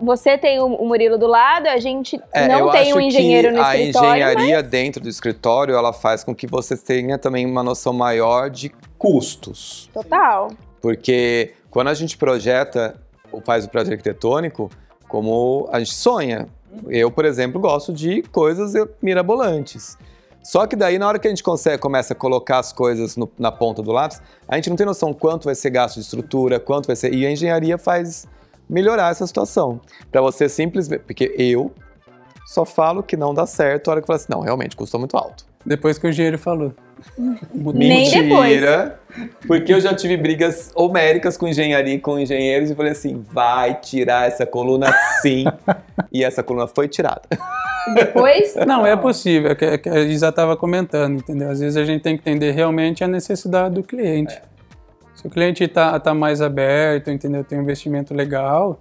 Você 0.03 0.37
tem 0.37 0.61
o 0.61 0.69
Murilo 0.85 1.17
do 1.17 1.27
lado, 1.27 1.67
a 1.69 1.79
gente 1.79 2.21
É, 2.33 2.47
não 2.47 2.71
tem 2.71 2.93
um 2.93 3.01
engenheiro 3.01 3.49
que 3.49 3.55
no 3.55 3.63
a 3.63 3.75
escritório. 3.77 4.11
engenharia 4.11 4.63
dentro 4.63 5.01
do 5.03 5.09
escritório, 5.09 5.75
ela 5.75 5.93
faz 5.93 6.23
com 6.23 6.35
que 6.35 6.47
você 6.47 6.77
tenha 6.77 7.17
também 7.17 7.47
uma 7.47 7.63
noção 7.63 7.95
maior 7.95 8.51
de 8.51 8.71
custos. 8.99 9.89
mas 9.95 10.05
total. 10.05 10.49
Porque 10.83 11.55
quando 11.71 11.89
a 11.89 11.95
gente 11.95 12.19
projeta, 12.19 13.01
ou 13.33 13.41
faz 13.41 13.65
o 13.65 13.71
projeto 13.71 13.93
arquitetônico, 13.93 14.71
como 15.09 15.67
a 15.73 15.79
gente 15.79 15.95
sonha. 15.95 16.47
Eu, 16.89 17.11
por 17.11 17.25
exemplo, 17.25 17.59
gosto 17.61 17.93
de 17.93 18.21
coisas 18.23 18.75
mirabolantes. 19.01 19.97
Só 20.45 20.67
que 20.67 20.77
daí, 20.77 20.99
na 20.99 21.09
hora 21.09 21.19
que 21.19 21.27
a 21.27 21.31
gente 21.31 21.43
consegue, 21.43 21.79
começa 21.79 22.13
a 22.13 22.17
colocar 22.17 22.59
as 22.59 22.71
coisas 22.71 23.17
no- 23.17 23.31
na 23.39 23.51
ponta 23.51 23.83
do 23.83 23.91
lápis, 23.91 24.21
a 24.47 24.57
gente 24.57 24.69
não 24.69 24.77
tem 24.77 24.85
noção 24.85 25.15
quanto 25.15 25.47
vai 25.47 25.55
ser 25.55 25.71
gasto 25.71 25.95
de 25.95 26.03
estrutura, 26.03 26.61
quanto 26.61 26.87
vai 26.87 26.95
ser. 26.97 27.15
E 27.15 27.25
a 27.27 27.31
engenharia 27.31 27.79
faz 27.79 28.27
melhorar 28.69 29.11
essa 29.11 29.27
situação. 29.27 29.81
Para 30.13 30.21
você 30.21 30.49
simplesmente. 30.49 31.01
Porque 31.05 31.35
eu 31.39 31.73
só 32.47 32.65
falo 32.67 33.03
que 33.03 33.17
não 33.17 33.33
dá 33.33 33.47
certo 33.47 33.89
a 33.89 33.93
hora 33.93 34.01
que 34.01 34.05
eu 34.05 34.07
falo 34.09 34.17
assim, 34.17 34.27
não, 34.29 34.41
realmente, 34.41 34.77
custou 34.77 35.01
muito 35.01 35.17
alto. 35.17 35.47
Depois 35.64 35.98
que 35.98 36.07
o 36.07 36.11
engenheiro 36.11 36.38
falou. 36.38 36.72
Mudou. 37.55 37.74
Nem 37.74 38.11
depois. 38.11 38.50
Mentira! 38.50 38.98
Porque 39.46 39.72
eu 39.72 39.81
já 39.81 39.94
tive 39.94 40.16
brigas 40.16 40.72
homéricas 40.74 41.37
com 41.37 41.46
engenharia 41.46 41.94
e 41.94 42.00
com 42.00 42.18
engenheiros 42.18 42.70
e 42.70 42.74
falei 42.74 42.92
assim: 42.92 43.24
vai 43.31 43.79
tirar 43.81 44.27
essa 44.27 44.46
coluna 44.46 44.92
sim. 45.20 45.44
e 46.12 46.24
essa 46.24 46.42
coluna 46.42 46.66
foi 46.66 46.88
tirada. 46.88 47.22
Depois. 47.94 48.55
Não, 48.66 48.87
é 48.87 48.96
possível, 48.96 49.50
é 49.50 49.55
que, 49.55 49.88
é 49.88 49.92
a 49.92 50.00
Isa 50.00 50.29
estava 50.29 50.57
comentando, 50.57 51.18
entendeu? 51.18 51.50
Às 51.50 51.61
vezes 51.61 51.77
a 51.77 51.85
gente 51.85 52.03
tem 52.03 52.16
que 52.16 52.22
entender 52.22 52.53
realmente 52.53 53.05
a 53.05 53.09
necessidade 53.09 53.74
do 53.74 53.83
cliente. 53.83 54.40
Se 55.14 55.27
o 55.27 55.31
cliente 55.31 55.62
está 55.62 55.98
tá 56.00 56.14
mais 56.14 56.40
aberto, 56.40 57.11
entendeu? 57.11 57.44
Tem 57.44 57.59
um 57.59 57.62
investimento 57.62 58.12
legal, 58.14 58.81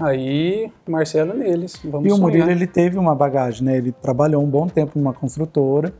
aí 0.00 0.70
Marcelo 0.88 1.34
neles, 1.34 1.78
vamos 1.84 2.08
E 2.08 2.12
o 2.12 2.16
sonhar. 2.16 2.20
Murilo, 2.20 2.50
ele 2.50 2.66
teve 2.66 2.98
uma 2.98 3.14
bagagem, 3.14 3.64
né? 3.64 3.76
Ele 3.76 3.92
trabalhou 3.92 4.42
um 4.42 4.48
bom 4.48 4.66
tempo 4.66 4.98
numa 4.98 5.12
construtora, 5.12 5.92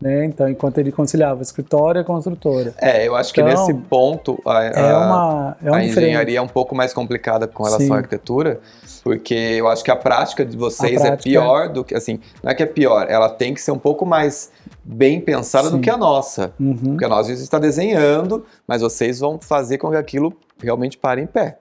né? 0.00 0.24
Então, 0.26 0.48
enquanto 0.48 0.78
ele 0.78 0.92
conciliava 0.92 1.40
escritório 1.42 2.00
e 2.00 2.04
construtora. 2.04 2.74
É, 2.78 3.06
eu 3.08 3.16
acho 3.16 3.32
que 3.32 3.40
Então, 3.40 3.50
nesse 3.52 3.72
ponto 3.74 4.38
a, 4.46 4.62
É 4.64 4.90
a- 4.90 4.98
uma... 4.98 5.56
É 5.62 5.70
um 5.70 5.74
a 5.74 5.84
engenharia 5.84 6.38
é 6.38 6.42
um 6.42 6.48
pouco 6.48 6.74
mais 6.74 6.92
complicada 6.92 7.46
com 7.46 7.62
relação 7.62 7.86
Sim. 7.86 7.92
à 7.92 7.96
arquitetura, 7.96 8.60
porque 9.02 9.34
eu 9.34 9.68
acho 9.68 9.82
que 9.82 9.90
a 9.90 9.96
prática 9.96 10.44
de 10.44 10.56
vocês 10.56 11.00
A 11.00 11.04
é 11.04 11.06
prática- 11.08 11.22
pior 11.30 11.68
do 11.70 11.82
que. 11.84 11.94
Assim, 11.94 12.20
não 12.42 12.50
é 12.50 12.54
que 12.54 12.62
é 12.62 12.66
pior, 12.66 13.06
ela 13.08 13.28
tem 13.30 13.54
que 13.54 13.60
ser 13.60 13.70
um 13.70 13.78
pouco 13.78 14.04
mais 14.04 14.50
bem 14.84 15.20
pensada 15.20 15.70
do 15.70 15.76
Sim. 15.76 15.82
que 15.82 15.90
a 15.90 15.96
nossa. 15.96 16.52
Uhum. 16.60 16.76
Porque 16.76 17.04
às 17.04 17.26
vezes 17.26 17.42
está 17.42 17.58
desenhando, 17.58 18.44
mas 18.68 18.82
vocês 18.82 19.18
vão 19.20 19.38
fazer 19.40 19.78
com 19.78 19.90
que 19.90 19.96
aquilo 19.96 20.32
realmente 20.62 20.98
pare 20.98 21.22
em 21.22 21.26
pé. 21.26 21.58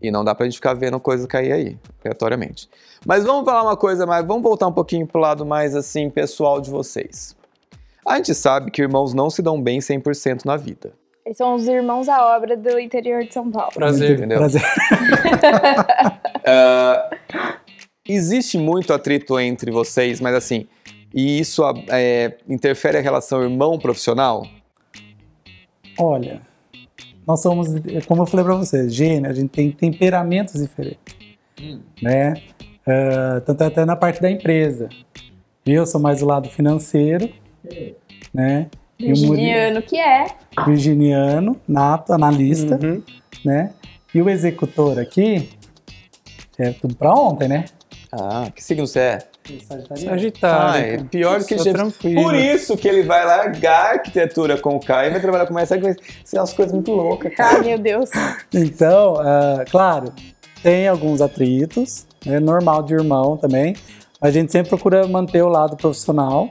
E 0.00 0.10
não 0.12 0.24
dá 0.24 0.32
pra 0.34 0.46
gente 0.46 0.54
ficar 0.54 0.74
vendo 0.74 0.98
coisa 1.00 1.26
cair 1.26 1.50
aí, 1.52 1.76
aleatoriamente. 2.04 2.68
Mas 3.04 3.24
vamos 3.24 3.44
falar 3.44 3.62
uma 3.64 3.76
coisa 3.76 4.06
mais, 4.06 4.24
vamos 4.24 4.42
voltar 4.44 4.68
um 4.68 4.72
pouquinho 4.72 5.06
pro 5.06 5.20
lado 5.20 5.44
mais 5.44 5.74
assim, 5.74 6.08
pessoal 6.08 6.60
de 6.60 6.70
vocês. 6.70 7.36
A 8.08 8.16
gente 8.16 8.34
sabe 8.34 8.70
que 8.70 8.80
irmãos 8.80 9.12
não 9.12 9.28
se 9.28 9.42
dão 9.42 9.60
bem 9.60 9.80
100% 9.80 10.46
na 10.46 10.56
vida. 10.56 10.92
Eles 11.26 11.36
são 11.36 11.54
os 11.54 11.68
irmãos 11.68 12.08
à 12.08 12.34
obra 12.34 12.56
do 12.56 12.80
interior 12.80 13.22
de 13.22 13.34
São 13.34 13.50
Paulo. 13.50 13.70
Prazer. 13.74 14.16
Entendeu? 14.16 14.38
Prazer. 14.38 14.62
Ah, 16.50 17.10
existe 18.08 18.56
muito 18.56 18.94
atrito 18.94 19.38
entre 19.38 19.70
vocês, 19.70 20.18
mas 20.18 20.34
assim, 20.34 20.66
e 21.14 21.38
isso 21.38 21.62
é, 21.90 22.38
interfere 22.48 22.96
a 22.96 23.02
relação 23.02 23.42
irmão-profissional? 23.42 24.46
Olha, 25.98 26.40
nós 27.26 27.42
somos, 27.42 27.68
como 28.06 28.22
eu 28.22 28.26
falei 28.26 28.46
pra 28.46 28.54
vocês, 28.54 28.94
gênio, 28.94 29.28
a 29.30 29.34
gente 29.34 29.50
tem 29.50 29.70
temperamentos 29.70 30.54
diferentes, 30.54 31.14
né? 32.00 32.32
Ah, 32.86 33.42
tanto 33.44 33.64
até 33.64 33.84
na 33.84 33.96
parte 33.96 34.22
da 34.22 34.30
empresa. 34.30 34.88
Eu 35.66 35.84
sou 35.84 36.00
mais 36.00 36.20
do 36.20 36.26
lado 36.26 36.48
financeiro, 36.48 37.30
né? 38.32 38.66
Virginiano 38.98 39.80
que 39.82 39.96
é. 39.98 40.26
virginiano, 40.66 41.56
nato, 41.68 42.12
analista, 42.12 42.78
Uhum. 42.82 43.02
né? 43.44 43.70
E 44.14 44.20
o 44.20 44.28
executor 44.28 44.98
aqui 44.98 45.48
é 46.58 46.70
tudo 46.72 46.96
pra 46.96 47.12
ontem, 47.12 47.46
né? 47.48 47.64
Ah, 48.10 48.50
que 48.54 48.64
signo 48.64 48.86
você 48.86 48.98
é? 49.00 49.18
Sagitário. 49.96 50.72
Ah, 50.72 50.78
é 50.78 50.96
cara. 50.96 51.08
pior 51.10 51.44
que 51.44 51.56
gente. 51.58 51.72
tranquilo. 51.72 52.22
Por 52.22 52.34
isso 52.34 52.76
que 52.76 52.88
ele 52.88 53.02
vai 53.02 53.24
largar 53.24 53.86
a 53.86 53.90
arquitetura 53.92 54.56
com 54.58 54.76
o 54.76 54.80
Caio 54.80 55.08
e 55.08 55.10
vai 55.12 55.20
trabalhar 55.20 55.46
com 55.46 55.54
mais 55.54 55.68
que 55.68 55.78
vai 55.78 55.94
ser 56.24 56.38
umas 56.38 56.52
coisas 56.52 56.72
muito 56.74 56.90
loucas, 56.92 57.34
cara. 57.34 57.58
Ai, 57.58 57.64
meu 57.64 57.78
Deus. 57.78 58.10
Então, 58.52 59.16
ah, 59.20 59.64
claro, 59.70 60.12
tem 60.62 60.88
alguns 60.88 61.20
atritos, 61.20 62.06
é 62.26 62.40
normal 62.40 62.82
de 62.82 62.94
irmão 62.94 63.36
também. 63.36 63.76
A 64.20 64.30
gente 64.30 64.50
sempre 64.50 64.70
procura 64.70 65.06
manter 65.06 65.42
o 65.42 65.48
lado 65.48 65.76
profissional, 65.76 66.50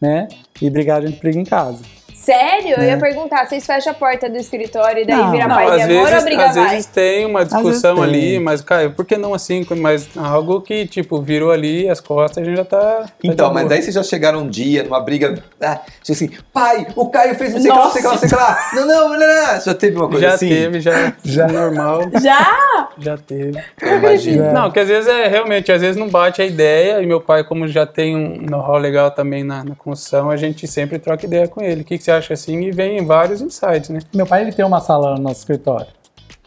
né? 0.00 0.28
E 0.60 0.70
brigar 0.70 1.02
a 1.02 1.06
gente 1.06 1.20
briga 1.20 1.38
em 1.38 1.44
casa. 1.44 1.82
Sério? 2.20 2.76
Eu 2.76 2.82
É. 2.82 2.88
ia 2.90 2.98
perguntar, 2.98 3.46
vocês 3.46 3.64
fecham 3.64 3.92
a 3.92 3.94
porta 3.94 4.28
do 4.28 4.36
escritório 4.36 5.02
e 5.02 5.06
daí 5.06 5.16
Não, 5.16 5.30
vira 5.30 5.48
Não, 5.48 5.56
paz 5.56 5.70
às 5.70 5.78
e 5.78 5.82
amor 5.84 5.96
ou 6.02 6.06
vezes, 6.06 6.24
briga 6.24 6.44
às 6.44 6.54
vai? 6.54 6.68
vezes 6.68 6.86
tem 6.86 7.24
uma 7.24 7.44
discussão 7.46 7.94
tem. 7.94 8.04
ali, 8.04 8.38
mas, 8.38 8.60
Caio, 8.60 8.90
por 8.92 9.06
que 9.06 9.16
não 9.16 9.32
assim? 9.32 9.66
Mas 9.78 10.06
algo 10.16 10.60
que, 10.60 10.86
tipo, 10.86 11.20
virou 11.22 11.50
ali 11.50 11.88
as 11.88 11.98
costas, 11.98 12.42
a 12.42 12.44
gente 12.46 12.56
já 12.58 12.64
tá. 12.64 12.78
tá 12.78 13.06
Então, 13.24 13.48
de 13.48 13.54
mas 13.54 13.68
daí 13.68 13.80
vocês 13.82 13.94
já 13.94 14.02
chegaram 14.02 14.40
um 14.40 14.48
dia 14.48 14.82
numa 14.82 15.00
briga, 15.00 15.42
ah, 15.62 15.76
tipo 16.02 16.12
assim, 16.12 16.30
pai, 16.52 16.86
o 16.94 17.08
Caio 17.08 17.34
fez 17.36 17.54
não 17.54 17.60
sei 17.62 17.70
o 17.70 17.74
que 17.74 17.78
lá, 17.78 17.84
não 17.86 17.92
sei 17.92 18.00
que 18.02 18.06
lá, 18.06 18.12
não 18.12 18.18
sei 18.20 18.28
que 18.28 18.34
lá. 18.34 18.70
Não, 18.74 18.86
não, 18.86 19.08
não, 19.08 19.18
não, 19.18 19.52
não. 19.54 19.60
Já 19.60 19.74
teve 19.74 19.96
uma 19.96 20.08
coisa 20.08 20.28
Já 20.28 20.34
assim? 20.34 20.48
teve, 20.48 20.80
já, 20.80 21.12
já 21.24 21.46
normal, 21.48 22.02
Já? 22.22 22.88
já 22.98 23.16
teve. 23.16 23.58
Eu 23.80 23.96
imagino. 23.96 24.44
É. 24.44 24.52
Não, 24.52 24.70
que 24.70 24.78
às 24.78 24.88
vezes 24.88 25.08
é 25.08 25.26
realmente, 25.26 25.72
às 25.72 25.80
vezes 25.80 25.96
não 25.96 26.08
bate 26.08 26.42
a 26.42 26.44
ideia, 26.44 27.00
e 27.00 27.06
meu 27.06 27.20
pai, 27.20 27.44
como 27.44 27.66
já 27.66 27.86
tem 27.86 28.14
um 28.14 28.42
know-how 28.42 28.76
legal 28.76 29.10
também 29.10 29.42
na, 29.42 29.64
na 29.64 29.74
construção, 29.74 30.30
a 30.30 30.36
gente 30.36 30.66
sempre 30.68 30.98
troca 30.98 31.24
ideia 31.24 31.48
com 31.48 31.62
ele. 31.62 31.80
O 31.80 31.84
que, 31.84 31.96
que 31.96 32.04
você 32.04 32.09
acha 32.10 32.34
assim? 32.34 32.60
E 32.62 32.70
vem 32.70 33.04
vários 33.04 33.40
insights, 33.40 33.88
né? 33.90 34.00
Meu 34.14 34.26
pai 34.26 34.42
ele 34.42 34.52
tem 34.52 34.64
uma 34.64 34.80
sala 34.80 35.14
no 35.16 35.22
nosso 35.22 35.40
escritório. 35.40 35.86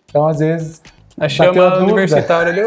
Então, 0.10 0.28
às 0.28 0.39
vezes, 0.39 0.82
A 1.19 1.28
chama 1.30 1.78
universitária 1.80 2.52
ali, 2.52 2.62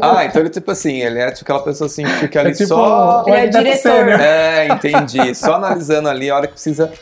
Ah, 0.00 0.24
então 0.24 0.40
ele 0.42 0.50
tipo 0.50 0.70
assim, 0.70 1.00
ele 1.00 1.18
é 1.18 1.30
tipo 1.30 1.44
aquela 1.44 1.62
pessoa 1.64 1.86
assim 1.86 2.04
que 2.04 2.10
fica 2.12 2.40
ali 2.40 2.50
é 2.50 2.54
tipo 2.54 2.68
só. 2.68 3.24
Ele 3.26 3.36
é 3.36 3.46
diretor. 3.48 3.78
sênior. 3.78 4.20
É, 4.20 4.68
entendi. 4.68 5.34
Só 5.34 5.54
analisando 5.54 6.08
ali 6.08 6.30
a 6.30 6.36
hora 6.36 6.46
que 6.46 6.52
precisa. 6.54 6.92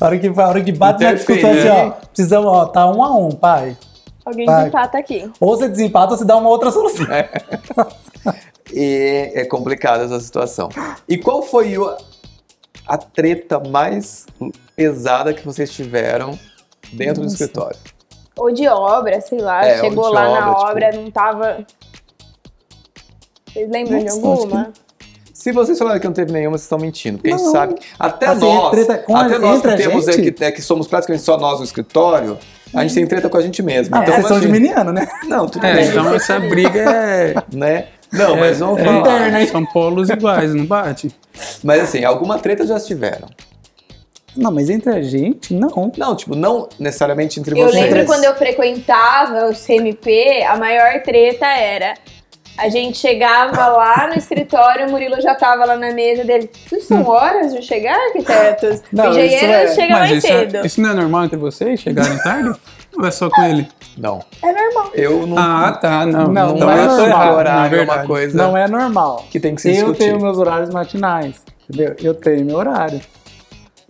A 0.00 0.04
hora 0.06 0.18
que, 0.18 0.26
a 0.28 0.46
hora 0.48 0.60
que 0.62 0.72
bate 0.72 1.04
na 1.04 1.14
discussão 1.14 1.50
assim, 1.52 1.68
ó, 1.68 1.90
precisamos, 1.90 2.48
ó, 2.50 2.66
tá 2.66 2.86
um 2.90 3.02
a 3.02 3.16
um, 3.16 3.30
pai. 3.30 3.76
Alguém 4.24 4.44
Vai. 4.44 4.56
desempata 4.58 4.98
aqui. 4.98 5.30
Ou 5.40 5.56
você 5.56 5.68
desempata 5.68 6.12
ou 6.12 6.18
você 6.18 6.24
dá 6.24 6.36
uma 6.36 6.48
outra 6.50 6.70
solução. 6.70 7.06
E 8.72 9.30
é 9.34 9.44
complicada 9.44 10.04
essa 10.04 10.18
situação. 10.20 10.68
E 11.08 11.16
qual 11.16 11.42
foi 11.42 11.78
o- 11.78 11.96
a 12.86 12.98
treta 12.98 13.60
mais 13.60 14.26
pesada 14.76 15.32
que 15.32 15.44
vocês 15.44 15.70
tiveram 15.72 16.38
dentro 16.92 17.16
do 17.16 17.22
Nossa. 17.22 17.34
escritório? 17.42 17.78
Ou 18.36 18.52
de 18.52 18.68
obra, 18.68 19.20
sei 19.22 19.38
lá. 19.40 19.64
É, 19.66 19.76
ou 19.82 19.88
chegou 19.88 20.08
lá 20.12 20.28
obra, 20.28 20.40
na 20.40 20.54
tipo- 20.54 20.66
obra, 20.70 20.92
não 20.92 21.10
tava. 21.10 21.66
Vocês 23.52 23.70
lembram 23.70 24.02
Nossa, 24.02 24.20
de 24.20 24.26
alguma? 24.26 24.72
Se 25.32 25.52
vocês 25.52 25.78
falaram 25.78 26.00
que 26.00 26.06
não 26.06 26.12
teve 26.12 26.32
nenhuma, 26.32 26.58
vocês 26.58 26.64
estão 26.64 26.78
mentindo. 26.78 27.18
Porque 27.18 27.32
a 27.32 27.36
gente 27.38 27.50
sabe. 27.50 27.76
Até 27.98 28.26
Assim, 28.26 28.40
nós, 28.40 28.70
treta 28.72 28.98
com 28.98 29.16
a- 29.16 29.26
até 29.26 29.38
nós 29.38 29.60
que 29.62 29.68
a 29.68 29.76
temos 29.76 30.04
gente? 30.06 30.28
é, 30.28 30.32
que, 30.32 30.44
é, 30.44 30.52
que 30.52 30.62
somos 30.62 30.86
praticamente 30.86 31.24
só 31.24 31.38
nós 31.38 31.58
no 31.58 31.64
escritório, 31.64 32.36
a 32.74 32.82
gente 32.82 32.94
tem 32.94 33.06
treta 33.06 33.28
com 33.28 33.36
a 33.38 33.42
gente 33.42 33.62
mesmo. 33.62 33.94
Ah, 33.94 34.00
então, 34.02 34.14
vocês 34.14 34.26
são 34.26 34.36
imagina. 34.38 34.54
geminiano, 34.54 34.92
né? 34.92 35.06
Não, 35.24 35.46
tudo 35.48 35.64
É, 35.64 35.74
bem. 35.74 35.88
então 35.88 36.12
essa 36.14 36.38
briga 36.40 36.80
é. 36.80 37.34
Né? 37.54 37.86
Não, 38.12 38.36
mas 38.36 38.58
vamos 38.58 38.80
é, 38.80 38.84
falar. 38.84 38.98
interna, 39.00 39.40
hein? 39.40 39.46
São 39.46 39.64
polos 39.66 40.10
iguais, 40.10 40.54
não 40.54 40.66
bate? 40.66 41.10
Mas 41.62 41.82
assim, 41.82 42.04
alguma 42.04 42.38
treta 42.38 42.66
já 42.66 42.78
tiveram. 42.80 43.28
Não, 44.36 44.50
mas 44.52 44.68
entre 44.70 44.90
a 44.90 45.02
gente, 45.02 45.54
não. 45.54 45.90
Não, 45.96 46.14
tipo, 46.16 46.34
não 46.34 46.68
necessariamente 46.78 47.40
entre 47.40 47.58
Eu 47.58 47.68
vocês. 47.68 47.82
lembro 47.84 48.04
quando 48.06 48.24
eu 48.24 48.34
frequentava 48.36 49.48
o 49.48 49.54
CMP, 49.54 50.42
a 50.48 50.56
maior 50.56 51.02
treta 51.02 51.46
era. 51.46 51.94
A 52.58 52.70
gente 52.70 52.96
chegava 52.96 53.66
lá 53.66 54.08
no 54.08 54.14
escritório, 54.14 54.86
o 54.88 54.90
Murilo 54.90 55.20
já 55.20 55.34
tava 55.34 55.66
lá 55.66 55.76
na 55.76 55.92
mesa 55.92 56.24
dele. 56.24 56.50
Isso 56.64 56.80
são 56.86 57.06
horas 57.06 57.52
de 57.54 57.60
chegar, 57.60 57.94
arquitetos? 58.06 58.82
Não, 58.90 59.06
o 59.06 59.08
engenheiro 59.10 59.36
isso 59.46 59.72
é- 59.72 59.74
chega 59.74 59.88
Mas 59.92 59.98
mais 59.98 60.12
isso, 60.12 60.26
cedo. 60.26 60.56
é, 60.56 60.66
isso 60.66 60.80
não 60.80 60.90
é 60.90 60.94
normal 60.94 61.24
entre 61.26 61.36
vocês 61.36 61.78
chegarem 61.80 62.16
tarde? 62.18 62.54
Ou 62.98 63.04
é 63.06 63.10
só 63.10 63.28
com 63.28 63.42
ele? 63.42 63.68
Não. 63.98 64.24
É 64.42 64.52
normal. 64.52 64.90
Eu 64.94 65.26
não. 65.26 65.36
Ah, 65.38 65.72
tá, 65.78 66.06
não. 66.06 66.28
Não, 66.28 66.56
então 66.56 66.66
não 66.66 66.70
é 66.70 66.84
eu 66.84 66.88
que 66.88 66.96
normal, 66.96 67.34
horário 67.36 67.78
é 67.78 67.82
uma 67.84 68.06
coisa 68.06 68.36
Não 68.38 68.56
é 68.56 68.66
normal. 68.66 69.26
que 69.30 69.38
tem 69.38 69.54
que 69.54 69.60
se 69.60 69.68
Eu 69.68 69.74
discutir. 69.74 69.98
tenho 69.98 70.20
meus 70.22 70.38
horários 70.38 70.70
matinais, 70.70 71.34
entendeu? 71.68 71.94
Eu 72.02 72.14
tenho 72.14 72.42
meu 72.46 72.56
horário. 72.56 73.02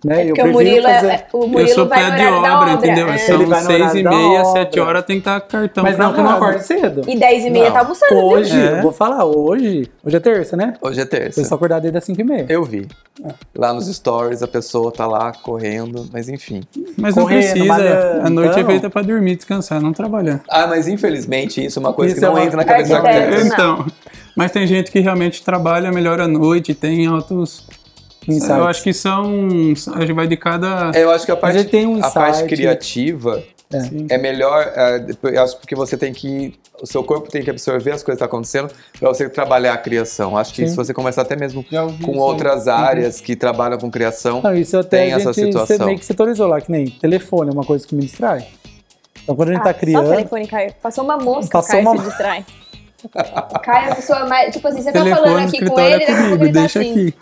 Né? 0.05 0.21
É 0.21 0.23
eu 0.25 0.35
porque 0.35 0.41
o 0.49 0.53
Murilo, 0.53 0.83
fazer... 0.83 1.07
é, 1.07 1.27
o 1.33 1.41
Eu 1.43 1.47
Murilo 1.47 1.69
sou 1.69 1.87
vai 1.87 2.03
pé 2.05 2.11
de 2.11 2.23
da 2.23 2.37
obra, 2.37 2.53
obra. 2.53 2.71
entendeu? 2.73 3.09
é. 3.09 3.17
São 3.17 3.39
seis 3.61 3.95
e 3.95 4.03
da 4.03 4.09
meia, 4.11 4.45
sete 4.45 4.79
horas 4.79 5.03
tem 5.05 5.15
que 5.15 5.21
estar 5.21 5.41
cartão 5.41 5.83
Mas 5.83 5.97
não, 5.97 6.13
que 6.13 6.19
eu 6.19 6.23
não 6.23 6.29
gravado. 6.31 6.45
acordo 6.51 6.63
cedo. 6.65 7.01
E 7.07 7.17
10 7.17 7.45
e 7.45 7.49
meia 7.49 7.65
Não. 7.65 7.73
tá 7.73 7.79
almoçando. 7.79 8.13
viu? 8.15 8.23
Hoje, 8.27 8.59
É. 8.61 8.77
eu 8.77 8.81
vou 8.83 8.91
falar, 8.91 9.25
hoje, 9.25 9.89
hoje 10.05 10.15
é 10.15 10.19
terça, 10.19 10.55
né? 10.55 10.75
Hoje 10.81 11.01
é 11.01 11.05
terça. 11.05 11.41
Eu 11.41 11.45
só 11.45 11.55
acordar 11.55 11.79
desde 11.81 11.97
as 11.97 12.03
5 12.03 12.21
e 12.21 12.23
meia. 12.23 12.45
Eu 12.47 12.63
vi. 12.63 12.87
Lá 13.55 13.73
nos 13.73 13.87
stories 13.87 14.43
a 14.43 14.47
pessoa 14.47 14.91
tá 14.91 15.07
lá 15.07 15.31
correndo, 15.31 16.07
mas 16.13 16.29
enfim. 16.29 16.61
Mas 16.95 17.15
não 17.15 17.23
Correndo, 17.23 17.39
precisa. 17.41 17.65
malhando, 17.65 18.27
A 18.27 18.29
noite 18.29 18.49
é 18.49 18.59
então. 18.59 18.69
feita 18.71 18.89
pra 18.91 19.01
dormir, 19.01 19.35
descansar, 19.35 19.81
não 19.81 19.93
trabalhar. 19.93 20.41
Ah, 20.47 20.67
mas 20.67 20.87
infelizmente 20.87 21.65
isso 21.65 21.79
é 21.79 21.81
uma 21.81 21.93
coisa 21.93 22.11
Isso 22.13 22.19
que 22.21 22.25
é 22.25 22.29
não 22.29 22.37
entra 22.39 22.57
na 22.57 22.65
cabeça 22.65 22.97
arquiteto. 22.99 23.31
Não. 23.45 23.47
Então, 23.47 23.85
mas 24.35 24.51
tem 24.51 24.67
gente 24.67 24.91
que 24.91 24.99
realmente 24.99 25.43
trabalha 25.43 25.91
melhor 25.91 26.21
à 26.21 26.27
noite, 26.27 26.75
tem 26.75 27.07
altos. 27.07 27.65
Insights. 28.27 28.49
Eu 28.49 28.67
acho 28.67 28.83
que 28.83 28.93
são. 28.93 29.47
Acho 29.95 30.05
que 30.05 30.13
vai 30.13 30.27
de 30.27 30.37
cada. 30.37 30.91
É, 30.93 31.03
Eu 31.03 31.11
acho 31.11 31.25
que 31.25 31.31
a 31.31 31.35
parte, 31.35 31.63
tem 31.65 31.87
um 31.87 32.03
a 32.03 32.09
parte 32.11 32.43
criativa 32.45 33.43
É. 34.09 34.15
É 34.15 34.17
melhor. 34.17 34.71
é, 34.75 35.05
eu 35.23 35.43
acho 35.43 35.57
porque 35.57 35.75
você 35.75 35.97
tem 35.97 36.13
que. 36.13 36.53
O 36.81 36.85
seu 36.85 37.03
corpo 37.03 37.29
tem 37.29 37.41
que 37.41 37.49
absorver 37.49 37.91
as 37.91 38.03
coisas 38.03 38.19
que 38.19 38.23
estão 38.23 38.27
acontecendo 38.27 38.71
para 38.99 39.09
você 39.09 39.27
trabalhar 39.27 39.73
a 39.73 39.77
criação. 39.77 40.37
Acho 40.37 40.53
que 40.53 40.61
Sim. 40.63 40.67
se 40.69 40.75
você 40.75 40.93
conversar 40.93 41.23
até 41.23 41.35
mesmo 41.35 41.63
com 41.63 42.11
isso. 42.11 42.19
outras 42.19 42.67
áreas 42.67 43.19
que 43.19 43.35
trabalham 43.35 43.79
com 43.79 43.89
criação, 43.89 44.41
Não, 44.43 44.53
isso 44.53 44.77
até 44.77 45.05
Tem 45.05 45.13
a 45.13 45.17
essa 45.17 45.33
gente 45.33 45.47
situação. 45.47 45.77
você 45.77 45.83
meio 45.85 45.97
que 45.97 46.05
setorizou 46.05 46.47
lá, 46.47 46.61
que 46.61 46.71
nem 46.71 46.85
telefone 46.87 47.49
é 47.49 47.53
uma 47.53 47.63
coisa 47.63 47.85
que 47.87 47.95
me 47.95 48.01
distrai. 48.03 48.45
Então 49.23 49.35
quando 49.35 49.49
a 49.49 49.53
gente 49.53 49.61
Ah, 49.61 49.65
tá 49.65 49.71
Só 49.73 49.77
o 49.77 49.79
criando, 49.79 50.09
telefone, 50.09 50.47
Caio. 50.47 50.73
Passou 50.81 51.03
uma 51.03 51.17
mosca, 51.17 51.51
Passou 51.51 51.71
Caio 51.71 51.81
uma- 51.89 51.97
se 51.97 52.07
distrai. 52.09 52.45
Caio 53.63 53.87
é 53.87 53.91
a 53.91 53.95
pessoa 53.95 54.25
mais... 54.25 54.53
Tipo 54.53 54.67
assim, 54.67 54.81
você 54.81 54.91
tá 54.91 54.99
Telefone 55.03 55.23
falando 55.27 55.41
no 55.41 55.47
aqui 55.47 55.65
com 55.65 55.79
ele, 55.79 56.03
é 56.03 56.11
a 56.11 56.15
comigo, 56.15 56.43
ele 56.43 56.53
tá 56.53 56.59
deixa 56.59 56.79
assim. 56.79 56.91
aqui. 56.91 57.13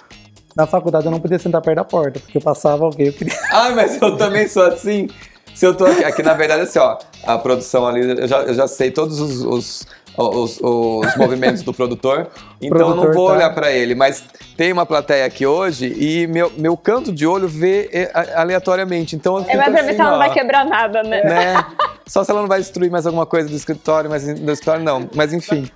Na 0.56 0.66
faculdade 0.66 1.06
eu 1.06 1.12
não 1.12 1.20
podia 1.20 1.38
sentar 1.40 1.62
perto 1.62 1.76
da 1.78 1.84
porta, 1.84 2.20
porque 2.20 2.38
eu 2.38 2.42
passava 2.42 2.86
alguém, 2.86 3.08
eu 3.08 3.14
queria. 3.14 3.34
Ah, 3.52 3.70
mas 3.72 4.02
eu 4.02 4.16
também 4.18 4.48
sou 4.48 4.64
assim. 4.64 5.08
Se 5.54 5.66
eu 5.66 5.74
tô 5.74 5.86
aqui, 5.86 6.04
aqui 6.04 6.22
na 6.24 6.34
verdade, 6.34 6.62
assim, 6.64 6.80
ó, 6.80 6.98
a 7.26 7.38
produção 7.38 7.88
ali, 7.88 8.20
eu 8.22 8.28
já, 8.28 8.40
eu 8.42 8.54
já 8.54 8.68
sei 8.68 8.92
todos 8.92 9.20
os, 9.22 9.42
os, 9.46 9.88
os- 10.18 10.60
os 10.62 11.16
movimentos 11.16 11.62
do 11.64 11.74
produtor, 11.74 12.28
então 12.62 12.78
eu 12.80 12.88
não 12.90 12.96
Produtor 13.04 13.14
vou 13.14 13.28
tá. 13.30 13.34
olhar 13.36 13.50
pra 13.54 13.72
ele. 13.72 13.96
Mas 13.96 14.22
tem 14.58 14.74
uma 14.74 14.86
plateia 14.86 15.26
aqui 15.26 15.46
hoje 15.46 15.94
e 15.98 16.28
meu, 16.28 16.52
meu 16.58 16.76
canto 16.76 17.12
de 17.14 17.26
olho 17.26 17.48
vê 17.48 17.90
é, 17.94 18.12
aleatoriamente. 18.36 19.16
Então 19.16 19.38
eu 19.38 19.46
É 19.48 19.56
mais 19.56 19.72
pra 19.72 19.82
ver 19.82 19.88
assim, 19.90 19.96
se 19.96 20.02
ela 20.02 20.12
não 20.12 20.18
vai 20.18 20.34
quebrar 20.34 20.66
nada, 20.66 21.04
né? 21.04 21.24
né? 21.24 21.66
Só 22.06 22.24
se 22.24 22.32
ela 22.32 22.42
não 22.42 22.48
vai 22.50 22.60
destruir 22.60 22.92
mais 22.92 23.06
alguma 23.08 23.26
coisa 23.26 23.48
do 23.50 23.56
escritório, 23.56 24.10
mas 24.10 24.26
do 24.26 24.52
escritório 24.52 24.84
não. 24.84 25.10
Mas 25.16 25.32
enfim, 25.32 25.70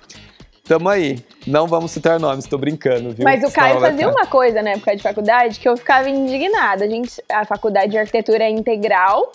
tamo 0.70 0.88
aí. 0.88 1.18
Não 1.48 1.66
vamos 1.66 1.90
citar 1.90 2.20
nomes, 2.20 2.46
tô 2.46 2.56
brincando, 2.56 3.10
viu? 3.10 3.24
Mas 3.24 3.42
o 3.42 3.50
Caio 3.50 3.80
fazia 3.80 4.08
uma 4.08 4.24
coisa 4.24 4.62
na 4.62 4.70
época 4.70 4.94
de 4.94 5.02
faculdade 5.02 5.58
que 5.58 5.68
eu 5.68 5.76
ficava 5.76 6.08
indignada. 6.08 6.84
A, 6.84 6.88
gente, 6.88 7.20
a 7.28 7.44
faculdade 7.44 7.90
de 7.90 7.98
arquitetura 7.98 8.44
é 8.44 8.50
integral. 8.50 9.32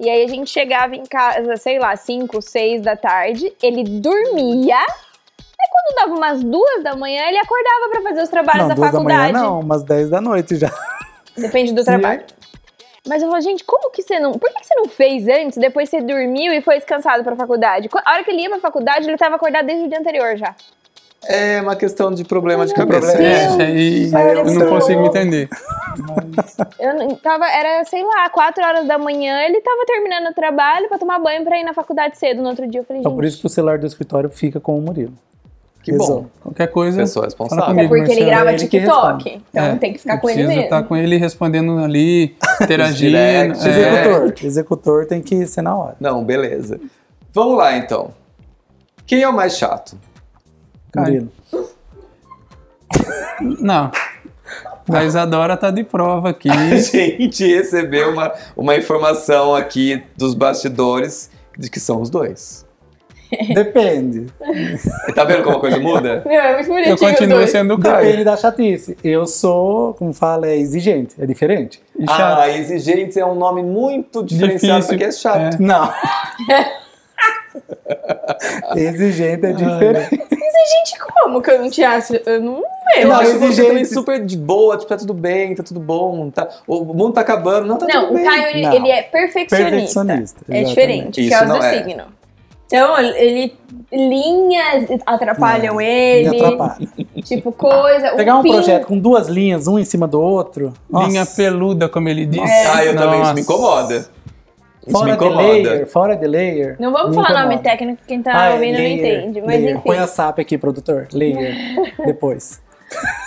E 0.00 0.08
aí 0.08 0.24
a 0.24 0.28
gente 0.28 0.48
chegava 0.48 0.96
em 0.96 1.04
casa, 1.04 1.58
sei 1.58 1.78
lá, 1.78 1.94
5, 1.94 2.40
6 2.40 2.80
da 2.80 2.96
tarde, 2.96 3.52
ele 3.62 3.84
dormia. 3.84 4.78
Aí 4.78 5.68
quando 5.70 5.96
dava 5.96 6.14
umas 6.14 6.42
duas 6.42 6.82
da 6.82 6.96
manhã, 6.96 7.22
ele 7.28 7.38
acordava 7.38 7.90
pra 7.90 8.02
fazer 8.02 8.22
os 8.22 8.28
trabalhos 8.30 8.62
não, 8.62 8.68
da 8.68 8.74
duas 8.74 8.92
da 8.92 9.00
manhã 9.00 9.18
faculdade. 9.18 9.44
não, 9.44 9.60
umas 9.60 9.82
10 9.82 10.08
da 10.08 10.20
noite 10.22 10.56
já. 10.56 10.72
Depende 11.36 11.74
do 11.74 11.84
trabalho. 11.84 12.24
Mas 13.06 13.22
eu 13.22 13.28
falo, 13.28 13.40
gente, 13.42 13.64
como 13.64 13.90
que 13.90 14.02
você 14.02 14.18
não. 14.18 14.32
Por 14.32 14.50
que 14.50 14.60
que 14.60 14.66
você 14.66 14.74
não 14.74 14.86
fez 14.86 15.28
antes? 15.28 15.58
Depois 15.58 15.88
você 15.88 16.00
dormiu 16.00 16.52
e 16.52 16.60
foi 16.62 16.76
descansado 16.76 17.22
pra 17.24 17.36
faculdade? 17.36 17.88
A 18.04 18.12
hora 18.12 18.24
que 18.24 18.30
ele 18.30 18.42
ia 18.42 18.50
pra 18.50 18.60
faculdade, 18.60 19.06
ele 19.06 19.16
tava 19.16 19.36
acordado 19.36 19.66
desde 19.66 19.84
o 19.84 19.88
dia 19.88 19.98
anterior 19.98 20.36
já. 20.36 20.54
É 21.26 21.60
uma 21.60 21.74
questão 21.74 22.12
de 22.12 22.24
problema 22.24 22.64
de 22.64 22.72
cabeça. 22.74 23.20
É, 23.20 23.46
aí 23.64 24.10
Olha 24.14 24.38
eu 24.38 24.44
não 24.54 24.68
consigo 24.68 25.02
me 25.02 25.08
entender. 25.08 25.48
Eu 26.78 27.16
tava, 27.16 27.46
era, 27.50 27.84
sei 27.84 28.02
lá, 28.04 28.30
4 28.30 28.64
horas 28.64 28.86
da 28.86 28.96
manhã, 28.98 29.40
ele 29.42 29.60
tava 29.60 29.84
terminando 29.84 30.30
o 30.30 30.34
trabalho 30.34 30.88
pra 30.88 30.96
tomar 30.98 31.18
banho 31.18 31.44
pra 31.44 31.58
ir 31.58 31.64
na 31.64 31.74
faculdade 31.74 32.16
cedo 32.16 32.40
no 32.40 32.48
outro 32.48 32.66
dia. 32.68 32.80
Eu 32.80 32.84
falei, 32.84 33.00
Então 33.00 33.10
gente. 33.12 33.16
por 33.18 33.24
isso 33.24 33.40
que 33.40 33.46
o 33.46 33.48
celular 33.50 33.78
do 33.78 33.86
escritório 33.86 34.30
fica 34.30 34.60
com 34.60 34.78
o 34.78 34.80
Murilo. 34.80 35.12
Que 35.82 35.92
bom. 35.92 36.26
Qualquer 36.42 36.66
coisa. 36.68 36.98
Pessoa 36.98 37.22
fala 37.22 37.26
responsável. 37.26 37.64
comigo, 37.74 37.94
É 37.96 37.98
porque 37.98 38.12
ele 38.12 38.20
Marcelo. 38.20 38.30
grava 38.30 38.50
ele 38.50 38.68
que 38.68 38.78
TikTok. 38.78 39.42
Então 39.50 39.64
É, 39.64 39.76
tem 39.76 39.92
que 39.94 39.98
ficar 39.98 40.18
com 40.18 40.28
ele 40.28 40.34
preciso 40.36 40.48
mesmo. 40.48 40.64
estar 40.64 40.82
com 40.84 40.96
ele 40.96 41.16
respondendo 41.16 41.78
ali, 41.78 42.36
interagindo. 42.62 43.16
é. 43.16 43.46
Executor. 43.46 44.34
Executor 44.44 45.06
tem 45.06 45.20
que 45.22 45.46
ser 45.46 45.62
na 45.62 45.76
hora. 45.76 45.96
Não, 45.98 46.22
beleza. 46.24 46.78
Vamos 47.32 47.56
lá 47.56 47.76
então. 47.76 48.10
Quem 49.06 49.22
é 49.22 49.28
o 49.28 49.32
mais 49.32 49.56
chato? 49.56 49.96
Murilo. 50.96 51.28
Não. 53.60 53.90
A 54.90 55.04
Isadora 55.04 55.56
tá 55.56 55.70
de 55.70 55.84
prova 55.84 56.30
aqui. 56.30 56.48
A 56.50 56.76
gente 56.76 57.46
recebeu 57.46 58.10
uma, 58.12 58.32
uma 58.56 58.76
informação 58.76 59.54
aqui 59.54 60.02
dos 60.16 60.34
bastidores 60.34 61.30
de 61.58 61.68
que 61.70 61.78
são 61.78 62.00
os 62.00 62.08
dois. 62.08 62.66
Depende. 63.54 64.26
Tá 65.14 65.24
vendo 65.24 65.42
como 65.42 65.58
a 65.58 65.60
coisa 65.60 65.78
muda? 65.78 66.22
Meu, 66.26 66.40
é 66.40 66.54
muito 66.54 66.68
bonitinho. 66.68 66.92
Eu 66.94 66.96
continuo 66.96 67.46
sendo 67.46 67.74
o 67.74 67.76
Depende 67.76 68.12
Caio. 68.12 68.24
da 68.24 68.36
chatice. 68.38 68.96
Eu 69.04 69.26
sou, 69.26 69.92
como 69.92 70.14
fala, 70.14 70.46
é 70.46 70.56
exigente. 70.56 71.14
É 71.20 71.26
diferente. 71.26 71.78
E 71.98 72.06
chato. 72.06 72.40
Ah, 72.40 72.48
exigente 72.48 73.20
é 73.20 73.26
um 73.26 73.34
nome 73.34 73.62
muito 73.62 74.24
diferenciado 74.24 74.80
Difícil. 74.80 74.88
porque 74.98 75.04
é 75.04 75.12
chato. 75.12 75.60
Não. 75.60 75.92
exigente 78.76 79.46
é 79.46 79.52
diferente. 79.52 80.10
Gente, 80.68 80.98
como 80.98 81.40
que 81.40 81.50
eu 81.50 81.62
não 81.62 81.70
te 81.70 81.82
acho? 81.82 82.14
Eu 82.26 82.42
não 82.42 82.56
Eu 82.56 83.08
lembro. 83.08 83.08
Não, 83.14 83.22
exigente. 83.22 83.68
também 83.68 83.84
super 83.84 84.24
de 84.24 84.36
boa, 84.36 84.76
tipo, 84.76 84.88
tá 84.88 84.96
tudo 84.96 85.14
bem, 85.14 85.54
tá 85.54 85.62
tudo 85.62 85.80
bom, 85.80 86.28
tá, 86.30 86.48
o 86.66 86.84
mundo 86.84 87.14
tá 87.14 87.22
acabando, 87.22 87.66
não 87.66 87.78
tá 87.78 87.86
Não, 87.86 88.02
tudo 88.02 88.12
o 88.12 88.16
bem. 88.16 88.24
Caio, 88.24 88.46
ele, 88.48 88.62
Não. 88.62 88.72
ele 88.74 88.90
é 88.90 89.02
perfeccionista. 89.02 90.04
Perfeccionista, 90.04 90.44
É 90.50 90.62
diferente, 90.64 91.14
por 91.14 91.20
Isso 91.20 91.30
causa 91.30 91.46
não 91.46 91.58
do 91.58 91.64
é. 91.64 91.82
signo. 91.82 92.04
Então, 92.66 92.98
ele... 93.00 93.54
Linhas 93.90 94.86
atrapalham 95.06 95.80
ele. 95.80 96.28
atrapalha. 96.36 96.86
Tipo, 97.24 97.50
coisa... 97.50 98.10
Pegar 98.10 98.36
o 98.36 98.40
um 98.40 98.42
pin- 98.42 98.52
projeto 98.52 98.86
com 98.86 98.98
duas 98.98 99.26
linhas, 99.26 99.66
um 99.66 99.78
em 99.78 99.84
cima 99.86 100.06
do 100.06 100.20
outro. 100.20 100.74
Linha 100.92 101.20
nossa. 101.20 101.34
peluda, 101.34 101.88
como 101.88 102.10
ele 102.10 102.26
disse. 102.26 102.66
Ah, 102.70 102.84
eu 102.84 102.94
também, 102.94 103.22
isso 103.22 103.34
me 103.34 103.40
Nossa. 103.40 103.40
incomoda. 103.40 104.06
Fora 104.90 105.16
de 105.16 105.28
layer, 105.28 105.86
fora 105.86 106.16
de 106.16 106.26
layer. 106.26 106.76
Não 106.78 106.92
vamos 106.92 107.16
me 107.16 107.22
falar 107.22 107.42
nome 107.44 107.58
técnico, 107.58 108.02
quem 108.06 108.22
tá 108.22 108.32
Ah, 108.34 108.50
é 108.50 108.54
ouvindo 108.54 108.76
layer, 108.76 108.88
não 108.90 108.96
entende. 109.26 109.40
Mas 109.40 109.60
layer. 109.60 109.70
enfim. 109.76 109.82
Põe 109.84 109.98
a 109.98 110.06
SAP 110.06 110.38
aqui, 110.40 110.58
produtor. 110.58 111.06
Layer. 111.12 111.54
Depois. 112.04 112.60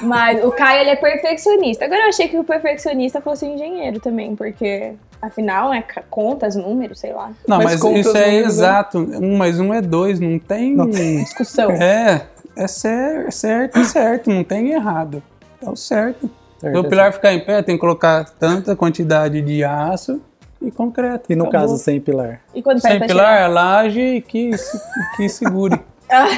Mas 0.01 0.43
o 0.43 0.51
Caio, 0.51 0.81
ele 0.81 0.89
é 0.89 0.95
perfeccionista. 0.95 1.85
Agora 1.85 2.01
eu 2.01 2.09
achei 2.09 2.27
que 2.27 2.37
o 2.37 2.43
perfeccionista 2.43 3.21
fosse 3.21 3.45
engenheiro 3.45 3.99
também, 3.99 4.35
porque 4.35 4.93
afinal, 5.21 5.71
é 5.71 5.83
contas, 6.09 6.55
números, 6.55 6.99
sei 6.99 7.13
lá. 7.13 7.31
Não, 7.47 7.57
Mas 7.57 7.79
mas, 7.79 7.95
isso 7.97 8.17
é 8.17 8.31
não- 8.41 8.47
exato. 8.47 8.97
Um 8.97 9.37
mais 9.37 9.59
um 9.59 9.71
é 9.73 9.79
dois, 9.81 10.19
não 10.19 10.39
tem. 10.39 10.75
Não 10.75 10.89
Discussão. 10.89 11.69
É, 11.71 12.23
é 12.55 12.67
cer- 12.67 13.31
certo, 13.31 13.77
é 13.77 13.83
certo, 13.83 14.29
não 14.31 14.43
tem 14.43 14.71
errado. 14.71 15.21
É 15.63 15.69
o 15.69 15.75
certo. 15.75 16.27
Certo, 16.59 16.79
o 16.81 16.85
é 16.85 16.89
pilar 16.89 17.11
ficar 17.13 17.33
em 17.33 17.39
pé, 17.39 17.61
tem 17.61 17.75
que 17.75 17.81
colocar 17.81 18.23
tanta 18.39 18.75
quantidade 18.75 19.41
de 19.41 19.63
aço 19.63 20.21
e 20.61 20.69
concreto. 20.71 21.31
E 21.31 21.35
no 21.35 21.45
Acabou. 21.47 21.67
caso, 21.69 21.77
sem 21.83 21.99
pilar. 21.99 22.41
E 22.53 22.61
quando 22.61 22.79
Sem 22.79 22.99
pilar, 22.99 23.41
é 23.41 23.47
laje 23.47 24.21
que, 24.27 24.57
se- 24.57 24.79
que 25.17 25.27
segure. 25.29 25.79
tirar? 26.07 26.29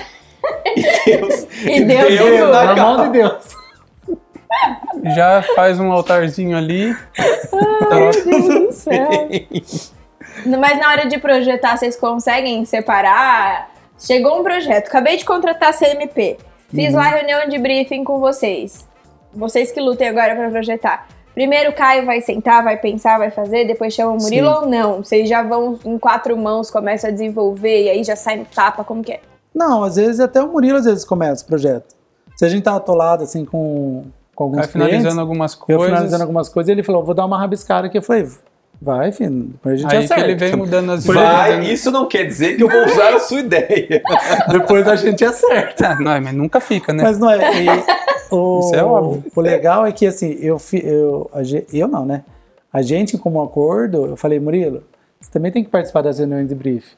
Deus, 1.06 1.48
E 1.64 1.82
Deus 1.84 2.08
Deus 2.08 2.20
segura. 2.30 2.64
na 2.64 2.76
mão 2.76 3.04
de 3.06 3.10
Deus. 3.20 3.56
Já 5.16 5.42
faz 5.56 5.80
um 5.80 5.92
altarzinho 5.92 6.56
ali. 6.58 6.96
Meu 7.52 7.90
Deus 7.90 8.24
do 8.48 8.72
céu. 8.72 9.10
Mas 10.46 10.80
na 10.80 10.90
hora 10.90 11.06
de 11.08 11.18
projetar, 11.18 11.78
vocês 11.78 11.96
conseguem 11.96 12.64
separar? 12.66 13.72
Chegou 14.00 14.40
um 14.40 14.44
projeto, 14.44 14.88
acabei 14.88 15.18
de 15.18 15.26
contratar 15.26 15.70
a 15.70 15.74
CMP. 15.74 16.38
Fiz 16.74 16.94
lá 16.94 17.04
a 17.06 17.10
reunião 17.10 17.48
de 17.48 17.58
briefing 17.58 18.04
com 18.04 18.20
vocês. 18.20 18.88
Vocês 19.34 19.72
que 19.72 19.80
lutem 19.80 20.08
agora 20.10 20.36
para 20.36 20.50
projetar. 20.50 21.08
Primeiro 21.34 21.72
o 21.72 21.74
Caio 21.74 22.06
vai 22.06 22.22
sentar, 22.22 22.64
vai 22.64 22.78
pensar, 22.78 23.18
vai 23.18 23.32
fazer, 23.32 23.66
depois 23.66 23.94
chama 23.94 24.12
o 24.12 24.18
Murilo 24.22 24.50
Sim. 24.50 24.56
ou 24.56 24.68
não? 24.68 25.04
Vocês 25.04 25.28
já 25.28 25.42
vão 25.42 25.80
em 25.84 25.98
quatro 25.98 26.38
mãos, 26.38 26.70
começam 26.70 27.10
a 27.10 27.14
desenvolver 27.14 27.84
e 27.86 27.90
aí 27.90 28.04
já 28.04 28.16
sai 28.16 28.38
no 28.38 28.46
tapa, 28.46 28.84
como 28.84 29.04
que 29.04 29.14
é? 29.14 29.20
Não, 29.54 29.84
às 29.84 29.96
vezes 29.96 30.20
até 30.20 30.42
o 30.42 30.52
Murilo 30.52 30.78
às 30.78 30.86
vezes 30.86 31.04
começa 31.04 31.44
o 31.44 31.48
projeto. 31.48 31.96
Se 32.36 32.46
a 32.46 32.50
gente 32.50 32.64
tá 32.64 32.76
atolado 32.76 33.24
assim 33.24 33.46
com, 33.46 34.04
com 34.36 34.44
alguns 34.44 34.60
Vai 34.60 34.68
finalizando 34.68 35.22
algumas 35.22 35.54
eu 35.54 35.60
coisas. 35.60 35.86
finalizando 35.86 36.24
algumas 36.24 36.50
coisas, 36.50 36.70
ele 36.70 36.84
falou, 36.84 37.04
vou 37.04 37.14
dar 37.14 37.26
uma 37.26 37.38
rabiscada 37.38 37.88
aqui. 37.88 37.98
Eu 37.98 38.02
falei, 38.04 38.28
vai, 38.82 39.12
filho, 39.12 39.32
depois 39.52 39.76
a 39.76 39.78
gente 39.78 39.92
Aí 39.94 40.00
que 40.00 40.06
acerta. 40.14 40.24
ele 40.26 40.36
vem 40.36 40.56
mudando 40.56 40.92
as 40.92 41.06
Vai, 41.06 41.52
fazendo- 41.52 41.64
isso 41.72 41.92
não 41.92 42.08
quer 42.08 42.26
dizer 42.26 42.58
que 42.58 42.64
eu 42.64 42.70
vou 42.70 42.86
usar 42.86 43.16
a 43.16 43.20
sua 43.20 43.40
ideia. 43.40 44.02
Depois 44.52 44.88
a 44.88 44.96
gente 44.96 45.24
acerta. 45.24 45.96
Não, 45.96 46.20
mas 46.22 46.34
nunca 46.34 46.60
fica, 46.60 46.92
né? 46.94 47.04
Mas 47.04 47.18
não 47.18 47.30
é. 47.30 47.64
e 47.64 47.68
o, 48.30 48.60
Isso 48.60 48.76
é 48.76 48.84
óbvio. 48.84 49.24
O 49.36 49.42
legal 49.42 49.86
é 49.86 49.92
que 49.92 50.06
assim, 50.06 50.38
eu, 50.42 50.58
eu, 50.74 51.30
a 51.34 51.44
ge- 51.44 51.66
eu 51.72 51.88
não, 51.88 52.06
né? 52.06 52.24
A 52.72 52.82
gente, 52.82 53.18
como 53.18 53.42
acordo, 53.42 54.06
eu 54.08 54.16
falei, 54.18 54.40
Murilo, 54.40 54.84
você 55.22 55.30
também 55.32 55.52
tem 55.52 55.64
que 55.64 55.70
participar 55.70 56.02
das 56.02 56.18
reuniões 56.18 56.48
de 56.50 56.56
brief. 56.56 56.94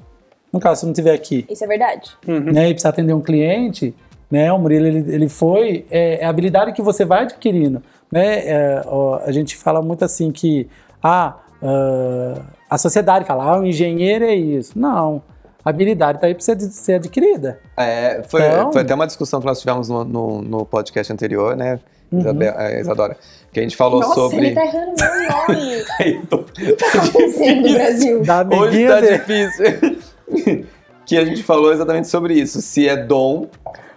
No 0.51 0.59
caso, 0.59 0.79
se 0.81 0.85
não 0.85 0.93
estiver 0.93 1.13
aqui, 1.13 1.45
Isso 1.49 1.63
é 1.63 1.67
verdade. 1.67 2.11
né, 2.25 2.69
e 2.69 2.73
precisar 2.73 2.89
atender 2.89 3.13
um 3.13 3.19
cliente, 3.21 3.93
né? 4.31 4.51
O 4.53 4.57
Murilo, 4.57 4.87
ele, 4.87 5.13
ele 5.13 5.27
foi, 5.29 5.85
é, 5.91 6.21
é 6.21 6.25
a 6.25 6.29
habilidade 6.29 6.71
que 6.71 6.81
você 6.81 7.03
vai 7.03 7.23
adquirindo, 7.23 7.83
né? 8.09 8.39
é, 8.47 8.81
ó, 8.85 9.19
a 9.25 9.31
gente 9.33 9.57
fala 9.57 9.81
muito 9.81 10.05
assim 10.05 10.31
que, 10.31 10.67
ah, 11.03 11.33
ah, 11.61 12.41
a 12.69 12.77
sociedade 12.77 13.25
fala, 13.25 13.43
ah, 13.43 13.59
o 13.59 13.65
engenheiro 13.65 14.25
é 14.25 14.35
isso. 14.35 14.77
Não, 14.77 15.21
a 15.63 15.69
habilidade 15.69 16.17
está 16.17 16.27
aí 16.27 16.33
para 16.35 16.41
ser, 16.69 16.93
adquirida. 16.95 17.59
É, 17.77 18.21
foi, 18.27 18.45
Então- 18.45 18.71
foi 18.73 18.81
até 18.81 18.93
uma 18.93 19.07
discussão 19.07 19.39
que 19.39 19.45
nós 19.45 19.59
tivemos 19.59 19.89
no, 19.89 20.03
no, 20.03 20.41
no 20.41 20.65
podcast 20.65 21.11
anterior, 21.11 21.55
né, 21.55 21.79
Uhum. 22.11 22.19
Isabel- 22.19 22.53
é, 22.59 22.79
Isadora? 22.79 23.17
Que 23.51 23.59
a 23.59 23.63
gente 23.63 23.75
falou 23.75 23.99
Nossa, 23.99 24.13
sobre. 24.13 24.37
ele 24.47 24.53
tá 24.55 24.63
errando 24.63 24.93
meu 24.99 25.57
nome. 25.57 25.85
Que 26.53 26.73
tá 26.73 26.87
acontecendo 27.01 27.67
no 27.67 27.73
Brasil? 27.73 28.21
Hoje 28.61 28.87
tá 28.87 29.01
dele. 29.01 29.17
difícil. 29.17 30.65
que 31.05 31.17
a 31.17 31.25
gente 31.25 31.41
falou 31.41 31.73
exatamente 31.73 32.07
sobre 32.07 32.35
isso. 32.35 32.61
Se 32.61 32.87
é 32.87 32.95
dom 32.95 33.47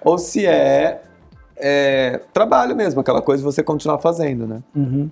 ou 0.02 0.16
se 0.18 0.46
é, 0.46 1.02
é 1.56 2.18
trabalho 2.32 2.74
mesmo, 2.74 3.00
aquela 3.00 3.20
coisa 3.20 3.42
de 3.42 3.44
você 3.44 3.62
continuar 3.62 3.98
fazendo, 3.98 4.46
né? 4.46 4.60
Uhum. 4.74 5.10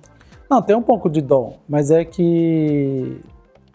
Não, 0.50 0.62
tem 0.62 0.76
um 0.76 0.82
pouco 0.82 1.08
de 1.10 1.20
dom, 1.20 1.58
mas 1.68 1.90
é 1.90 2.04
que 2.04 3.20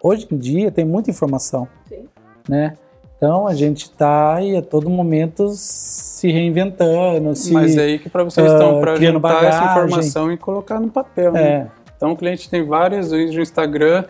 hoje 0.01 0.27
em 0.31 0.37
dia 0.37 0.71
tem 0.71 0.85
muita 0.85 1.09
informação, 1.09 1.67
Sim. 1.87 2.05
né? 2.47 2.75
Então 3.17 3.45
a 3.45 3.53
gente 3.53 3.83
está 3.83 4.35
aí 4.35 4.57
a 4.57 4.63
todo 4.63 4.89
momento 4.89 5.49
se 5.51 6.31
reinventando, 6.31 7.35
se 7.35 7.53
Mas 7.53 7.77
é 7.77 7.81
aí 7.81 7.99
que 7.99 8.09
para 8.09 8.23
vocês 8.23 8.49
ah, 8.49 8.53
estão 8.55 8.79
para 8.79 8.95
criando 8.95 9.15
juntar 9.17 9.43
essa 9.43 9.59
bagagem. 9.59 9.69
informação 9.69 10.31
e 10.31 10.37
colocar 10.37 10.79
no 10.79 10.89
papel. 10.89 11.31
né? 11.31 11.43
é, 11.43 11.67
Então 11.95 12.13
o 12.13 12.17
cliente 12.17 12.49
tem 12.49 12.65
várias 12.65 13.11
vezes 13.11 13.35
no 13.35 13.41
Instagram, 13.43 14.05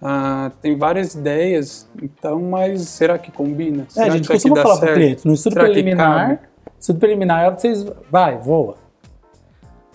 ah, 0.00 0.52
tem 0.60 0.76
várias 0.76 1.14
ideias. 1.14 1.88
Então, 2.00 2.40
mas 2.40 2.82
será 2.82 3.18
que 3.18 3.32
combina? 3.32 3.82
É, 3.82 3.86
Será 3.88 4.06
a 4.06 4.10
que 4.10 4.16
gente 4.18 4.24
aqui 4.26 4.32
costuma 4.34 4.56
falar 4.62 4.78
para 4.78 4.90
o 4.92 4.94
cliente, 4.94 5.26
no 5.26 5.32
estudo 5.34 5.54
Será 5.54 5.64
que 5.64 5.72
preliminar, 5.72 6.40
estudo 6.78 6.98
preliminar 7.00 7.40
é 7.40 7.42
a 7.42 7.46
hora 7.46 7.56
que 7.56 7.62
vocês, 7.62 7.84
vai, 8.08 8.38
voa. 8.38 8.76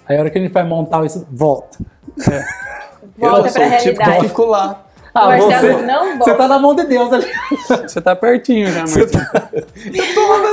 Aí 0.05 0.17
a 0.17 0.19
hora 0.19 0.29
que 0.29 0.37
a 0.37 0.41
gente 0.41 0.51
vai 0.51 0.65
montar 0.65 1.05
isso, 1.05 1.25
volta. 1.31 1.77
Volta 3.17 3.47
eu 3.47 3.51
sou 3.51 3.61
pra 3.61 3.77
o 3.77 3.79
tipo 3.79 4.23
fico 4.23 4.45
lá. 4.45 4.83
Ah, 5.13 5.25
Marcelo, 5.29 5.79
você, 5.79 5.85
não 5.85 6.17
você 6.19 6.33
tá 6.35 6.47
na 6.47 6.59
mão 6.59 6.75
de 6.75 6.83
Deus 6.85 7.11
ali. 7.11 7.25
Você 7.87 7.99
tá 7.99 8.15
pertinho 8.15 8.67
já, 8.67 8.81
Marcelo. 8.81 9.09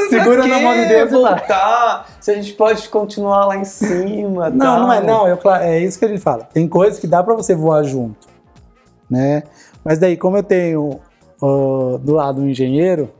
Segura 0.08 0.38
Pra 0.38 0.46
na 0.46 0.60
mão 0.60 0.74
de 0.74 0.86
Deus 0.86 1.10
e 1.10 1.12
vai. 1.12 1.34
voltar? 1.34 2.06
Se 2.18 2.30
a 2.30 2.34
gente 2.34 2.54
pode 2.54 2.88
continuar 2.88 3.44
lá 3.44 3.56
em 3.56 3.64
cima. 3.64 4.48
Não, 4.48 4.58
tal. 4.58 4.80
não 4.80 4.92
é, 4.92 5.02
não, 5.02 5.28
eu, 5.28 5.38
é 5.60 5.80
isso 5.80 5.98
que 5.98 6.06
a 6.06 6.08
gente 6.08 6.20
fala. 6.20 6.48
Tem 6.52 6.66
coisas 6.66 6.98
que 6.98 7.06
dá 7.06 7.22
pra 7.22 7.34
você 7.34 7.54
voar 7.54 7.82
junto, 7.82 8.26
né? 9.10 9.42
Mas 9.84 9.98
daí, 9.98 10.16
como 10.16 10.38
eu 10.38 10.42
tenho 10.42 10.98
ó, 11.42 11.98
do 11.98 12.14
lado 12.14 12.40
um 12.40 12.48
engenheiro, 12.48 13.10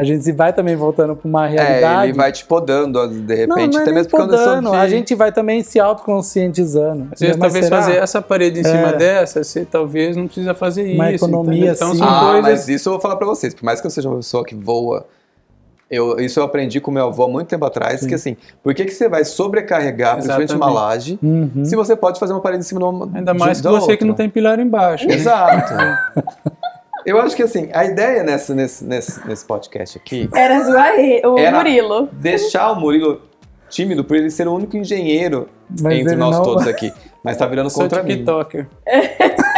a 0.00 0.04
gente 0.04 0.32
vai 0.32 0.52
também 0.52 0.76
voltando 0.76 1.16
pra 1.16 1.28
uma 1.28 1.46
É, 1.46 1.50
realidade. 1.50 2.04
ele 2.10 2.12
vai 2.16 2.30
te 2.32 2.44
podando, 2.44 3.06
de 3.08 3.46
não, 3.46 3.56
repente, 3.56 3.72
não 3.74 3.80
é 3.80 3.82
até 3.82 3.92
mesmo 3.92 4.10
quando 4.10 4.32
eu 4.32 4.38
sou 4.38 4.46
podando, 4.48 4.70
de... 4.70 4.76
a 4.76 4.88
gente 4.88 5.14
vai 5.14 5.32
também 5.32 5.62
se 5.62 5.80
autoconscientizando. 5.80 7.08
Às 7.12 7.20
vezes, 7.20 7.36
Mas 7.36 7.46
talvez 7.52 7.64
será? 7.66 7.82
fazer 7.82 7.96
essa 7.98 8.22
parede 8.22 8.60
em 8.60 8.64
cima 8.64 8.88
É. 8.90 8.96
dessa, 8.96 9.42
você 9.42 9.64
talvez 9.64 10.16
não 10.16 10.26
precisa 10.26 10.54
fazer 10.54 10.94
Uma 10.94 11.10
isso. 11.10 11.24
economia? 11.24 11.72
Então, 11.72 11.88
assim. 11.90 11.98
são 11.98 12.08
Ah, 12.08 12.20
coisas... 12.20 12.42
mas 12.42 12.68
isso 12.68 12.88
eu 12.88 12.92
vou 12.92 13.00
falar 13.00 13.16
pra 13.16 13.26
vocês. 13.26 13.54
Por 13.54 13.64
mais 13.64 13.80
que 13.80 13.86
eu 13.86 13.90
seja 13.90 14.08
uma 14.08 14.16
pessoa 14.16 14.44
que 14.44 14.54
voa, 14.54 15.06
eu, 15.90 16.20
isso 16.20 16.38
eu 16.38 16.44
aprendi 16.44 16.80
com 16.80 16.90
meu 16.90 17.06
avô 17.06 17.24
há 17.24 17.28
muito 17.28 17.48
tempo 17.48 17.64
atrás, 17.64 18.04
que 18.06 18.14
assim, 18.14 18.36
por 18.62 18.74
que, 18.74 18.84
que 18.84 18.92
você 18.92 19.08
vai 19.08 19.24
sobrecarregar, 19.24 20.14
principalmente 20.16 20.54
uma 20.54 20.66
Exatamente. 20.66 20.84
laje, 20.84 21.18
Uhum. 21.22 21.64
se 21.64 21.74
você 21.74 21.96
pode 21.96 22.20
fazer 22.20 22.32
uma 22.34 22.40
parede 22.42 22.60
em 22.60 22.66
cima 22.66 22.78
de 22.80 22.86
uma 22.86 23.08
Ainda 23.16 23.32
mais 23.34 23.56
de- 23.60 23.62
que 23.66 23.68
você 23.74 23.96
que 23.96 24.04
não 24.04 24.10
outra? 24.10 24.22
tem 24.24 24.30
pilar 24.30 24.58
embaixo. 24.60 25.06
né? 25.06 25.16
Eu 27.06 27.20
acho 27.20 27.34
que 27.36 27.42
assim, 27.42 27.68
a 27.72 27.84
ideia 27.84 28.22
nessa, 28.22 28.54
nesse, 28.54 28.84
nesse, 28.84 29.26
nesse 29.26 29.44
podcast 29.46 29.96
aqui 29.98 30.28
Era 30.34 30.60
zoar 30.62 30.98
ele, 30.98 31.26
o 31.26 31.38
Era- 31.38 31.56
Murilo. 31.58 32.08
deixar 32.12 32.72
o 32.72 32.80
Murilo 32.80 33.22
tímido 33.70 34.02
por 34.04 34.16
ele 34.16 34.30
ser 34.30 34.48
o 34.48 34.54
único 34.54 34.76
engenheiro 34.76 35.48
Mas 35.80 35.98
entre 36.00 36.16
nós 36.16 36.36
não- 36.36 36.42
todos 36.44 36.66
aqui. 36.66 36.92
Mas 37.22 37.36
tá 37.36 37.46
virando 37.46 37.70
contra 37.72 38.02
mim. 38.02 38.16
TikToker. 38.16 38.66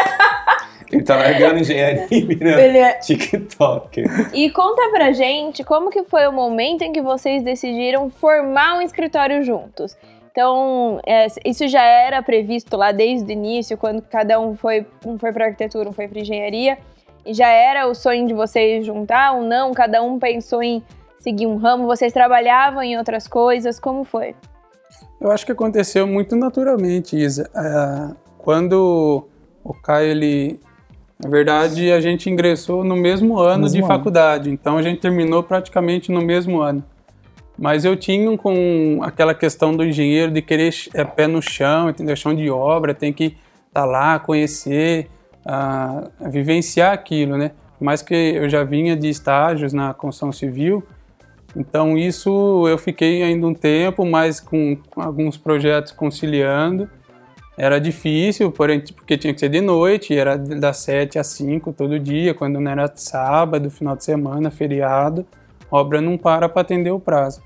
Ele 0.92 1.04
tá 1.04 1.14
largando 1.14 1.60
engenharia 1.60 2.06
e 2.10 2.20
virando 2.20 2.58
Ele 2.58 2.78
é... 2.78 2.94
TikToker. 2.94 4.30
E 4.34 4.50
conta 4.50 4.90
pra 4.90 5.12
gente 5.12 5.62
como 5.62 5.88
que 5.88 6.02
foi 6.02 6.26
o 6.26 6.32
momento 6.32 6.82
em 6.82 6.92
que 6.92 7.00
vocês 7.00 7.44
decidiram 7.44 8.10
formar 8.10 8.76
um 8.76 8.82
escritório 8.82 9.40
juntos. 9.44 9.96
Então, 10.32 11.00
é, 11.06 11.26
isso 11.44 11.68
já 11.68 11.82
era 11.84 12.20
previsto 12.22 12.76
lá 12.76 12.90
desde 12.90 13.24
o 13.28 13.32
início, 13.32 13.76
quando 13.76 14.02
cada 14.02 14.40
um 14.40 14.56
foi, 14.56 14.84
um 15.06 15.16
foi 15.18 15.32
para 15.32 15.44
arquitetura, 15.46 15.88
um 15.88 15.92
foi 15.92 16.08
para 16.08 16.20
engenharia, 16.20 16.76
já 17.26 17.48
era 17.48 17.86
o 17.88 17.94
sonho 17.94 18.26
de 18.26 18.34
vocês 18.34 18.84
juntar 18.84 19.32
ou 19.32 19.42
não? 19.42 19.72
Cada 19.72 20.02
um 20.02 20.18
pensou 20.18 20.62
em 20.62 20.82
seguir 21.18 21.46
um 21.46 21.56
ramo, 21.56 21.86
vocês 21.86 22.12
trabalhavam 22.12 22.82
em 22.82 22.96
outras 22.96 23.28
coisas, 23.28 23.78
como 23.78 24.04
foi? 24.04 24.34
Eu 25.20 25.30
acho 25.30 25.44
que 25.44 25.52
aconteceu 25.52 26.06
muito 26.06 26.34
naturalmente, 26.34 27.16
Isa. 27.16 27.50
Ah, 27.54 28.12
quando 28.38 29.26
o 29.62 29.74
Caio 29.74 30.08
ele 30.08 30.58
Na 31.22 31.28
verdade, 31.28 31.92
a 31.92 32.00
gente 32.00 32.30
ingressou 32.30 32.82
no 32.82 32.96
mesmo 32.96 33.38
ano 33.38 33.64
Mesmo 33.64 33.76
de 33.76 33.82
ano. 33.82 33.86
faculdade, 33.88 34.50
então 34.50 34.78
a 34.78 34.82
gente 34.82 35.00
terminou 35.02 35.42
praticamente 35.42 36.10
no 36.10 36.22
mesmo 36.22 36.62
ano. 36.62 36.82
Mas 37.58 37.84
eu 37.84 37.94
tinha 37.94 38.38
com 38.38 39.00
aquela 39.02 39.34
questão 39.34 39.76
do 39.76 39.84
engenheiro 39.84 40.32
de 40.32 40.40
querer 40.40 40.72
é, 40.94 41.04
pé 41.04 41.26
no 41.26 41.42
chão, 41.42 41.90
entendeu? 41.90 42.16
Chão 42.16 42.34
de 42.34 42.48
obra, 42.48 42.94
tem 42.94 43.12
que 43.12 43.36
estar 43.68 43.84
lá, 43.84 44.18
conhecer, 44.18 45.10
ah, 45.52 46.08
vivenciar 46.30 46.92
aquilo, 46.92 47.36
né? 47.36 47.50
Mais 47.80 48.02
que 48.02 48.14
eu 48.14 48.48
já 48.48 48.62
vinha 48.62 48.94
de 48.94 49.08
estágios 49.08 49.72
na 49.72 49.92
construção 49.92 50.30
civil, 50.30 50.86
então 51.56 51.98
isso 51.98 52.66
eu 52.68 52.78
fiquei 52.78 53.22
ainda 53.22 53.46
um 53.46 53.54
tempo, 53.54 54.04
mas 54.04 54.38
com, 54.38 54.76
com 54.90 55.00
alguns 55.00 55.36
projetos 55.36 55.92
conciliando. 55.92 56.88
Era 57.56 57.78
difícil, 57.78 58.50
porém, 58.50 58.80
porque 58.80 59.18
tinha 59.18 59.34
que 59.34 59.40
ser 59.40 59.48
de 59.48 59.60
noite, 59.60 60.16
era 60.16 60.38
das 60.38 60.78
7 60.78 61.18
às 61.18 61.26
5 61.28 61.72
todo 61.72 61.98
dia, 61.98 62.32
quando 62.32 62.58
não 62.58 62.70
era 62.70 62.90
sábado, 62.94 63.70
final 63.70 63.96
de 63.96 64.04
semana, 64.04 64.50
feriado, 64.50 65.26
a 65.70 65.76
obra 65.76 66.00
não 66.00 66.16
para 66.16 66.48
para 66.48 66.62
atender 66.62 66.90
o 66.90 67.00
prazo. 67.00 67.42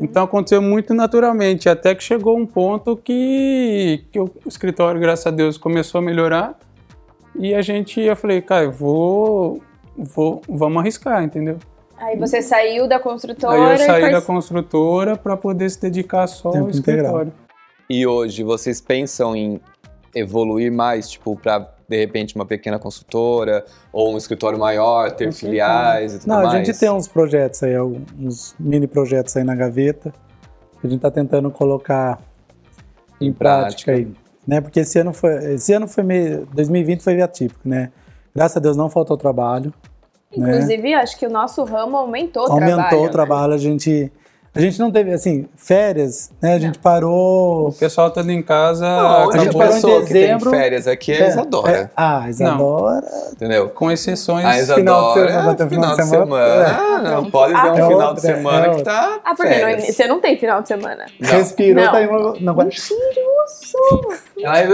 Então 0.00 0.24
aconteceu 0.24 0.60
muito 0.62 0.92
naturalmente, 0.94 1.68
até 1.68 1.94
que 1.94 2.02
chegou 2.02 2.36
um 2.36 2.46
ponto 2.46 2.96
que, 2.96 4.04
que 4.10 4.18
o 4.18 4.30
escritório, 4.46 5.00
graças 5.00 5.26
a 5.26 5.30
Deus, 5.30 5.56
começou 5.56 5.98
a 5.98 6.02
melhorar. 6.02 6.58
E 7.38 7.54
a 7.54 7.62
gente, 7.62 8.00
eu 8.00 8.16
falei, 8.16 8.42
cara, 8.42 8.64
eu 8.64 8.72
vou, 8.72 9.62
vou 9.96 10.42
vamos 10.48 10.80
arriscar, 10.80 11.22
entendeu? 11.22 11.58
Aí 11.96 12.16
você 12.16 12.42
saiu 12.42 12.86
da 12.88 12.98
construtora 13.00 13.52
Aí 13.54 13.60
eu 13.60 13.74
e 13.74 13.78
saí 13.78 14.12
da 14.12 14.20
construtora 14.22 15.16
para 15.16 15.36
poder 15.36 15.68
se 15.70 15.80
dedicar 15.80 16.26
só 16.26 16.48
ao 16.48 16.54
Tempo 16.54 16.70
integral. 16.70 16.96
escritório. 16.96 17.32
E 17.90 18.06
hoje 18.06 18.42
vocês 18.44 18.80
pensam 18.80 19.34
em 19.34 19.60
evoluir 20.14 20.70
mais, 20.72 21.10
tipo, 21.10 21.36
para 21.36 21.68
de 21.88 21.96
repente 21.96 22.34
uma 22.36 22.44
pequena 22.44 22.78
consultora 22.78 23.64
ou 23.92 24.12
um 24.12 24.18
escritório 24.18 24.58
maior, 24.58 25.10
ter 25.12 25.32
filiais 25.32 26.14
e 26.14 26.18
tudo 26.18 26.28
Não, 26.28 26.40
a 26.40 26.42
mais? 26.42 26.66
gente 26.66 26.78
tem 26.78 26.90
uns 26.90 27.08
projetos 27.08 27.62
aí, 27.62 27.78
uns 27.78 28.54
mini 28.60 28.86
projetos 28.86 29.36
aí 29.36 29.42
na 29.42 29.54
gaveta, 29.54 30.12
que 30.80 30.86
a 30.86 30.90
gente 30.90 31.00
tá 31.00 31.10
tentando 31.10 31.50
colocar 31.50 32.20
em 33.20 33.32
prática 33.32 33.86
prática. 33.86 33.92
aí, 33.92 34.27
né? 34.48 34.60
Porque 34.60 34.80
esse 34.80 34.98
ano 34.98 35.12
foi, 35.12 35.54
esse 35.54 35.72
ano 35.72 35.86
foi 35.86 36.02
meio, 36.02 36.46
2020 36.46 37.02
foi 37.02 37.20
atípico, 37.22 37.68
né? 37.68 37.92
Graças 38.34 38.56
a 38.56 38.60
Deus 38.60 38.76
não 38.76 38.88
faltou 38.88 39.16
trabalho, 39.16 39.72
Inclusive, 40.30 40.94
acho 40.94 41.18
que 41.18 41.26
o 41.26 41.30
nosso 41.30 41.64
ramo 41.64 41.96
aumentou 41.96 42.46
o 42.46 42.52
aumentou 42.52 42.76
trabalho. 42.76 43.00
o 43.00 43.04
né? 43.04 43.10
trabalho, 43.10 43.52
a 43.54 43.58
gente 43.58 44.12
a 44.58 44.60
gente 44.60 44.78
não 44.80 44.90
teve 44.90 45.12
assim, 45.12 45.46
férias, 45.56 46.30
né? 46.42 46.54
A 46.54 46.58
gente 46.58 46.78
parou 46.80 47.68
O 47.68 47.72
pessoal 47.72 48.08
estando 48.08 48.30
em 48.30 48.42
casa 48.42 48.84
Não, 48.86 49.30
a 49.30 49.38
gente 49.38 49.48
a 49.48 49.52
parou 49.58 49.72
em 49.72 49.74
pessoa 49.74 50.00
que 50.02 50.12
tem 50.12 50.22
dezembro. 50.22 50.50
férias 50.50 50.86
aqui 50.88 51.12
é, 51.12 51.20
É, 51.22 51.28
Isadora, 51.28 51.70
é, 51.76 51.90
ah, 51.96 52.28
Isadora. 52.28 53.06
entendeu? 53.32 53.68
com 53.70 53.90
exceções. 53.90 54.44
A 54.44 54.58
Isadora, 54.58 54.76
final 54.78 55.14
de 55.14 55.14
semana, 55.14 55.62
é 55.62 55.68
final 55.68 55.96
de 55.96 56.04
semana. 56.04 56.78
Ah, 56.78 56.98
não, 57.02 57.30
pode 57.30 57.52
ter 57.52 57.58
um 57.58 57.60
Ah, 57.70 57.74
final 57.74 57.90
outra, 57.92 58.14
de 58.14 58.20
semana 58.20 58.66
é 58.66 58.74
que 58.74 58.82
tá 58.82 59.20
Ah, 59.24 59.34
porque 59.36 59.50
não- 59.54 59.58
férias. 59.60 59.94
você 59.96 60.06
não 60.08 60.20
tem 60.20 60.36
final 60.38 60.62
de 60.62 60.68
semana. 60.68 61.06
Não. 61.20 61.30
Respirou, 61.30 61.84
Não. 61.84 61.92
tá 61.92 61.98
aí 61.98 62.06
uma, 62.06 62.34
não, 62.40 62.54
Guarujá. 62.54 62.82
Aí, 64.46 64.66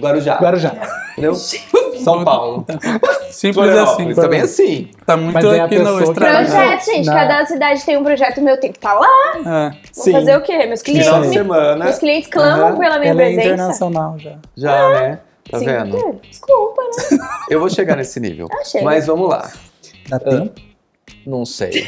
Guarujá, 0.00 0.38
Guarujá. 0.38 0.72
entendeu? 1.12 1.34
São 1.34 2.24
Paulo. 2.24 2.64
Simples 3.30 3.70
assim. 3.76 4.14
Também 4.14 4.40
assim. 4.40 4.90
Tá 5.06 5.16
muito 5.16 5.34
Mas 5.34 5.44
é 5.44 5.60
aqui 5.60 5.78
no. 5.78 6.14
Projeto, 6.14 6.84
gente. 6.84 7.06
Não. 7.06 7.14
Cada 7.14 7.46
cidade 7.46 7.84
tem 7.84 7.96
um 7.96 8.04
projeto 8.04 8.40
meu, 8.40 8.58
tem 8.58 8.70
que 8.70 8.78
estar 8.78 8.94
lá. 8.94 9.08
É. 9.36 9.70
Vou 9.94 10.04
Sim. 10.04 10.12
fazer 10.12 10.36
o 10.36 10.42
quê? 10.42 10.66
Meus 10.66 10.82
clientes, 10.82 11.06
Final 11.06 11.20
me- 11.22 11.32
semana, 11.32 11.84
meus 11.84 11.98
clientes 11.98 12.28
clamam 12.30 12.68
Aham. 12.68 12.78
pela 12.78 12.98
minha 12.98 13.10
Ela 13.10 13.22
é 13.22 13.26
presença. 13.26 13.48
internacional 13.48 14.18
já. 14.18 14.38
já, 14.56 14.88
né? 15.00 15.18
Tá 15.50 15.58
Sim, 15.58 15.64
vendo? 15.64 16.20
Desculpa, 16.22 16.82
né? 16.82 17.18
Eu 17.50 17.58
vou 17.60 17.68
chegar 17.68 17.96
nesse 17.96 18.20
nível. 18.20 18.46
Ah, 18.52 18.64
chega. 18.64 18.84
Mas 18.84 19.06
vamos 19.06 19.28
lá. 19.28 19.50
Dá 20.08 20.18
tempo? 20.20 20.52
Não 21.26 21.44
sei. 21.44 21.86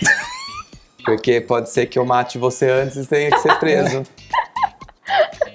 Porque 1.05 1.40
pode 1.40 1.70
ser 1.70 1.87
que 1.87 1.98
eu 1.98 2.05
mate 2.05 2.38
você 2.38 2.68
antes 2.70 2.96
e 2.96 3.07
tenha 3.07 3.31
que 3.31 3.38
ser 3.38 3.55
preso. 3.59 4.03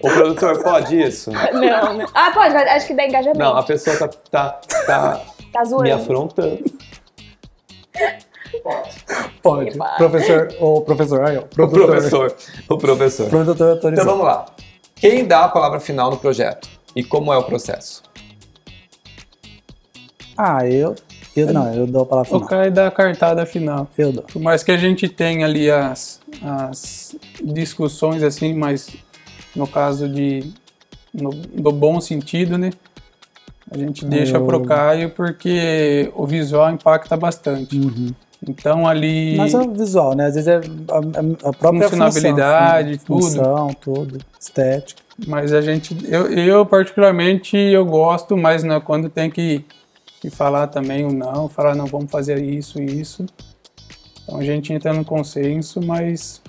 O 0.01 0.07
produtor 0.09 0.63
pode 0.63 0.97
isso? 1.01 1.29
Não, 1.31 1.93
não. 1.93 2.05
Ah, 2.13 2.31
pode, 2.33 2.53
mas 2.53 2.67
acho 2.69 2.87
que 2.87 2.93
dá 2.93 3.05
engajamento. 3.05 3.37
Não, 3.39 3.57
a 3.57 3.63
pessoa 3.63 3.97
tá, 3.97 4.07
tá, 4.31 4.59
tá 4.85 5.21
Tá 5.51 5.63
me 5.81 5.91
afrontando. 5.91 6.63
Pode. 9.43 9.69
Eba. 9.69 9.89
Professor, 9.97 10.53
ou 10.59 10.81
professor, 10.81 11.23
aí, 11.23 11.37
ó, 11.37 11.41
O 11.41 11.45
produtor. 11.45 11.87
professor. 11.87 12.35
O 12.69 12.77
professor. 12.77 13.29
Produtor 13.29 13.55
Então 13.55 13.69
autorizado. 13.75 14.09
vamos 14.09 14.25
lá. 14.25 14.45
Quem 14.95 15.25
dá 15.25 15.45
a 15.45 15.49
palavra 15.49 15.79
final 15.79 16.09
no 16.11 16.17
projeto? 16.17 16.67
E 16.95 17.03
como 17.03 17.31
é 17.31 17.37
o 17.37 17.43
processo? 17.43 18.01
Ah, 20.37 20.65
eu, 20.65 20.95
eu 21.35 21.53
não, 21.53 21.73
eu 21.73 21.85
dou 21.85 22.03
a 22.03 22.05
palavra 22.05 22.29
O 22.31 22.33
final. 22.35 22.49
Caio 22.49 22.71
dá 22.71 22.87
a 22.87 22.91
cartada 22.91 23.45
final. 23.45 23.87
Eu 23.97 24.11
dou. 24.11 24.23
Por 24.23 24.41
mais 24.41 24.63
que 24.63 24.71
a 24.71 24.77
gente 24.77 25.07
tenha 25.07 25.45
ali 25.45 25.69
as, 25.69 26.19
as 26.41 27.15
discussões, 27.43 28.23
assim, 28.23 28.53
mas 28.53 28.89
no 29.55 29.67
caso 29.67 30.07
de. 30.07 30.51
No, 31.13 31.31
do 31.31 31.71
bom 31.71 31.99
sentido, 31.99 32.57
né? 32.57 32.69
A 33.71 33.77
gente 33.77 34.05
deixa 34.05 34.37
Eu- 34.37 34.45
pro 34.45 34.63
Caio 34.65 35.09
porque 35.11 36.11
o 36.15 36.25
visual 36.25 36.71
impacta 36.71 37.15
bastante. 37.15 37.77
Uhum. 37.77 38.11
Então 38.47 38.87
ali. 38.87 39.35
Mas 39.37 39.53
é 39.53 39.59
o 39.59 39.71
visual, 39.73 40.15
né? 40.15 40.27
Às 40.27 40.35
vezes 40.35 40.47
é 40.47 40.55
a, 40.55 41.49
a- 41.49 41.53
própria 41.53 41.89
Funcionalidade, 41.89 42.97
função, 42.99 43.07
tudo. 43.07 43.21
Função, 43.21 43.73
tudo. 43.81 44.17
Estética. 44.39 45.01
Mas 45.27 45.51
a 45.53 45.61
gente, 45.61 45.97
eu, 46.07 46.31
eu 46.31 46.65
particularmente, 46.65 47.57
eu 47.57 47.85
gosto, 47.85 48.37
mas 48.37 48.63
né, 48.63 48.79
quando 48.79 49.09
tem 49.09 49.29
que, 49.29 49.65
que 50.21 50.29
falar 50.29 50.67
também 50.67 51.03
o 51.05 51.11
não, 51.11 51.49
falar 51.49 51.75
não, 51.75 51.85
vamos 51.85 52.09
fazer 52.09 52.41
isso 52.41 52.81
e 52.81 53.01
isso. 53.01 53.25
Então 54.23 54.39
a 54.39 54.43
gente 54.43 54.71
entra 54.71 54.93
no 54.93 55.03
consenso, 55.03 55.81
mas 55.85 56.41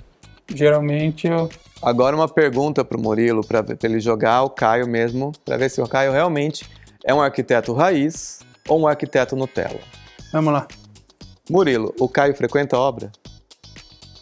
geralmente 0.55 1.27
eu, 1.27 1.49
Agora 1.81 2.15
uma 2.15 2.29
pergunta 2.29 2.85
pro 2.85 3.01
Murilo, 3.01 3.43
para 3.45 3.65
ele 3.83 3.99
jogar 3.99 4.43
o 4.43 4.49
Caio 4.51 4.87
mesmo, 4.87 5.31
para 5.43 5.57
ver 5.57 5.67
se 5.69 5.81
o 5.81 5.87
Caio 5.87 6.11
realmente 6.11 6.63
é 7.05 7.13
um 7.13 7.21
arquiteto 7.21 7.73
raiz 7.73 8.39
ou 8.67 8.79
um 8.81 8.87
arquiteto 8.87 9.35
Nutella. 9.35 9.79
vamos 10.31 10.53
lá, 10.53 10.67
Murilo, 11.49 11.93
o 11.99 12.07
Caio 12.07 12.35
frequenta 12.35 12.75
a 12.75 12.79
obra? 12.79 13.11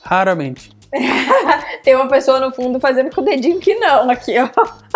raramente. 0.01 0.71
Tem 1.83 1.95
uma 1.95 2.07
pessoa 2.07 2.39
no 2.39 2.51
fundo 2.51 2.79
fazendo 2.79 3.13
com 3.13 3.21
o 3.21 3.23
dedinho 3.23 3.59
que 3.59 3.75
não, 3.75 4.09
aqui, 4.09 4.33
ó. 4.39 4.49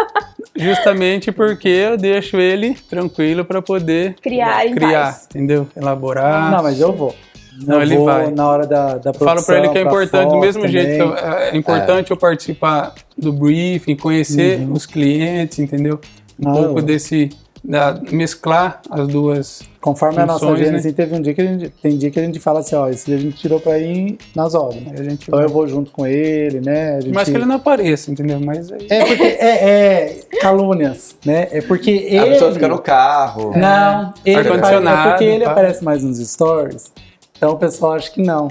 Justamente 0.55 1.31
porque 1.31 1.67
eu 1.67 1.97
deixo 1.97 2.37
ele 2.37 2.73
tranquilo 2.89 3.45
para 3.45 3.61
poder 3.61 4.15
Criar 4.21 4.65
em 4.65 4.73
criar, 4.75 5.05
paz. 5.13 5.25
entendeu? 5.29 5.67
Elaborar. 5.75 6.51
Não, 6.51 6.63
mas 6.63 6.79
eu 6.79 6.91
vou. 6.93 7.15
Não, 7.61 7.75
eu 7.75 7.81
ele 7.83 7.95
vou 7.97 8.05
vai. 8.05 8.31
na 8.31 8.47
hora 8.47 8.65
da, 8.65 8.95
da 8.97 9.13
produção. 9.13 9.27
Falo 9.27 9.43
para 9.45 9.57
ele 9.59 9.69
que 9.69 9.77
é 9.77 9.81
importante, 9.81 10.29
do 10.29 10.39
mesmo 10.39 10.67
jeito 10.67 10.95
que 10.95 11.01
eu- 11.01 11.15
também. 11.15 11.43
é 11.43 11.55
importante 11.57 12.09
eu 12.11 12.17
participar 12.17 12.93
do 13.15 13.31
briefing, 13.31 13.95
conhecer 13.95 14.59
Uhum. 14.61 14.73
os 14.73 14.87
clientes, 14.87 15.59
entendeu? 15.59 15.99
Um 16.39 16.49
Ah, 16.49 16.53
pouco 16.53 16.79
eu- 16.79 16.83
desse, 16.83 17.29
da, 17.63 17.99
mesclar 18.11 18.81
as 18.89 19.07
duas 19.07 19.61
Conforme 19.83 20.19
a 20.19 20.25
nossa 20.25 20.39
funções, 20.39 20.59
gênese, 20.59 20.87
né? 20.87 20.93
teve 20.93 21.13
um 21.13 21.21
dia 21.21 21.33
que 21.33 21.41
a 21.41 21.45
gente. 21.45 21.69
Tem 21.69 21.97
dia 21.97 22.09
que 22.09 22.17
a 22.17 22.23
gente 22.23 22.39
fala 22.39 22.61
assim, 22.61 22.73
ó, 22.73 22.87
esse 22.87 23.05
dia 23.05 23.15
a 23.15 23.19
gente 23.19 23.35
tirou 23.35 23.59
pra 23.59 23.77
ir 23.77 24.17
nas 24.33 24.55
obras. 24.55 24.81
Aí 24.87 24.99
a 24.99 25.03
gente 25.03 25.27
Então 25.27 25.41
eu 25.41 25.49
vou 25.49 25.67
junto 25.67 25.91
com 25.91 26.07
ele, 26.07 26.61
né? 26.61 26.95
A 26.95 27.01
gente... 27.01 27.13
Mas 27.13 27.27
que 27.27 27.35
ele 27.35 27.45
não 27.45 27.55
apareça, 27.55 28.09
entendeu? 28.09 28.39
Mas 28.39 28.71
aí, 28.71 28.87
É 28.89 29.05
porque 29.05 29.23
é, 29.23 29.69
é 29.69 30.19
calúnias, 30.39 31.17
né? 31.25 31.49
É 31.51 31.61
porque 31.61 31.91
ele. 31.91 32.17
A 32.17 32.25
pessoa 32.27 32.53
fica 32.53 32.67
no 32.69 32.79
carro. 32.79 33.51
Não, 33.57 34.13
ele 34.25 34.57
faz, 34.57 34.85
é 34.85 35.09
porque 35.09 35.23
ele 35.25 35.43
tá? 35.43 35.51
aparece 35.51 35.83
mais 35.83 36.01
nos 36.01 36.17
stories. 36.17 36.93
Então 37.35 37.51
o 37.51 37.57
pessoal 37.57 37.93
acha 37.93 38.09
que 38.09 38.21
não, 38.21 38.47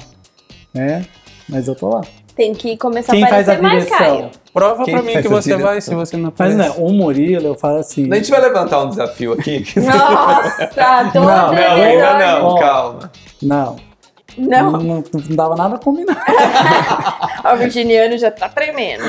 né? 0.75 1.07
Mas 1.49 1.67
eu 1.67 1.75
tô 1.75 1.89
lá. 1.89 2.03
Tem 2.35 2.55
que 2.55 2.77
começar 2.79 3.13
Quem 3.13 3.25
a 3.25 3.29
faz 3.29 3.49
a 3.49 3.53
aparecer 3.55 3.91
mais? 3.91 3.99
Caio. 3.99 4.31
prova 4.55 4.85
Quem 4.85 4.95
pra 4.95 5.03
mim 5.03 5.13
faz 5.13 5.27
que 5.27 5.33
a 5.33 5.37
você 5.37 5.49
direção? 5.51 5.69
vai 5.71 5.81
se 5.83 5.95
você 5.95 6.17
não 6.17 6.33
Mas 6.39 6.55
aparece. 6.55 6.79
não, 6.81 6.87
o 6.87 6.93
Murilo, 6.93 7.47
eu 7.49 7.55
falo 7.55 7.79
assim. 7.79 8.11
A 8.11 8.15
gente 8.17 8.31
vai 8.31 8.41
levantar 8.41 8.83
um 8.85 8.89
desafio 8.89 9.33
aqui. 9.35 9.63
Nossa, 9.77 10.67
tô 11.13 11.21
Não, 11.21 11.25
Não, 11.25 11.51
ainda 11.53 12.19
não, 12.19 12.47
Ó. 12.47 12.59
calma. 12.59 13.13
Não, 13.43 13.77
Não, 14.39 14.73
não, 14.73 14.81
não, 14.83 15.05
não 15.13 15.37
dava 15.37 15.57
nada 15.57 15.79
combinado. 15.79 16.19
o 17.53 17.57
virginiano 17.59 18.17
já 18.17 18.31
tá 18.31 18.49
tremendo. 18.49 19.03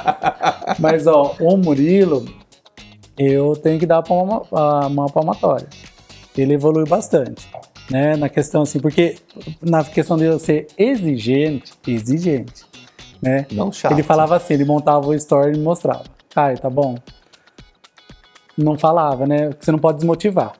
Mas 0.80 1.06
ó, 1.06 1.34
o 1.40 1.56
Murilo, 1.58 2.24
eu 3.18 3.54
tenho 3.56 3.78
que 3.78 3.84
dar 3.86 3.98
a 3.98 4.02
palma, 4.02 4.42
a 4.52 4.88
mão 4.88 5.06
palmatória. 5.06 5.68
Ele 6.36 6.54
evoluiu 6.54 6.86
bastante, 6.86 7.46
né? 7.90 8.16
Na 8.16 8.28
questão 8.28 8.62
assim, 8.62 8.78
porque 8.80 9.16
na 9.62 9.84
questão 9.84 10.16
de 10.16 10.24
eu 10.24 10.38
ser 10.38 10.66
exigente, 10.78 11.72
exigente, 11.86 12.64
né? 13.22 13.46
Não 13.52 13.70
chato. 13.72 13.92
Ele 13.92 14.02
falava 14.02 14.36
assim, 14.36 14.54
ele 14.54 14.64
montava 14.64 15.06
o 15.06 15.14
story 15.14 15.54
e 15.54 15.58
me 15.58 15.64
mostrava. 15.64 16.04
Caio, 16.34 16.58
tá 16.58 16.68
bom? 16.70 16.96
Não 18.56 18.78
falava, 18.78 19.26
né? 19.26 19.48
Porque 19.48 19.64
você 19.64 19.72
não 19.72 19.78
pode 19.78 19.98
desmotivar. 19.98 20.52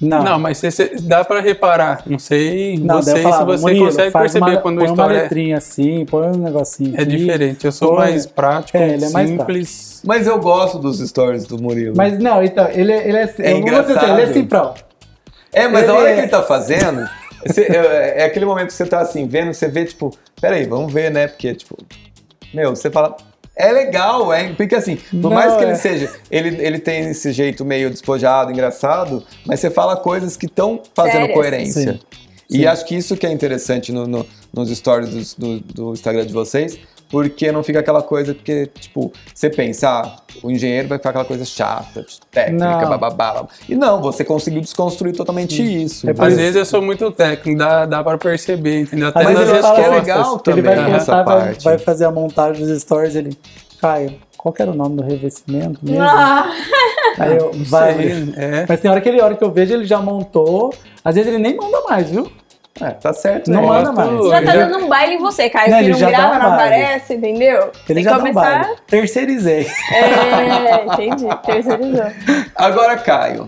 Não. 0.00 0.24
Não, 0.24 0.38
mas 0.38 0.58
você- 0.58 0.70
você- 0.72 0.96
dá 1.00 1.24
pra 1.24 1.40
reparar. 1.40 2.02
Não 2.06 2.18
sei 2.18 2.76
Não, 2.76 3.00
você, 3.00 3.22
falava, 3.22 3.56
se 3.56 3.60
você 3.62 3.66
Murilo, 3.68 3.86
consegue 3.86 4.10
faz 4.10 4.32
perceber 4.32 4.50
uma, 4.56 4.60
quando 4.60 4.76
o 4.76 4.78
põe 4.80 4.88
uma 4.88 4.92
história 4.94 5.16
é- 5.16 5.22
letrinha 5.22 5.56
assim, 5.58 6.04
põe 6.06 6.26
um 6.26 6.38
negocinho 6.38 6.96
é 6.96 7.02
aqui. 7.02 7.16
diferente. 7.16 7.64
Eu 7.64 7.70
sou 7.70 7.90
Põe- 7.90 7.98
mais 7.98 8.26
prático, 8.26 8.76
É, 8.78 8.94
ele 8.94 9.04
é 9.04 9.10
mais 9.10 9.28
simples. 9.30 10.02
Mas 10.04 10.26
eu 10.26 10.40
gosto 10.40 10.80
dos 10.80 10.98
stories 10.98 11.46
do 11.46 11.56
Murilo. 11.62 11.94
Mas 11.96 12.18
não, 12.18 12.42
então, 12.42 12.66
ele, 12.70 12.90
é- 12.90 13.08
ele 13.08 13.16
é, 13.16 13.34
É 13.38 13.52
eu 13.52 13.60
vou 13.60 13.70
dizer 13.70 13.78
assim, 13.78 13.90
ele 13.92 13.92
é 13.92 14.12
engraçado. 14.24 14.32
simprão. 14.32 14.74
É, 15.52 15.68
mas 15.68 15.82
a 15.88 15.92
Ele 15.92 15.92
hora 15.92 16.10
é- 16.10 16.14
que 16.14 16.20
ele 16.20 16.28
tá 16.28 16.42
fazendo, 16.42 17.08
você- 17.46 17.62
é, 17.62 18.22
é 18.22 18.24
aquele 18.24 18.44
momento 18.46 18.68
que 18.68 18.72
você 18.74 18.86
tá 18.86 19.00
assim, 19.00 19.26
vendo, 19.26 19.52
você 19.52 19.68
vê, 19.68 19.84
tipo, 19.84 20.16
peraí, 20.40 20.64
vamos 20.64 20.92
ver, 20.92 21.10
né? 21.10 21.28
Porque, 21.28 21.54
tipo, 21.54 21.76
meu, 22.54 22.70
você 22.74 22.90
fala. 22.90 23.16
É 23.54 23.70
legal, 23.70 24.32
é, 24.32 24.50
porque 24.54 24.74
assim, 24.74 24.96
por 24.96 25.14
Não, 25.14 25.30
mais 25.30 25.54
que 25.56 25.62
ele 25.62 25.72
é. 25.72 25.74
seja, 25.74 26.10
ele, 26.30 26.56
ele 26.64 26.78
tem 26.78 27.10
esse 27.10 27.32
jeito 27.32 27.66
meio 27.66 27.90
despojado, 27.90 28.50
engraçado, 28.50 29.22
mas 29.44 29.60
você 29.60 29.70
fala 29.70 29.94
coisas 29.94 30.38
que 30.38 30.46
estão 30.46 30.80
fazendo 30.94 31.12
Sérias. 31.26 31.34
coerência. 31.34 31.92
Sim. 31.92 32.00
E 32.48 32.56
Sim. 32.60 32.66
acho 32.66 32.84
que 32.86 32.96
isso 32.96 33.14
que 33.14 33.26
é 33.26 33.30
interessante 33.30 33.92
no- 33.92 34.06
no- 34.06 34.26
nos 34.54 34.70
stories 34.74 35.34
do, 35.34 35.60
do, 35.60 35.74
do 35.74 35.92
Instagram 35.92 36.24
de 36.24 36.32
vocês, 36.32 36.78
porque 37.12 37.52
não 37.52 37.62
fica 37.62 37.78
aquela 37.78 38.02
coisa 38.02 38.32
que, 38.34 38.66
tipo, 38.80 39.12
você 39.32 39.50
pensa, 39.50 39.88
ah, 39.90 40.16
o 40.42 40.50
engenheiro 40.50 40.88
vai 40.88 40.96
ficar 40.98 41.10
aquela 41.10 41.24
coisa 41.26 41.44
chata, 41.44 42.04
técnica, 42.30 42.64
Não. 42.80 42.88
bababá. 42.88 43.46
E 43.68 43.74
não, 43.76 44.00
você 44.00 44.24
conseguiu 44.24 44.62
desconstruir 44.62 45.14
totalmente 45.14 45.62
isso. 45.62 46.08
É 46.08 46.12
Às 46.12 46.28
isso- 46.28 46.36
vezes 46.36 46.56
eu 46.56 46.64
sou 46.64 46.80
muito 46.80 47.10
técnico, 47.12 47.58
dá, 47.58 47.84
dá 47.84 48.02
pra 48.02 48.16
perceber, 48.16 48.80
entendeu? 48.80 49.08
Até 49.08 49.20
Às 49.20 49.24
Mas 49.26 49.34
nas 49.34 49.64
acho 49.64 49.74
que 49.74 49.80
é 49.82 49.88
legal 49.88 50.38
também 50.38 50.58
Ele 50.60 50.68
vai 50.68 50.78
essa 50.90 50.98
pensar, 50.98 51.22
vai, 51.22 51.40
parte. 51.44 51.64
vai 51.64 51.78
fazer 51.78 52.06
a 52.06 52.10
montagem 52.10 52.66
dos 52.66 52.80
stories, 52.80 53.14
ele... 53.14 53.36
Caio, 53.78 54.14
qual 54.38 54.52
que 54.52 54.62
era 54.62 54.70
o 54.70 54.74
nome 54.74 54.96
do 54.96 55.02
revestimento 55.02 55.80
mesmo? 55.82 56.02
Ah, 56.02 56.50
Aí 57.18 57.36
eu, 57.36 57.50
vai, 57.66 57.94
sei, 57.94 58.32
é. 58.36 58.64
Mas 58.68 58.80
tem 58.80 58.90
hora 58.90 59.00
que 59.00 59.08
ele, 59.08 59.20
hora 59.20 59.34
que 59.34 59.42
eu 59.44 59.50
vejo, 59.50 59.74
ele 59.74 59.84
já 59.84 60.00
montou. 60.00 60.72
Às 61.04 61.16
vezes 61.16 61.28
ele 61.32 61.42
nem 61.42 61.56
manda 61.56 61.80
mais, 61.82 62.08
viu? 62.08 62.30
É, 62.80 62.90
tá 62.90 63.12
certo. 63.12 63.50
Não 63.50 63.60
né? 63.60 63.66
manda 63.68 63.92
mais. 63.92 64.10
você 64.10 64.30
já 64.30 64.42
tá 64.42 64.52
dando 64.52 64.78
um 64.78 64.88
baile 64.88 65.14
em 65.14 65.18
você, 65.18 65.50
Caio, 65.50 65.70
Não, 65.70 65.78
que 65.78 65.84
ele 65.84 65.92
não 65.92 66.08
grava, 66.08 66.38
não 66.38 66.56
baile. 66.56 66.82
aparece, 66.82 67.14
entendeu? 67.14 67.70
Ele 67.88 67.94
Tem 67.94 68.02
já 68.02 68.10
que 68.10 68.16
dá 68.16 68.16
um 68.16 68.18
começar. 68.32 68.62
baile. 68.62 68.76
Terceirizei. 68.86 69.66
É, 69.92 70.84
entendi. 70.86 71.26
Terceirizou. 71.44 72.06
Agora, 72.56 72.96
Caio, 72.96 73.46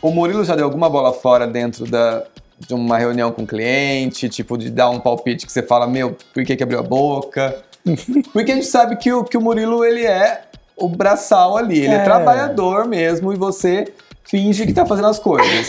o 0.00 0.10
Murilo 0.10 0.44
já 0.44 0.54
deu 0.54 0.66
alguma 0.66 0.88
bola 0.88 1.12
fora 1.12 1.46
dentro 1.46 1.84
da, 1.84 2.22
de 2.58 2.74
uma 2.74 2.96
reunião 2.96 3.32
com 3.32 3.42
o 3.42 3.46
cliente, 3.46 4.28
tipo, 4.28 4.56
de 4.56 4.70
dar 4.70 4.88
um 4.90 5.00
palpite 5.00 5.46
que 5.46 5.52
você 5.52 5.62
fala, 5.62 5.86
meu, 5.86 6.16
por 6.32 6.44
que, 6.44 6.54
que 6.56 6.62
abriu 6.62 6.78
a 6.78 6.82
boca? 6.82 7.56
Porque 8.32 8.52
a 8.52 8.54
gente 8.54 8.66
sabe 8.66 8.96
que 8.96 9.12
o, 9.12 9.24
que 9.24 9.36
o 9.36 9.40
Murilo, 9.40 9.84
ele 9.84 10.06
é 10.06 10.42
o 10.76 10.88
braçal 10.88 11.56
ali, 11.56 11.80
ele 11.80 11.94
é. 11.94 11.98
É. 11.98 12.04
trabalhador 12.04 12.86
mesmo 12.86 13.32
e 13.32 13.36
você 13.36 13.92
finge 14.24 14.64
que 14.66 14.72
tá 14.72 14.86
fazendo 14.86 15.08
as 15.08 15.18
coisas. 15.18 15.66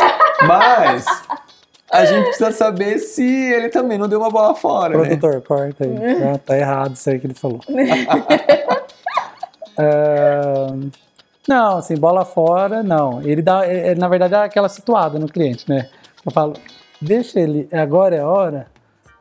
Mas 0.48 1.06
a 1.92 2.06
gente 2.06 2.26
precisa 2.26 2.52
saber 2.52 3.00
se 3.00 3.24
ele 3.24 3.70
também 3.70 3.98
não 3.98 4.08
deu 4.08 4.20
uma 4.20 4.30
bola 4.30 4.56
fora, 4.56 4.98
né? 4.98 5.06
Produtor, 5.18 5.42
corta 5.42 5.84
aí. 5.86 6.20
Tá, 6.20 6.38
tá 6.46 6.58
errado 6.58 6.94
isso 6.96 7.10
aí 7.10 7.20
que 7.20 7.28
ele 7.28 7.34
falou. 7.34 7.60
Ahn, 9.78 10.90
não, 11.48 11.78
assim, 11.78 11.96
bola 11.96 12.26
fora, 12.26 12.82
não. 12.82 13.22
Ele 13.22 13.42
dá, 13.42 13.66
é, 13.66 13.92
é, 13.92 13.96
na 13.96 14.08
verdade, 14.08 14.34
é 14.34 14.38
aquela 14.38 14.70
situada 14.70 15.20
no 15.20 15.28
cliente, 15.28 15.70
né? 15.70 15.88
Eu 16.26 16.32
falo, 16.32 16.54
deixa 17.02 17.40
ele, 17.40 17.68
agora 17.72 18.16
é 18.16 18.20
a 18.20 18.28
hora, 18.28 18.68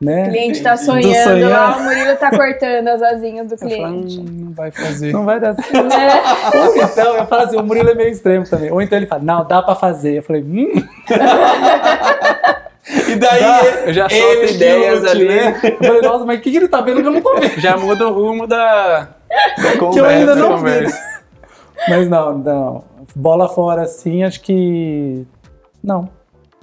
né? 0.01 0.27
O 0.27 0.31
cliente 0.31 0.61
tá 0.61 0.73
Do 0.73 0.79
sonhando 0.81 1.49
lá, 1.49 1.77
o 1.77 1.83
Murilo 1.83 2.17
tá 2.17 2.29
cortando 2.29 2.87
as 2.89 3.01
asinhas 3.01 3.47
do 3.47 3.53
Eu 3.53 3.57
falo, 3.59 3.69
cliente. 3.71 4.19
"Hum, 4.19 4.25
não 4.45 4.51
vai 4.53 4.71
fazer. 4.71 5.13
Não 5.13 5.23
vai 5.23 5.39
dar 5.39 5.55
certo. 5.55 6.57
Ou 6.57 6.75
então, 6.83 7.15
eu 7.15 7.25
falo 7.27 7.43
assim, 7.43 7.57
o 7.57 7.63
Murilo 7.63 7.89
é 7.91 7.93
meio 7.95 8.09
extremo 8.09 8.45
também. 8.45 8.71
Ou 8.71 8.81
então 8.81 8.97
ele 8.97 9.05
fala, 9.07 9.23
não, 9.23 9.45
dá 9.45 9.61
pra 9.61 9.75
fazer. 9.75 10.17
Eu 10.17 10.23
falei, 10.23 10.41
hum, 10.43 10.73
E 13.09 13.15
daí, 13.15 13.87
Eu 13.87 13.93
já 13.93 14.09
solto 14.09 14.45
ideias 14.53 15.03
ali. 15.05 15.27
né? 15.27 15.59
eu 15.63 15.77
falei, 15.87 16.01
nossa, 16.01 16.25
mas 16.25 16.39
o 16.39 16.41
que, 16.41 16.51
que 16.51 16.57
ele 16.57 16.67
tá 16.67 16.81
vendo 16.81 17.01
que 17.01 17.07
eu 17.07 17.11
não 17.11 17.21
tô 17.21 17.35
vendo? 17.39 17.59
Já 17.59 17.77
muda 17.77 18.07
o 18.07 18.13
rumo 18.13 18.47
da, 18.47 19.09
Que 19.93 19.99
eu 19.99 20.05
ainda 20.05 20.35
da 20.35 20.41
não 20.41 20.49
vi. 20.49 20.55
conversa. 20.55 20.99
Mas 21.89 22.09
não, 22.09 22.37
não. 22.37 22.83
Bola 23.15 23.47
fora 23.49 23.83
assim, 23.83 24.23
acho 24.23 24.41
que. 24.41 25.25
Não. 25.83 26.09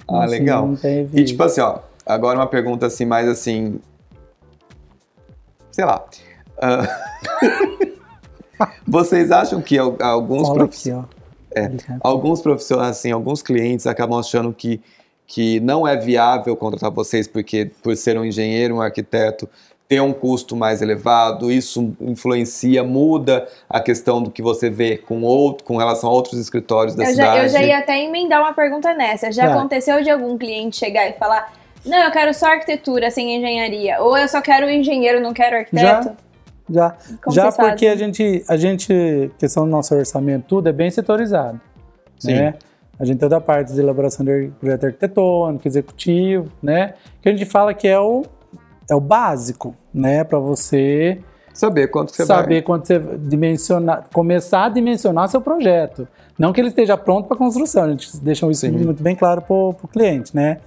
Ah, 0.07 0.23
Assim, 0.25 0.31
legal. 0.39 0.67
Não 0.67 0.75
teve... 0.75 1.19
E 1.21 1.23
tipo 1.23 1.41
assim, 1.43 1.61
ó, 1.61 1.77
agora 2.05 2.37
uma 2.37 2.47
pergunta 2.47 2.85
assim, 2.87 3.05
mais 3.05 3.27
assim. 3.27 3.79
Sei 5.71 5.85
lá. 5.85 6.03
ah, 6.61 6.87
Vocês 8.87 9.31
acham 9.31 9.61
que 9.61 9.77
al- 9.77 9.97
alguns, 10.01 10.43
Cola 10.47 10.59
profi- 10.67 10.91
aqui, 10.91 10.99
ó. 10.99 11.03
É. 11.55 11.69
alguns 12.01 12.41
profissionais, 12.41 12.97
assim, 12.97 13.11
alguns 13.11 13.41
clientes 13.43 13.85
acabam 13.85 14.19
achando 14.19 14.51
que, 14.53 14.81
que 15.27 15.59
não 15.61 15.87
é 15.87 15.95
viável 15.97 16.55
contratar 16.55 16.91
vocês 16.91 17.27
porque 17.27 17.71
por 17.81 17.95
ser 17.95 18.17
um 18.17 18.25
engenheiro, 18.25 18.75
um 18.75 18.81
arquiteto, 18.81 19.47
ter 19.87 19.99
um 20.01 20.13
custo 20.13 20.55
mais 20.55 20.81
elevado, 20.81 21.51
isso 21.51 21.93
influencia, 21.99 22.83
muda 22.83 23.47
a 23.69 23.79
questão 23.79 24.21
do 24.21 24.31
que 24.31 24.41
você 24.41 24.69
vê 24.69 24.97
com 24.97 25.21
outro, 25.21 25.63
com 25.65 25.77
relação 25.77 26.09
a 26.09 26.13
outros 26.13 26.39
escritórios 26.39 26.95
da 26.95 27.03
Eu 27.03 27.07
já, 27.07 27.13
cidade. 27.13 27.39
eu 27.43 27.49
já 27.49 27.61
ia 27.63 27.77
até 27.79 28.01
emendar 28.03 28.41
uma 28.41 28.53
pergunta 28.53 28.93
nessa. 28.93 29.31
Já 29.31 29.47
Tá. 29.47 29.55
aconteceu 29.55 30.01
de 30.01 30.09
algum 30.09 30.37
cliente 30.37 30.77
chegar 30.77 31.07
e 31.09 31.13
falar: 31.13 31.51
Não, 31.85 31.97
eu 31.97 32.11
quero 32.11 32.33
só 32.33 32.47
arquitetura 32.47 33.11
sem 33.11 33.35
engenharia. 33.37 34.01
Ou 34.01 34.17
eu 34.17 34.27
só 34.27 34.41
quero 34.41 34.69
engenheiro, 34.69 35.19
não 35.19 35.33
quero 35.33 35.57
arquiteto? 35.57 36.11
Já. 36.69 36.95
Como 37.21 37.35
Já 37.35 37.51
vocês 37.51 37.57
porque 37.69 37.85
a 37.87 37.91
fazem? 37.91 38.13
gente, 38.13 38.45
a 38.47 38.55
gente, 38.57 39.31
questão 39.37 39.65
do 39.65 39.69
nosso 39.69 39.93
orçamento, 39.93 40.45
tudo 40.47 40.69
é 40.69 40.71
bem 40.71 40.89
setorizado. 40.89 41.59
Sim. 42.17 42.35
Né? 42.35 42.53
A 43.03 43.05
gente 43.05 43.17
tem 43.17 43.27
toda 43.27 43.35
a 43.35 43.41
parte 43.41 43.73
de 43.73 43.81
elaboração 43.81 44.25
de 44.25 44.49
projeto 44.61 44.85
arquitetônico, 44.85 45.67
executivo, 45.67 46.49
né? 46.63 46.93
Que 47.21 47.27
a 47.27 47.31
gente 47.33 47.43
fala 47.43 47.73
que 47.73 47.85
é 47.85 47.99
o, 47.99 48.23
é 48.89 48.95
o 48.95 49.01
básico, 49.01 49.75
né? 49.93 50.23
Para 50.23 50.39
você 50.39 51.19
Saber 51.53 51.87
quanto 51.89 52.15
você 52.15 52.25
saber 52.25 52.55
vai. 52.55 52.61
quando 52.61 52.87
você 52.87 52.97
dimensionar, 52.99 54.05
começar 54.13 54.67
a 54.67 54.69
dimensionar 54.69 55.27
seu 55.27 55.41
projeto. 55.41 56.07
Não 56.39 56.53
que 56.53 56.61
ele 56.61 56.69
esteja 56.69 56.95
pronto 56.95 57.27
para 57.27 57.35
construção, 57.35 57.83
a 57.83 57.89
gente 57.89 58.15
deixa 58.21 58.49
isso 58.49 58.61
Sim. 58.61 58.71
muito 58.71 59.03
bem 59.03 59.17
claro 59.17 59.41
para 59.41 59.53
o 59.53 59.75
cliente, 59.91 60.33
né? 60.33 60.59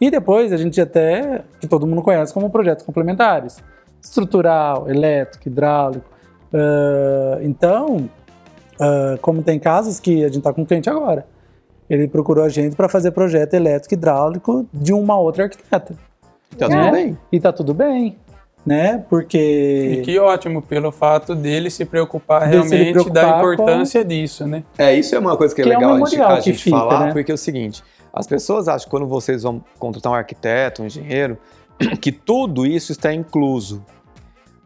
E 0.00 0.12
depois 0.12 0.52
a 0.52 0.56
gente 0.56 0.80
até, 0.80 1.42
que 1.60 1.66
todo 1.66 1.88
mundo 1.88 2.02
conhece 2.02 2.32
como 2.32 2.48
projetos 2.50 2.86
complementares. 2.86 3.58
Estrutural, 4.00 4.88
elétrico, 4.88 5.48
hidráulico. 5.48 6.08
Ah, 6.54 7.40
então, 7.42 8.08
ah, 8.80 9.18
como 9.20 9.42
tem 9.42 9.58
casos 9.58 9.98
que 9.98 10.22
a 10.22 10.28
gente 10.28 10.38
está 10.38 10.52
com 10.52 10.62
um 10.62 10.64
cliente 10.64 10.88
agora, 10.88 11.26
ele 11.90 12.06
procurou 12.06 12.44
a 12.44 12.48
gente 12.48 12.76
para 12.76 12.88
fazer 12.88 13.10
projeto 13.10 13.54
elétrico 13.54 13.92
e 13.92 13.96
hidráulico 13.96 14.66
de 14.72 14.92
uma 14.92 15.18
outra 15.18 15.44
arquiteta. 15.44 15.96
Tá 16.56 16.68
né? 16.68 16.84
tudo 16.84 16.92
bem. 16.92 17.18
E 17.32 17.40
tá 17.40 17.52
tudo 17.52 17.74
bem, 17.74 18.16
né? 18.64 19.04
Porque... 19.10 19.96
E 19.98 20.02
que 20.02 20.16
ótimo, 20.18 20.62
pelo 20.62 20.92
fato 20.92 21.34
dele 21.34 21.68
se 21.68 21.84
preocupar 21.84 22.48
Dele 22.48 22.62
se 22.62 22.68
realmente 22.68 22.92
preocupar 22.92 23.24
da 23.24 23.38
importância 23.38 24.04
disso, 24.04 24.46
né? 24.46 24.62
É, 24.78 24.94
isso 24.94 25.16
é 25.16 25.18
uma 25.18 25.36
coisa 25.36 25.52
que 25.52 25.62
é 25.62 25.64
Que 25.64 25.72
é 25.72 25.76
um 25.76 25.80
legal 25.80 25.94
a 25.94 26.08
gente, 26.08 26.20
a 26.20 26.36
que 26.36 26.42
gente 26.52 26.62
fica, 26.62 26.76
falar, 26.76 27.06
né? 27.06 27.12
porque 27.12 27.32
é 27.32 27.34
o 27.34 27.38
seguinte, 27.38 27.82
as 28.12 28.26
pessoas 28.26 28.68
acham 28.68 28.84
que 28.84 28.90
quando 28.90 29.06
vocês 29.06 29.42
vão 29.42 29.62
contratar 29.78 30.12
um 30.12 30.14
arquiteto, 30.14 30.82
um 30.82 30.86
engenheiro, 30.86 31.36
que 32.00 32.12
tudo 32.12 32.64
isso 32.64 32.92
está 32.92 33.12
incluso. 33.12 33.84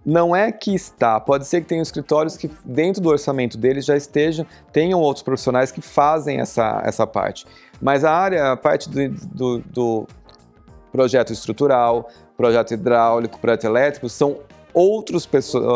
Não 0.04 0.36
é 0.36 0.52
que 0.52 0.74
está, 0.74 1.18
pode 1.18 1.46
ser 1.46 1.62
que 1.62 1.66
tenham 1.66 1.82
escritórios 1.82 2.36
que 2.36 2.50
dentro 2.64 3.00
do 3.00 3.08
orçamento 3.08 3.56
deles 3.56 3.86
já 3.86 3.96
estejam, 3.96 4.46
tenham 4.72 5.00
outros 5.00 5.22
profissionais 5.22 5.72
que 5.72 5.80
fazem 5.80 6.40
essa, 6.40 6.82
essa 6.84 7.06
parte. 7.06 7.46
Mas 7.80 8.04
a 8.04 8.12
área, 8.12 8.52
a 8.52 8.56
parte 8.56 8.90
do, 8.90 9.08
do, 9.08 9.58
do 9.60 10.06
projeto 10.92 11.32
estrutural, 11.32 12.08
projeto 12.36 12.74
hidráulico, 12.74 13.38
projeto 13.38 13.64
elétrico, 13.64 14.08
são 14.08 14.40
outros, 14.74 15.28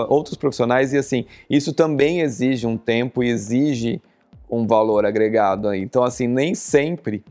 outros 0.08 0.36
profissionais 0.36 0.92
e 0.92 0.98
assim, 0.98 1.24
isso 1.48 1.72
também 1.72 2.20
exige 2.20 2.66
um 2.66 2.76
tempo 2.76 3.22
e 3.22 3.28
exige 3.28 4.02
um 4.50 4.66
valor 4.66 5.06
agregado. 5.06 5.72
Então, 5.74 6.02
assim, 6.02 6.26
nem 6.26 6.54
sempre 6.54 7.24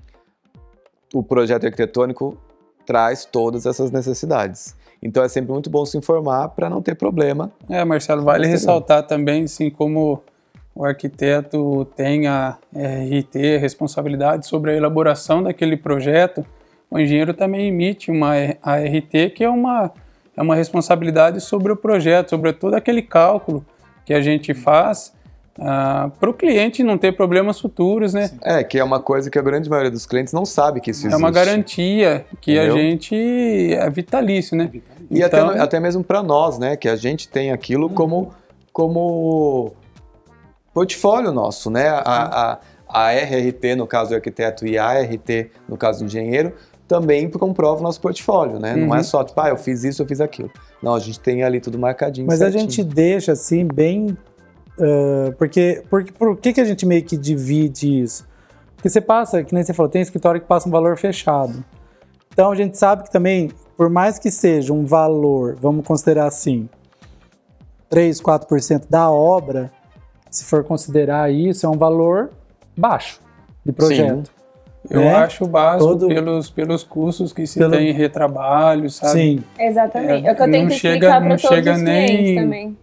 o 1.13 1.21
projeto 1.21 1.65
arquitetônico 1.65 2.37
traz 2.85 3.25
todas 3.25 3.65
essas 3.65 3.91
necessidades. 3.91 4.75
Então, 5.07 5.23
é 5.23 5.29
sempre 5.29 5.53
muito 5.53 5.69
bom 5.69 5.85
se 5.85 5.97
informar 5.97 6.49
para 6.49 6.69
não 6.69 6.81
ter 6.81 6.93
problema. 6.95 7.49
É, 7.69 7.83
Marcelo, 7.85 8.23
vale 8.23 8.45
ressaltar 8.45 9.03
também, 9.03 9.45
assim, 9.45 9.69
como 9.69 10.21
o 10.75 10.83
arquiteto 10.83 11.85
tem 11.95 12.27
a 12.27 12.57
RT, 12.75 13.57
responsabilidade 13.59 14.45
sobre 14.45 14.71
a 14.71 14.75
elaboração 14.75 15.41
daquele 15.41 15.77
projeto, 15.77 16.45
o 16.91 16.99
engenheiro 16.99 17.33
também 17.33 17.67
emite 17.69 18.11
uma 18.11 18.33
ART, 18.61 19.11
que 19.33 19.43
é 19.43 19.49
uma, 19.49 19.91
é 20.35 20.41
uma 20.41 20.55
responsabilidade 20.55 21.39
sobre 21.41 21.71
o 21.71 21.75
projeto, 21.75 22.29
sobre 22.29 22.51
todo 22.51 22.73
aquele 22.75 23.01
cálculo 23.01 23.65
que 24.05 24.13
a 24.13 24.19
gente 24.21 24.53
faz 24.53 25.15
para 26.19 26.29
o 26.29 26.33
cliente 26.35 26.83
não 26.83 26.99
ter 26.99 27.13
problemas 27.13 27.59
futuros, 27.59 28.13
né? 28.13 28.29
É, 28.43 28.63
que 28.63 28.77
é 28.77 28.83
uma 28.83 28.99
coisa 28.99 29.27
que 29.31 29.39
a 29.39 29.41
grande 29.41 29.67
maioria 29.67 29.89
dos 29.89 30.05
clientes 30.05 30.31
não 30.31 30.45
sabe 30.45 30.79
que 30.79 30.91
isso 30.91 31.05
É 31.05 31.09
existe. 31.09 31.19
uma 31.19 31.31
garantia 31.31 32.23
que 32.39 32.59
a 32.59 32.65
Entendeu? 32.65 32.77
gente 32.77 33.73
é 33.73 33.89
vitalício, 33.89 34.55
né? 34.55 34.69
E 35.09 35.21
Então- 35.21 35.49
até, 35.49 35.59
até 35.59 35.79
mesmo 35.79 36.03
para 36.03 36.21
nós, 36.21 36.57
né? 36.59 36.75
Que 36.75 36.89
a 36.89 36.95
gente 36.95 37.27
tem 37.29 37.51
aquilo 37.51 37.89
como, 37.89 38.31
como 38.73 39.71
portfólio 40.73 41.31
nosso, 41.31 41.69
né? 41.69 41.87
A, 41.89 42.01
a, 42.53 42.59
a 42.89 43.11
RRT, 43.13 43.75
no 43.75 43.87
caso 43.87 44.09
do 44.11 44.15
arquiteto, 44.15 44.65
e 44.65 44.77
a 44.77 44.85
ART, 44.85 45.29
no 45.67 45.77
caso 45.77 45.99
do 45.99 46.05
engenheiro, 46.05 46.53
também 46.87 47.29
comprova 47.29 47.79
o 47.79 47.83
nosso 47.83 47.99
portfólio, 47.99 48.59
né? 48.59 48.75
Não 48.75 48.93
é 48.95 48.99
Uhum. 48.99 49.03
só, 49.03 49.23
tipo, 49.23 49.39
ah, 49.41 49.49
eu 49.49 49.57
fiz 49.57 49.83
isso, 49.83 50.01
eu 50.01 50.07
fiz 50.07 50.21
aquilo. 50.21 50.49
Não, 50.81 50.95
a 50.95 50.99
gente 50.99 51.19
tem 51.19 51.43
ali 51.43 51.59
tudo 51.59 51.77
marcadinho. 51.77 52.27
Mas 52.27 52.41
a 52.41 52.45
certinho. 52.51 52.61
gente 52.71 52.83
deixa 52.83 53.31
assim 53.33 53.65
bem. 53.65 54.17
ah, 54.79 55.33
porque, 55.37 55.83
porque 55.89 56.11
por 56.11 56.37
que, 56.37 56.53
que 56.53 56.61
a 56.61 56.65
gente 56.65 56.85
meio 56.85 57.03
que 57.03 57.17
divide 57.17 58.01
isso? 58.01 58.25
Porque 58.75 58.89
você 58.89 59.01
passa, 59.01 59.43
que 59.43 59.53
nem 59.53 59.63
você 59.63 59.73
falou, 59.73 59.89
tem 59.91 60.01
escritório 60.01 60.39
que 60.39 60.45
passa 60.47 60.69
um 60.69 60.71
valor 60.71 60.95
fechado. 60.97 61.65
Então 62.31 62.51
a 62.51 62.55
gente 62.55 62.77
sabe 62.77 63.03
que 63.03 63.11
também, 63.11 63.49
por 63.77 63.89
mais 63.89 64.17
que 64.17 64.31
seja 64.31 64.73
um 64.73 64.83
valor, 64.85 65.55
vamos 65.61 65.85
considerar 65.85 66.25
assim, 66.25 66.67
3, 67.89 68.19
4% 68.19 68.83
da 68.89 69.09
obra, 69.09 69.71
se 70.29 70.43
for 70.43 70.63
considerar 70.63 71.31
isso, 71.31 71.65
é 71.65 71.69
um 71.69 71.77
valor 71.77 72.31
baixo 72.75 73.21
de 73.65 73.71
projeto. 73.71 74.29
Eu 74.89 75.01
né? 75.01 75.15
acho 75.15 75.45
básico 75.45 75.85
Todo- 75.85 76.07
pelos, 76.07 76.49
pelos 76.49 76.83
custos 76.83 77.33
que 77.33 77.45
se 77.45 77.59
Pelo- 77.59 77.71
tem 77.73 77.89
em 77.89 77.93
retrabalho, 77.93 78.89
sabe? 78.89 79.11
Sim. 79.13 79.43
Exatamente. 79.59 80.25
É, 80.25 80.29
É, 80.29 80.31
o 80.31 80.35
que 80.35 80.41
eu 80.41 80.51
tenho 80.51 80.63
não 80.63 80.69
que 80.69 80.75
chega- 80.75 80.93
explicar 80.95 81.19
para 81.19 81.29
não 81.29 81.35
todos 81.37 81.55
chega 81.55 81.73
os 81.73 81.81
nem- 81.81 82.35
também. 82.35 82.77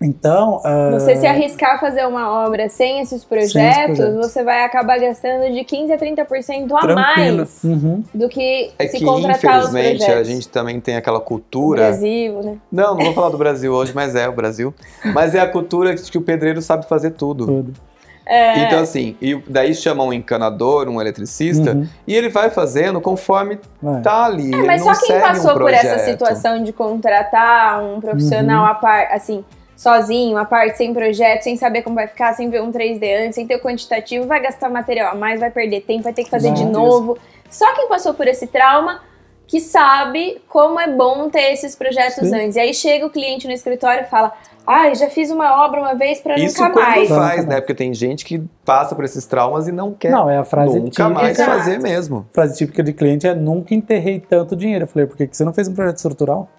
Então. 0.00 0.60
ah, 0.64 0.90
Você 0.92 1.16
se 1.16 1.26
arriscar 1.26 1.74
a 1.74 1.78
fazer 1.78 2.06
uma 2.06 2.44
obra 2.46 2.68
sem 2.68 3.00
esses 3.00 3.24
projetos, 3.24 3.96
projetos. 3.98 4.14
você 4.16 4.44
vai 4.44 4.62
acabar 4.64 4.98
gastando 5.00 5.52
de 5.52 5.64
15 5.64 5.92
a 5.92 5.98
30% 5.98 6.72
a 6.72 6.80
Tranquilo. 6.80 7.36
mais 7.38 7.64
uhum. 7.64 8.04
do 8.14 8.28
que 8.28 8.70
É 8.78 8.86
se 8.86 8.98
que, 8.98 9.04
contratar 9.04 9.58
os 9.60 9.68
infelizmente, 9.70 10.04
a 10.10 10.22
gente 10.22 10.48
também 10.48 10.80
tem 10.80 10.96
aquela 10.96 11.18
O 11.18 11.22
cultura. 11.22 11.82
Brasil, 11.88 12.42
né? 12.42 12.56
Não, 12.70 12.94
não 12.94 13.04
vou 13.06 13.14
falar 13.14 13.30
do 13.30 13.38
Brasil 13.38 13.72
hoje, 13.72 13.92
mas 13.92 14.14
é 14.14 14.28
o 14.28 14.32
Brasil. 14.32 14.72
Mas 15.12 15.34
é 15.34 15.40
a 15.40 15.48
cultura 15.48 15.92
de 15.94 16.08
que 16.10 16.16
o 16.18 16.22
pedreiro 16.22 16.62
sabe 16.62 16.86
fazer 16.88 17.10
tudo. 17.10 17.46
Tudo. 17.46 17.72
É, 18.30 18.66
Então, 18.66 18.80
assim, 18.80 19.16
e 19.22 19.34
daí 19.48 19.74
chama 19.74 20.04
um 20.04 20.12
encanador, 20.12 20.86
um 20.88 21.00
eletricista, 21.00 21.72
Uhum. 21.72 21.88
e 22.06 22.14
ele 22.14 22.28
vai 22.28 22.50
fazendo 22.50 23.00
conforme 23.00 23.58
Vai. 23.82 24.02
tá 24.02 24.26
ali. 24.26 24.52
É, 24.54 24.58
ele 24.58 24.66
mas 24.66 24.84
não 24.84 24.94
só 24.94 25.00
quem 25.06 25.18
passou 25.18 25.52
um 25.52 25.58
por 25.58 25.72
essa 25.72 25.98
situação 26.00 26.62
de 26.62 26.70
contratar 26.72 27.82
um 27.82 28.00
profissional 28.00 28.64
Uhum. 28.64 28.70
a 28.70 28.74
par, 28.74 29.08
assim, 29.12 29.42
sozinho, 29.78 30.36
a 30.36 30.44
parte, 30.44 30.76
sem 30.76 30.92
projeto, 30.92 31.42
sem 31.42 31.56
saber 31.56 31.82
como 31.82 31.94
vai 31.94 32.08
ficar, 32.08 32.32
sem 32.34 32.50
ver 32.50 32.60
um 32.60 32.72
3D 32.72 33.24
antes, 33.24 33.36
sem 33.36 33.46
ter 33.46 33.54
o 33.54 33.60
quantitativo, 33.60 34.26
vai 34.26 34.40
gastar 34.42 34.68
material 34.68 35.12
a 35.12 35.14
mais, 35.14 35.38
vai 35.38 35.52
perder 35.52 35.82
tempo, 35.82 36.02
vai 36.02 36.12
ter 36.12 36.24
que 36.24 36.30
fazer 36.30 36.52
de 36.52 36.64
Vai. 36.64 36.72
novo. 36.72 37.16
Só 37.48 37.72
quem 37.76 37.88
passou 37.88 38.12
por 38.12 38.26
esse 38.26 38.48
trauma 38.48 39.00
que 39.46 39.60
sabe 39.60 40.42
como 40.48 40.78
é 40.80 40.88
bom 40.88 41.30
ter 41.30 41.52
esses 41.52 41.76
projetos 41.76 42.28
Sim. 42.28 42.34
antes. 42.34 42.56
E 42.56 42.60
aí 42.60 42.74
chega 42.74 43.06
o 43.06 43.10
cliente 43.10 43.46
no 43.46 43.52
escritório 43.52 44.02
e 44.02 44.06
fala: 44.06 44.32
Ai, 44.66 44.94
já 44.96 45.08
fiz 45.08 45.30
uma 45.30 45.64
obra 45.64 45.80
uma 45.80 45.94
vez 45.94 46.20
pra 46.20 46.34
Isso 46.36 46.60
nunca 46.60 46.72
quando 46.74 46.84
mais. 46.84 47.08
faz, 47.08 47.36
Nunca 47.44 47.54
né? 47.54 47.60
Porque 47.60 47.74
tem 47.74 47.94
gente 47.94 48.24
que 48.24 48.42
passa 48.64 48.94
por 48.96 49.04
esses 49.04 49.24
traumas 49.26 49.68
e 49.68 49.72
não 49.72 49.94
quer 49.94 50.10
Não, 50.10 50.28
é 50.28 50.36
a 50.38 50.44
frase 50.44 50.74
nunca 50.80 50.90
típica. 50.90 51.08
mais 51.08 51.38
Exato. 51.38 51.50
fazer 51.52 51.78
mesmo. 51.78 52.26
A 52.32 52.34
frase 52.34 52.58
típica 52.58 52.82
de 52.82 52.92
cliente 52.92 53.26
é 53.28 53.34
nunca 53.34 53.72
enterrei 53.74 54.18
tanto 54.20 54.54
dinheiro. 54.56 54.82
Eu 54.84 54.88
falei, 54.88 55.06
por 55.06 55.16
que 55.16 55.28
você 55.32 55.44
não 55.44 55.54
fez 55.54 55.68
um 55.68 55.74
projeto 55.74 55.96
estrutural? 55.96 56.50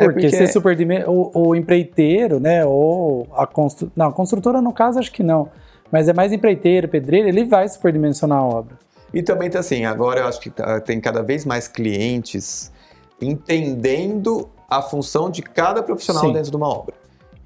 É 0.00 0.04
Porque, 0.04 0.20
porque- 0.22 0.36
você 0.36 0.46
superdime... 0.46 1.04
o, 1.06 1.30
o 1.34 1.54
empreiteiro, 1.54 2.40
né, 2.40 2.64
ou 2.64 3.26
a 3.34 3.46
constru... 3.46 3.90
Não, 3.94 4.06
a 4.06 4.12
construtora 4.12 4.60
no 4.62 4.72
caso 4.72 4.98
acho 4.98 5.12
que 5.12 5.22
não. 5.22 5.48
Mas 5.92 6.08
é 6.08 6.12
mais 6.12 6.32
empreiteiro, 6.32 6.88
pedreiro, 6.88 7.28
ele 7.28 7.44
vai 7.44 7.68
superdimensionar 7.68 8.38
a 8.38 8.44
obra. 8.44 8.78
E 9.12 9.22
também 9.22 9.50
tá 9.50 9.58
assim, 9.58 9.84
agora 9.84 10.20
eu 10.20 10.26
acho 10.28 10.40
que 10.40 10.50
tá- 10.50 10.80
tem 10.80 11.00
cada 11.00 11.22
vez 11.22 11.44
mais 11.44 11.66
clientes 11.68 12.72
entendendo 13.20 14.48
a 14.68 14.80
função 14.82 15.28
de 15.30 15.42
cada 15.42 15.82
profissional 15.82 16.24
Sim. 16.26 16.32
dentro 16.32 16.50
de 16.50 16.56
uma 16.56 16.68
obra. 16.68 16.94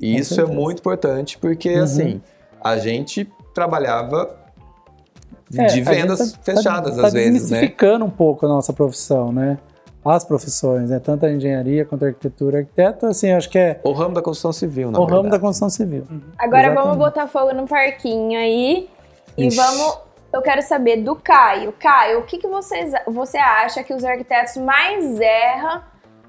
E 0.01 0.13
Com 0.15 0.21
isso 0.21 0.35
é 0.35 0.37
certeza. 0.37 0.59
muito 0.61 0.79
importante 0.81 1.39
porque, 1.39 1.75
Uhum. 1.77 1.83
assim, 1.85 2.21
a 2.63 2.77
gente 2.77 3.31
trabalhava 3.55 4.37
É, 5.57 5.67
de 5.67 5.81
a 5.81 5.85
vendas 5.85 6.19
gente 6.19 6.33
tá- 6.39 6.43
fechadas 6.43 6.97
tá, 6.97 7.07
às 7.07 7.13
tá 7.13 7.19
vezes, 7.19 7.51
né? 7.51 7.73
um 8.03 8.11
pouco 8.11 8.45
a 8.45 8.49
nossa 8.49 8.73
profissão, 8.73 9.33
né? 9.33 9.59
As 10.05 10.25
profissões, 10.25 10.91
né? 10.91 10.99
Tanto 10.99 11.25
a 11.25 11.31
engenharia 11.33 11.85
quanto 11.85 12.05
a 12.05 12.09
arquitetura. 12.09 12.59
Arquiteto, 12.59 13.07
assim, 13.07 13.33
acho 13.33 13.49
que 13.49 13.59
é 13.59 13.81
O 13.83 13.93
ramo 13.93 14.15
da 14.15 14.21
construção 14.21 14.53
civil, 14.53 14.91
na 14.91 14.99
o 14.99 15.03
ramo 15.05 15.17
da 15.17 15.23
verdade. 15.23 15.41
construção 15.43 15.71
civil. 15.71 16.07
Agora 16.39 16.65
Exatamente. 16.67 16.85
vamos 16.85 16.99
botar 16.99 17.27
fogo 17.27 17.55
no 17.55 17.67
parquinho 17.67 18.39
aí. 18.39 18.89
E 19.37 19.47
Ixi. 19.47 19.57
vamos. 19.57 19.99
Eu 20.33 20.43
quero 20.43 20.63
saber 20.63 20.97
do 20.99 21.15
Caio. 21.17 21.73
Caio, 21.73 22.19
o 22.19 22.23
que, 22.25 22.39
que 22.39 22.49
vocês, 22.49 22.93
você 23.07 23.39
acha 23.39 23.83
que 23.85 23.95
os 23.95 24.05
arquitetos 24.05 24.57
mais 24.57 25.19
erram, 25.21 25.81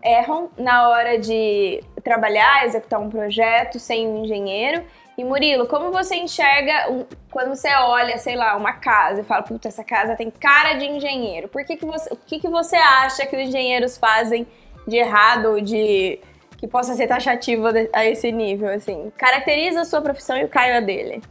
erram 0.04 0.50
na 0.58 0.90
hora 0.90 1.18
de 1.20 1.84
trabalhar, 2.04 2.66
executar 2.66 3.00
um 3.02 3.10
projeto 3.10 3.80
sem 3.80 4.08
um 4.08 4.24
engenheiro? 4.24 4.84
E 5.18 5.24
Murilo, 5.24 5.66
como 5.68 5.92
você 5.92 6.16
enxerga 6.16 6.92
um- 6.92 7.06
quando 7.32 7.56
você 7.56 7.70
olha, 7.74 8.18
sei 8.18 8.36
lá, 8.36 8.56
uma 8.58 8.74
casa 8.74 9.22
e 9.22 9.24
fala, 9.24 9.44
puta, 9.44 9.68
essa 9.70 9.84
casa 9.84 10.16
tem 10.16 10.30
cara 10.30 10.74
de 10.74 10.86
engenheiro? 10.86 11.48
Por 11.48 11.64
que, 11.64 11.78
que 11.78 11.86
você, 11.86 12.14
o 12.14 12.18
que, 12.18 12.40
que 12.40 12.50
você 12.50 12.76
acha 12.76 13.26
que 13.26 13.36
os 13.36 13.42
engenheiros 13.44 13.98
fazem 13.98 14.46
de 14.88 14.98
errado 14.98 15.46
ou 15.52 15.62
de 15.62 16.20
que 16.58 16.68
possa 16.68 16.94
ser 16.96 17.08
taxativo 17.08 17.66
a 17.94 18.06
esse 18.06 18.32
nível, 18.32 18.70
assim? 18.70 19.12
Caracteriza 19.18 19.82
a 19.82 19.86
sua 19.86 20.02
profissão 20.02 20.38
e 20.38 20.44
o 20.44 20.50
Caio 20.50 20.78
a 20.78 20.80
dele. 20.82 21.22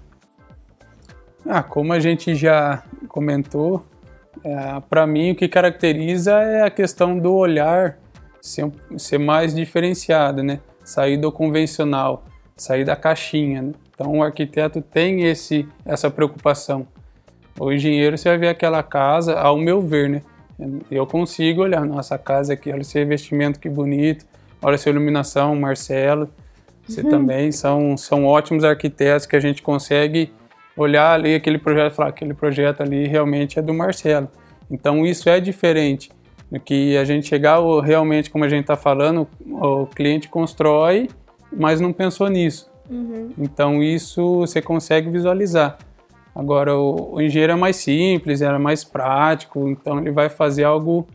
Ah, 1.47 1.63
como 1.63 1.93
a 1.93 2.01
gente 2.01 2.35
já 2.35 2.83
comentou, 3.09 3.85
para 4.89 5.07
mim 5.07 5.33
o 5.33 5.35
que 5.37 5.47
caracteriza 5.47 6.33
é 6.41 6.63
a 6.63 6.71
questão 6.71 7.19
do 7.19 7.35
olhar 7.35 7.99
ser, 8.41 8.71
ser 8.97 9.19
mais 9.19 9.55
diferenciado, 9.55 10.43
né? 10.43 10.61
Sair 10.83 11.17
do 11.17 11.31
convencional, 11.31 12.25
sair 12.57 12.85
da 12.85 12.97
caixinha. 12.97 13.63
Né? 13.63 13.73
Então 13.95 14.19
o 14.19 14.23
arquiteto 14.23 14.81
tem 14.81 15.25
esse, 15.25 15.69
essa 15.85 16.11
preocupação. 16.11 16.87
O 17.59 17.73
engenheiro 17.73 18.19
você 18.19 18.29
vai 18.29 18.39
ver 18.39 18.49
aquela 18.49 18.83
casa, 18.83 19.39
ao 19.39 19.57
meu 19.57 19.81
ver, 19.81 20.09
né? 20.09 20.23
Eu 20.91 21.07
consigo 21.07 21.63
olhar, 21.63 21.85
nossa 21.85 22.17
casa 22.17 22.53
aqui, 22.53 22.71
olha 22.71 22.81
esse 22.81 22.97
revestimento 22.97 23.59
que 23.59 23.69
bonito, 23.69 24.25
olha 24.63 24.75
essa 24.75 24.89
iluminação, 24.89 25.55
Marcelo. 25.57 26.29
Você 26.87 27.03
também 27.03 27.51
são, 27.51 27.97
são 27.97 28.27
ótimos 28.27 28.63
arquitetos 28.63 29.27
que 29.27 29.35
a 29.35 29.41
gente 29.41 29.63
consegue 29.63 30.33
olhar 30.77 31.15
ali 31.15 31.35
aquele 31.35 31.59
projeto 31.59 31.93
e 31.93 31.97
falar 31.97 32.09
aquele 32.11 32.35
projeto 32.35 32.83
ali 32.83 33.07
realmente 33.07 33.59
é 33.59 33.63
do 33.63 33.73
Marcelo. 33.73 34.29
Então 34.71 35.07
isso 35.07 35.29
é 35.29 35.41
diferente 35.41 36.11
do 36.51 36.61
que 36.61 36.97
a 36.97 37.05
gente 37.05 37.27
chegar 37.27 37.59
realmente, 37.83 38.31
como 38.31 38.45
a 38.45 38.49
gente 38.49 38.63
está 38.63 38.77
falando, 38.77 39.27
o 39.47 39.87
cliente 39.87 40.29
constrói, 40.29 41.09
mas 41.57 41.81
não 41.81 41.93
pensou 41.93 42.29
nisso. 42.29 42.71
Então 43.39 43.83
isso 43.83 44.41
você 44.41 44.61
consegue 44.61 45.09
visualizar. 45.11 45.79
Agora 46.35 46.77
o, 46.77 47.15
o 47.15 47.21
engenheiro 47.23 47.53
é 47.53 47.57
mais 47.57 47.77
simples, 47.77 48.43
é 48.43 48.59
mais 48.59 48.85
prático, 48.85 49.69
então 49.69 49.99
ele 50.01 50.11
vai 50.11 50.29
fazer 50.29 50.65
algo 50.65 51.07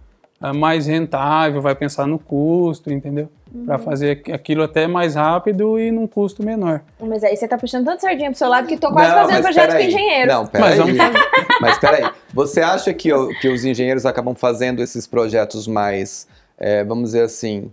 ah, 0.41 0.53
mais 0.53 0.87
rentável, 0.87 1.61
vai 1.61 1.75
pensar 1.75 2.07
no 2.07 2.17
custo, 2.17 2.91
entendeu? 2.91 3.29
Para 3.65 3.77
fazer 3.77 4.11
aqu- 4.11 4.31
aquilo 4.33 4.63
até 4.63 4.87
mais 4.87 5.15
rápido 5.15 5.77
e 5.77 5.91
num 5.91 6.07
custo 6.07 6.43
menor. 6.45 6.81
Mas 7.01 7.23
aí 7.23 7.35
você 7.35 7.47
tá 7.47 7.57
puxando 7.57 7.83
tanto 7.85 7.99
sardinha 8.01 8.29
pro 8.29 8.37
seu 8.37 8.47
lado 8.47 8.65
que 8.67 8.77
tô 8.77 8.91
quase 8.91 9.09
Não, 9.09 9.15
fazendo 9.17 9.43
mas 9.43 9.55
projeto 9.55 9.71
com 9.75 9.79
engenheiro. 9.83 10.31
Não, 10.31 10.41
Mas 10.43 10.51
peraí. 10.51 10.77
vamos 10.77 10.97
Mas 11.61 11.77
peraí. 11.79 12.09
Você 12.33 12.61
acha 12.61 12.93
que, 12.93 13.09
que 13.41 13.49
os 13.49 13.65
engenheiros 13.65 14.05
acabam 14.05 14.33
fazendo 14.33 14.81
esses 14.81 15.05
projetos 15.05 15.67
mais, 15.67 16.27
é, 16.57 16.83
vamos 16.85 17.05
dizer 17.09 17.23
assim, 17.23 17.69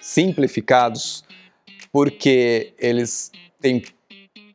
simplificados 0.00 1.24
porque 1.92 2.74
eles 2.78 3.30
têm 3.60 3.82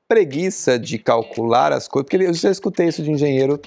preguiça 0.08 0.78
de 0.78 0.98
calcular 0.98 1.72
as 1.72 1.88
coisas? 1.88 2.10
Porque 2.10 2.24
eu 2.24 2.34
já 2.34 2.52
escutei 2.52 2.88
isso 2.88 3.02
de 3.02 3.12
engenheiro 3.12 3.60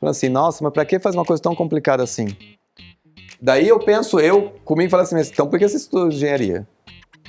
falando 0.00 0.10
assim, 0.10 0.28
nossa, 0.28 0.62
mas 0.62 0.72
pra 0.72 0.84
que 0.84 0.98
fazer 0.98 1.16
uma 1.16 1.24
coisa 1.24 1.42
tão 1.42 1.54
complicada 1.54 2.02
assim? 2.02 2.28
Daí 3.40 3.68
eu 3.68 3.78
penso, 3.78 4.18
eu 4.18 4.54
comigo 4.64 4.90
falo 4.90 5.02
assim, 5.02 5.16
então 5.20 5.48
por 5.48 5.58
que 5.58 5.68
você 5.68 5.76
estudou 5.76 6.08
engenharia? 6.08 6.66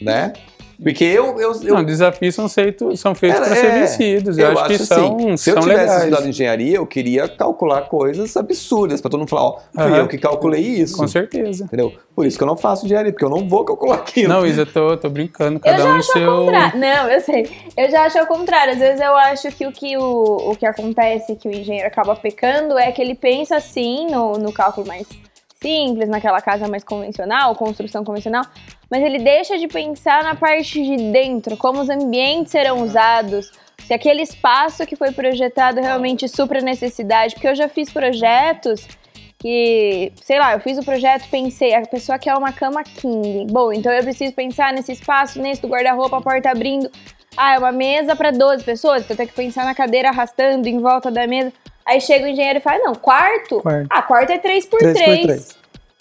Né? 0.02 0.34
Porque 0.82 1.04
eu, 1.04 1.40
eu, 1.40 1.54
eu 1.64 1.76
Não, 1.76 1.84
desafios 1.84 2.36
são, 2.36 2.50
feitos 2.50 3.00
são 3.00 3.16
feitos 3.16 3.40
É, 3.42 3.44
para 3.46 3.56
ser 3.56 3.66
é. 3.68 3.80
vencidos. 3.80 4.38
Eu, 4.38 4.52
acho 4.52 4.66
que 4.66 4.78
são, 4.80 5.16
assim, 5.18 5.38
se 5.38 5.50
eu 5.50 5.54
são 5.56 5.64
tivesse 5.64 5.82
legais. 5.84 6.04
estudado 6.04 6.28
engenharia, 6.30 6.76
eu 6.78 6.86
queria 6.86 7.28
calcular 7.28 7.82
coisas 7.84 8.36
absurdas 8.36 9.02
pra 9.02 9.10
todo 9.10 9.20
mundo 9.20 9.30
falar, 9.30 9.44
ó, 9.44 9.60
fui 9.74 9.84
Aham. 9.84 9.98
eu 9.98 10.08
que 10.08 10.18
calculei 10.18 10.62
isso. 10.62 10.98
Com 10.98 11.08
certeza. 11.08 11.66
Entendeu? 11.66 11.94
Por 12.16 12.26
isso 12.26 12.38
que 12.38 12.44
eu 12.44 12.48
não 12.48 12.56
faço 12.58 12.86
engenharia, 12.86 13.12
porque 13.12 13.26
eu 13.26 13.30
não 13.30 13.48
vou 13.48 13.64
calcular 13.66 13.96
aquilo. 13.96 14.30
Não, 14.30 14.46
Isa, 14.46 14.62
eu 14.62 14.66
tô, 14.66 14.98
tô 14.98 15.10
brincando. 15.10 15.56
Eu 15.56 15.60
Cada 15.60 15.78
já 15.78 15.86
um 15.86 15.92
no 15.94 16.00
acho 16.00 16.12
seu. 16.12 16.32
ao 16.32 16.46
contrário. 16.46 16.80
Não, 16.80 17.10
eu 17.10 17.22
sei. 17.22 17.50
Eu 17.78 17.92
já 17.92 18.04
acho 18.06 18.20
ao 18.20 18.28
contrário. 18.28 18.74
Às 18.74 18.80
vezes 18.80 19.02
eu 19.02 19.16
acho 19.18 19.48
que 19.52 19.66
o 19.68 19.72
que, 19.72 19.98
o, 19.98 20.52
o 20.52 20.56
que 20.56 20.66
acontece, 20.66 21.36
que 21.36 21.48
o 21.48 21.52
engenheiro 21.52 21.88
acaba 21.88 22.16
pecando, 22.16 22.78
é 22.78 22.92
que 22.92 23.02
ele 23.02 23.16
pensa 23.16 23.56
assim 23.58 24.08
no, 24.10 24.34
no 24.34 24.52
cálculo 24.54 24.88
mais 24.88 25.06
simples, 25.66 26.08
naquela 26.08 26.40
casa 26.42 26.68
mais 26.68 26.84
convencional, 26.84 27.56
construção 27.56 28.04
convencional, 28.04 28.46
mas 28.90 29.02
ele 29.04 29.18
deixa 29.18 29.58
de 29.58 29.68
pensar 29.68 30.24
na 30.24 30.36
parte 30.36 30.80
de 30.84 31.12
dentro, 31.12 31.58
como 31.58 31.82
os 31.82 31.90
ambientes 31.90 32.52
serão 32.52 32.84
usados, 32.84 33.52
se 33.80 33.92
aquele 33.92 34.22
espaço 34.22 34.86
que 34.86 34.96
foi 34.96 35.12
projetado 35.12 35.82
realmente 35.82 36.28
supra 36.28 36.60
a 36.60 36.62
necessidade. 36.62 37.34
Porque 37.34 37.48
eu 37.48 37.56
já 37.56 37.68
fiz 37.68 37.92
projetos 37.92 38.88
que, 39.40 40.12
sei 40.22 40.40
lá, 40.40 40.54
eu 40.54 40.60
fiz 40.60 40.78
o 40.78 40.84
projeto, 40.84 41.28
pensei, 41.30 41.74
a 41.74 41.82
pessoa 41.82 42.20
quer 42.20 42.36
uma 42.36 42.52
cama 42.52 42.84
king. 42.84 43.46
Bom, 43.52 43.74
então 43.74 43.92
eu 43.92 44.04
preciso 44.04 44.34
pensar 44.34 44.72
nesse 44.72 44.92
espaço, 44.92 45.42
nesse 45.42 45.62
do 45.62 45.68
guarda-roupa, 45.68 46.18
a 46.18 46.22
porta 46.22 46.50
abrindo. 46.52 46.90
ah, 47.36 47.56
é 47.56 47.60
uma 47.60 47.72
mesa 47.72 48.16
para 48.16 48.32
12 48.32 48.64
pessoas, 48.64 49.04
então 49.04 49.14
eu 49.14 49.18
tenho 49.18 49.30
que 49.30 49.36
pensar 49.36 49.66
na 49.66 49.76
cadeira 49.76 50.10
arrastando 50.10 50.68
em 50.68 50.80
volta 50.80 51.12
da 51.12 51.28
mesa. 51.28 51.52
Aí 51.88 52.02
chega 52.02 52.26
o 52.26 52.28
engenheiro 52.28 52.60
e 52.60 52.62
fala, 52.62 52.80
não, 52.80 52.96
quarto? 52.96 53.62
Quarto. 53.62 53.88
Ah, 53.90 54.02
quarto 54.02 54.32
é 54.32 54.38
3 54.40 54.66
por 54.66 54.80
3 54.80 54.96
3 54.98 55.18
por 55.20 55.26
3. 55.28 55.56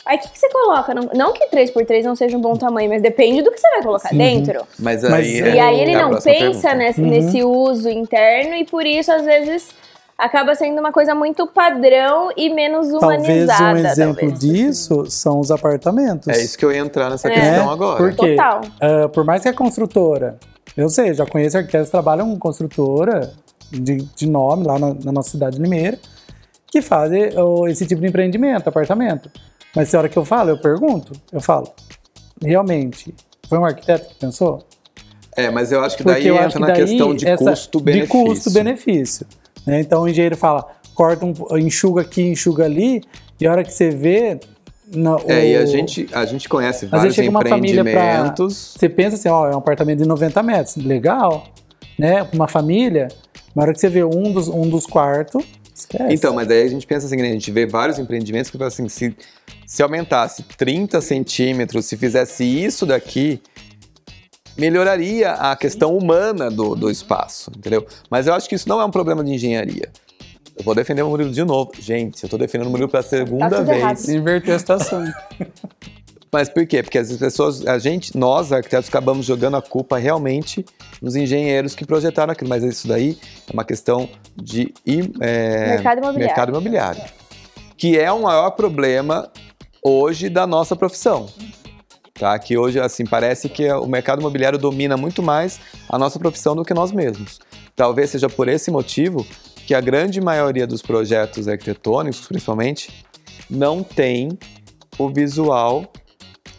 Aí 0.07 0.17
o 0.19 0.21
que, 0.21 0.29
que 0.31 0.39
você 0.39 0.49
coloca? 0.51 0.95
Não, 0.95 1.11
não 1.15 1.33
que 1.33 1.47
3 1.49 1.71
por 1.71 1.85
3 1.85 2.05
não 2.05 2.15
seja 2.15 2.37
um 2.37 2.41
bom 2.41 2.55
tamanho, 2.57 2.91
mas 2.91 3.01
depende 3.03 3.43
do 3.43 3.51
que 3.51 3.59
você 3.59 3.69
vai 3.71 3.83
colocar 3.83 4.09
Sim. 4.11 4.19
dentro. 4.19 4.61
Mas 4.79 5.03
Mas 5.03 5.13
aí, 5.15 5.41
é 5.41 5.55
E 5.55 5.59
aí 5.61 5.81
ele 5.81 5.93
é 5.93 5.97
a 5.97 6.09
não 6.09 6.19
pensa 6.21 6.75
nesse, 6.75 7.01
Uhum. 7.01 7.07
nesse 7.09 7.43
uso 7.43 7.89
interno 7.89 8.55
e 8.55 8.65
por 8.67 8.85
isso, 8.85 9.11
às 9.13 9.25
vezes, 9.25 9.69
acaba 10.19 10.55
sendo 10.55 10.79
uma 10.79 10.93
coisa 10.93 11.15
muito 11.15 11.47
padrão 11.47 12.31
e 12.37 12.51
menos 12.51 12.89
Talvez 12.91 13.23
humanizada. 13.23 13.65
um 13.75 13.77
exemplo 13.87 14.21
talvez. 14.21 14.39
disso 14.41 15.07
são 15.11 15.41
os 15.41 15.51
apartamentos. 15.51 16.29
É 16.29 16.39
isso 16.43 16.57
que 16.59 16.65
eu 16.65 16.73
ia 16.73 16.79
entrar 16.81 17.09
nessa 17.11 17.29
É. 17.29 17.35
questão 17.35 17.71
agora. 17.71 17.97
Por 17.99 18.15
quê? 18.15 18.37
Total. 18.37 18.61
Ah, 18.81 19.09
por 19.09 19.25
mais 19.25 19.43
que 19.43 19.49
a 19.49 19.55
construtora, 19.55 20.39
eu 20.77 20.89
sei, 20.91 21.15
já 21.15 21.25
conheço 21.25 21.57
arquitetos 21.57 21.87
que 21.89 21.93
trabalham 21.93 22.29
com 22.31 22.39
construtora 22.39 23.33
de, 23.71 24.03
de 24.03 24.27
nome 24.27 24.67
lá 24.67 24.79
na, 24.79 24.95
na 24.95 25.13
nossa 25.13 25.31
cidade 25.31 25.57
de 25.57 25.63
Limeira, 25.63 25.99
que 26.67 26.83
fazem 26.83 27.31
oh, 27.39 27.67
esse 27.69 27.87
tipo 27.87 28.01
de 28.01 28.09
empreendimento, 28.09 28.69
apartamento. 28.69 29.31
Mas 29.75 29.93
na 29.93 29.99
hora 30.01 30.09
que 30.09 30.17
eu 30.17 30.25
falo, 30.25 30.51
eu 30.51 30.59
pergunto, 30.59 31.13
eu 31.33 31.41
falo, 31.41 31.73
realmente, 32.43 33.15
foi 33.49 33.59
um 33.59 33.65
arquiteto 33.65 34.09
que 34.09 34.15
pensou? 34.15 34.65
É, 35.37 35.51
mas 35.51 35.73
eu 35.73 35.81
acho 35.85 35.97
que 35.97 36.05
daí 36.05 36.29
entra 36.29 36.49
que 36.49 36.59
na 36.59 36.67
daí 36.69 36.85
questão 36.85 37.15
de 37.15 37.27
custo-benefício. 37.37 38.07
De 38.07 38.09
custo-benefício. 38.09 39.27
né? 39.67 39.81
Então 39.81 40.03
o 40.03 40.09
engenheiro 40.09 40.37
fala, 40.37 40.65
corta 40.95 41.27
um, 41.27 41.35
enxuga 41.59 42.03
aqui, 42.03 42.23
enxuga 42.23 42.65
ali, 42.65 43.03
e 43.41 43.47
a 43.47 43.51
hora 43.51 43.65
que 43.65 43.73
você 43.73 43.91
vê. 43.91 44.39
É, 45.27 45.49
e 45.49 45.57
a 45.57 45.67
gente, 45.67 46.09
a 46.13 46.25
gente 46.25 46.49
conhece 46.49 46.87
vários 46.87 47.15
chega 47.15 47.31
uma 47.31 47.43
família 47.45 47.83
pra- 47.83 47.91
empreendimentos. 47.93 48.75
Você 48.79 48.89
pensa 48.89 49.17
assim, 49.17 49.29
ó, 49.29 49.49
é 49.49 49.55
um 49.55 49.59
apartamento 49.59 49.99
de 49.99 50.07
90 50.07 50.43
metros, 50.43 50.77
legal, 50.77 51.49
né? 51.99 52.27
Uma 52.33 52.47
família, 52.47 53.09
na 53.55 53.63
hora 53.63 53.73
que 53.73 53.81
você 53.81 53.89
vê 53.89 54.05
um 54.05 54.33
dos, 54.33 54.49
um 54.49 54.69
dos 54.69 54.87
quartos, 54.87 55.45
esquece. 55.75 56.13
Então, 56.15 56.35
mas 56.35 56.49
daí 56.49 56.63
a 56.63 56.69
gente 56.69 56.87
pensa 56.87 57.07
assim, 57.07 57.17
né, 57.17 57.29
a 57.29 57.33
gente 57.33 57.51
vê 57.51 57.67
vários 57.67 57.99
empreendimentos 57.99 58.51
que 58.51 58.57
falam 58.57 58.69
assim, 58.69 58.89
se, 58.89 59.15
se 59.67 59.83
aumentasse 59.83 60.43
30 60.43 61.01
centímetros, 61.01 61.87
se 61.87 61.97
fizesse 61.97 62.45
isso 62.45 62.87
daqui, 62.87 63.41
melhoraria 64.57 65.33
a 65.33 65.57
questão 65.57 65.97
humana 65.97 66.51
do, 66.51 66.75
do 66.75 66.91
espaço, 66.91 67.51
entendeu? 67.57 67.87
Mas 68.11 68.27
eu 68.27 68.35
acho 68.35 68.49
que 68.49 68.55
isso 68.55 68.69
não 68.69 68.81
é 68.81 68.85
um 68.85 68.91
problema 68.91 69.23
de 69.23 69.33
engenharia. 69.33 69.91
Eu 70.57 70.65
vou 70.65 70.75
defender 70.75 71.03
o 71.03 71.11
Murilo 71.11 71.33
de 71.33 71.43
novo. 71.43 71.73
Gente, 71.81 72.23
eu 72.23 72.29
tô 72.29 72.39
defendendo 72.39 72.69
o 72.69 72.71
Murilo 72.71 72.89
pela 72.89 73.03
segunda 73.03 73.57
tudo 73.57 73.67
vez. 73.67 73.79
errado. 73.79 74.09
Inverter 74.09 74.55
a 74.55 74.59
situação. 74.59 75.05
Mas 76.35 76.49
por 76.49 76.67
quê? 76.67 76.83
Porque 76.83 76.99
as 76.99 77.17
pessoas, 77.17 77.65
a 77.65 77.79
gente, 77.79 78.19
nós 78.19 78.51
arquitetos, 78.51 78.89
acabamos 78.89 79.25
jogando 79.25 79.57
a 79.57 79.63
culpa 79.63 79.99
realmente 79.99 80.67
nos 81.01 81.15
engenheiros 81.15 81.77
que 81.77 81.87
projetaram 81.87 82.33
aquilo. 82.33 82.51
Mas 82.51 82.65
isso 82.65 82.89
daí 82.89 83.17
é 83.49 83.53
uma 83.53 83.63
questão 83.63 84.09
de 84.35 84.75
é, 85.21 85.77
Mercado 85.77 85.99
imobiliário. 85.99 86.19
mercado 86.19 86.49
imobiliário, 86.49 87.03
que 87.77 87.97
é 87.97 88.11
o 88.11 88.23
maior 88.23 88.51
problema 88.51 89.31
hoje 89.81 90.29
da 90.29 90.45
nossa 90.45 90.75
profissão. 90.75 91.29
Tá? 92.13 92.37
Que 92.37 92.59
hoje, 92.59 92.81
assim, 92.81 93.07
parece 93.07 93.49
que 93.49 93.73
o 93.73 93.87
mercado 93.87 94.19
imobiliário 94.19 94.59
domina 94.59 94.97
muito 94.97 95.23
mais 95.23 95.61
a 95.89 95.97
nossa 95.97 96.19
profissão 96.19 96.57
do 96.57 96.65
que 96.65 96.75
nós 96.75 96.91
mesmos. 96.91 97.39
Talvez 97.77 98.11
seja 98.11 98.29
por 98.29 98.49
esse 98.49 98.73
motivo 98.73 99.25
que 99.69 99.73
a 99.73 99.81
grande 99.81 100.21
maioria 100.21 100.67
dos 100.67 100.83
projetos 100.83 101.47
arquitetônicos, 101.47 102.27
principalmente, 102.27 103.05
não 103.49 103.85
tem 103.85 104.37
o 104.99 105.09
visual, 105.09 105.93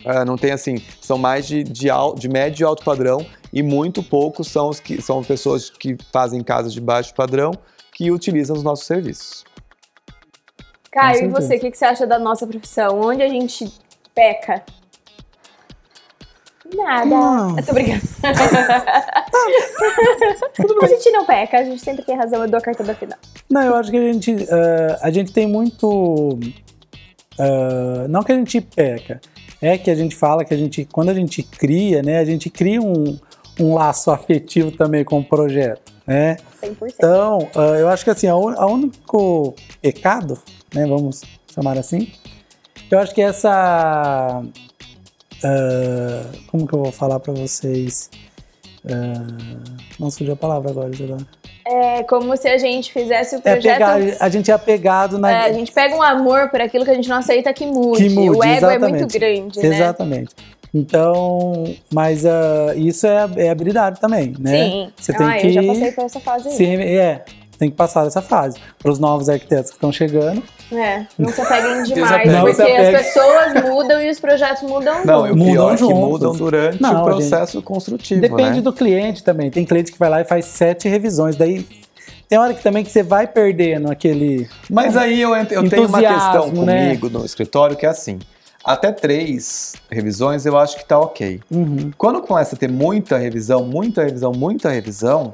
ah, 0.05 0.23
não 0.23 0.37
tem 0.37 0.51
assim, 0.51 0.75
são 1.01 1.17
mais 1.17 1.47
de, 1.47 1.63
de, 1.63 1.89
al- 1.89 2.15
de 2.15 2.29
médio 2.29 2.63
e 2.63 2.65
alto 2.65 2.83
padrão 2.83 3.25
e 3.51 3.63
muito 3.63 4.03
poucos 4.03 4.47
são 4.47 4.69
os 4.69 4.79
que 4.79 5.01
são 5.01 5.23
pessoas 5.23 5.69
que 5.69 5.97
fazem 6.13 6.41
casas 6.43 6.73
de 6.73 6.81
baixo 6.81 7.13
padrão 7.13 7.51
que 7.91 8.11
utilizam 8.11 8.55
os 8.55 8.63
nossos 8.63 8.85
serviços. 8.85 9.43
Caio, 10.91 11.25
e 11.25 11.27
você, 11.27 11.57
o 11.57 11.59
que, 11.59 11.71
que 11.71 11.77
você 11.77 11.85
acha 11.85 12.07
da 12.07 12.17
nossa 12.19 12.47
profissão? 12.47 13.01
Onde 13.01 13.21
a 13.21 13.27
gente 13.27 13.69
peca? 14.13 14.63
Nada. 16.73 17.05
Não. 17.05 17.57
Eu 17.57 17.65
tô 17.65 17.73
brincando. 17.73 18.01
a 20.81 20.87
gente 20.87 21.11
não 21.11 21.25
peca, 21.25 21.59
a 21.59 21.63
gente 21.63 21.81
sempre 21.81 22.03
tem 22.03 22.15
razão, 22.15 22.41
eu 22.41 22.49
dou 22.49 22.57
a 22.57 22.61
cartada 22.61 22.95
final. 22.95 23.17
Não, 23.49 23.61
eu 23.61 23.75
acho 23.75 23.91
que 23.91 23.97
a 23.97 24.13
gente, 24.13 24.35
ah, 24.49 24.99
a 25.01 25.11
gente 25.11 25.31
tem 25.31 25.47
muito. 25.47 26.39
ah, 27.39 28.07
não 28.09 28.23
que 28.23 28.31
a 28.31 28.35
gente 28.35 28.59
peca, 28.61 29.21
é 29.65 29.77
que 29.77 29.89
a 29.89 29.95
gente 29.95 30.15
fala 30.15 30.45
que 30.45 30.53
a 30.53 30.57
gente, 30.57 30.85
quando 30.85 31.09
a 31.09 31.13
gente 31.13 31.41
cria, 31.43 32.01
né, 32.01 32.19
a 32.19 32.25
gente 32.25 32.49
cria 32.49 32.81
um, 32.81 33.17
um 33.59 33.73
laço 33.73 34.11
afetivo 34.11 34.71
também 34.71 35.03
com 35.03 35.19
o 35.19 35.23
projeto, 35.23 35.91
né? 36.05 36.37
100%. 36.61 36.93
Então, 36.95 37.49
ah, 37.55 37.77
eu 37.79 37.89
acho 37.89 38.03
que 38.03 38.09
assim, 38.09 38.29
o 38.29 38.65
único 38.67 39.55
pecado, 39.81 40.37
né, 40.73 40.85
vamos 40.85 41.21
chamar 41.53 41.77
assim, 41.77 42.11
eu 42.91 42.99
acho 42.99 43.13
que 43.13 43.21
essa. 43.21 44.43
ah, 45.43 46.21
como 46.47 46.67
que 46.67 46.73
eu 46.73 46.83
vou 46.83 46.91
falar 46.91 47.19
pra 47.19 47.33
vocês? 47.33 48.09
Ah, 48.89 49.75
não 49.99 50.11
surgiu 50.11 50.33
a 50.33 50.37
palavra 50.37 50.69
agora, 50.69 50.89
Isadora. 50.93 51.25
É 51.67 52.03
como 52.03 52.37
se 52.37 52.47
a 52.47 52.57
gente 52.57 52.93
fizesse 52.93 53.35
o 53.35 53.39
É 53.43 53.53
projeto. 53.53 53.73
pegar, 53.73 54.17
a 54.19 54.29
gente 54.29 54.51
é 54.51 54.53
apegado 54.53 55.17
na. 55.17 55.31
É, 55.31 55.45
a 55.45 55.53
gente 55.53 55.71
pega 55.71 55.95
um 55.95 56.01
amor 56.01 56.49
por 56.49 56.61
aquilo 56.61 56.85
que 56.85 56.91
a 56.91 56.93
gente 56.93 57.09
não 57.09 57.17
aceita 57.17 57.51
que 57.53 57.65
mude. 57.65 58.03
Que 58.03 58.09
mude, 58.09 58.37
o 58.37 58.43
ego 58.43 58.45
é 58.45 58.57
exatamente. 58.57 58.99
muito 58.99 59.19
grande, 59.19 59.59
né? 59.59 59.75
Exatamente. 59.75 60.35
Então, 60.73 61.63
mas 61.91 62.25
ah, 62.25 62.73
isso 62.75 63.07
é, 63.07 63.29
é 63.37 63.49
habilidade 63.49 63.99
também, 63.99 64.35
né? 64.37 64.69
Sim. 64.69 64.91
Você 64.97 65.13
tem 65.13 65.25
ah, 65.25 65.37
que 65.37 65.47
eu 65.47 65.51
já 65.53 65.63
passei 65.63 65.91
por 65.93 66.03
essa 66.03 66.19
fase 66.19 66.49
aí. 66.49 66.55
se, 66.55 66.65
é, 66.65 67.25
tem 67.57 67.69
que 67.69 67.75
passar 67.75 68.03
dessa 68.03 68.21
fase. 68.21 68.57
Para 68.79 68.91
os 68.91 68.99
novos 68.99 69.29
arquitetos 69.29 69.71
que 69.71 69.77
estão 69.77 69.91
chegando, 69.91 70.41
É, 70.71 71.05
não 71.17 71.29
se 71.29 71.41
apeguem 71.41 71.83
demais, 71.93 72.29
porque 72.57 72.61
as 72.71 73.01
pessoas 73.03 73.53
mudam 73.63 74.01
e 74.01 74.09
os 74.09 74.19
projetos 74.19 74.63
mudam 74.63 75.05
Não, 75.05 75.27
e 75.27 75.31
o 75.31 75.35
Mudam 75.35 75.53
pior 75.53 75.67
é 75.69 75.75
que 75.75 75.79
juntos. 75.79 75.97
mudam 75.99 76.33
durante 76.33 76.81
Não, 76.81 77.01
o 77.01 77.05
processo 77.05 77.61
construtivo, 77.61 78.21
depende 78.21 78.55
né? 78.57 78.61
do 78.61 78.73
cliente 78.73 79.23
também. 79.23 79.49
Tem 79.51 79.63
cliente 79.65 79.91
que 79.91 79.99
vai 79.99 80.09
lá 80.09 80.21
e 80.21 80.25
faz 80.25 80.45
sete 80.45 80.87
revisões, 80.89 81.35
daí 81.35 81.65
tem 82.27 82.39
hora 82.39 82.53
que 82.55 82.63
também 82.63 82.83
que 82.83 82.91
você 82.91 83.03
vai 83.03 83.27
perdendo 83.27 83.91
aquele. 83.91 84.49
Mas 84.69 84.97
aí 84.97 85.21
eu, 85.21 85.35
ent- 85.35 85.51
eu 85.51 85.69
tenho 85.69 85.87
uma 85.87 85.99
questão 85.99 86.47
né? 86.63 86.87
comigo 86.97 87.09
no 87.09 87.23
escritório 87.23 87.75
que 87.75 87.85
é 87.85 87.89
assim, 87.89 88.17
até 88.63 88.91
três 88.91 89.73
revisões 89.91 90.43
eu 90.47 90.57
acho 90.57 90.75
que 90.77 90.85
tá 90.85 90.99
ok. 90.99 91.39
Uhum. 91.51 91.91
Quando 91.95 92.21
começa 92.23 92.55
a 92.55 92.57
ter 92.57 92.71
muita 92.71 93.15
revisão, 93.17 93.63
muita 93.63 94.03
revisão, 94.03 94.31
muita 94.31 94.69
revisão, 94.71 95.31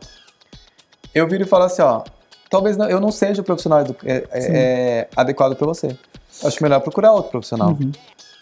eu 1.14 1.28
viro 1.28 1.44
e 1.44 1.48
falo 1.48 1.64
assim, 1.66 1.82
ó, 1.82 2.02
talvez 2.50 2.78
não- 2.78 2.90
eu 2.90 3.00
não 3.00 3.12
seja 3.12 3.42
o 3.42 3.46
profissional 3.46 3.82
é- 4.06 4.14
é- 4.14 4.24
é 4.32 5.08
adequado 5.16 5.56
para 5.56 5.68
você. 5.68 5.96
Acho 6.44 6.64
melhor 6.64 6.80
procurar 6.82 7.12
outro 7.14 7.32
profissional. 7.32 7.70
Uhum. 7.70 7.92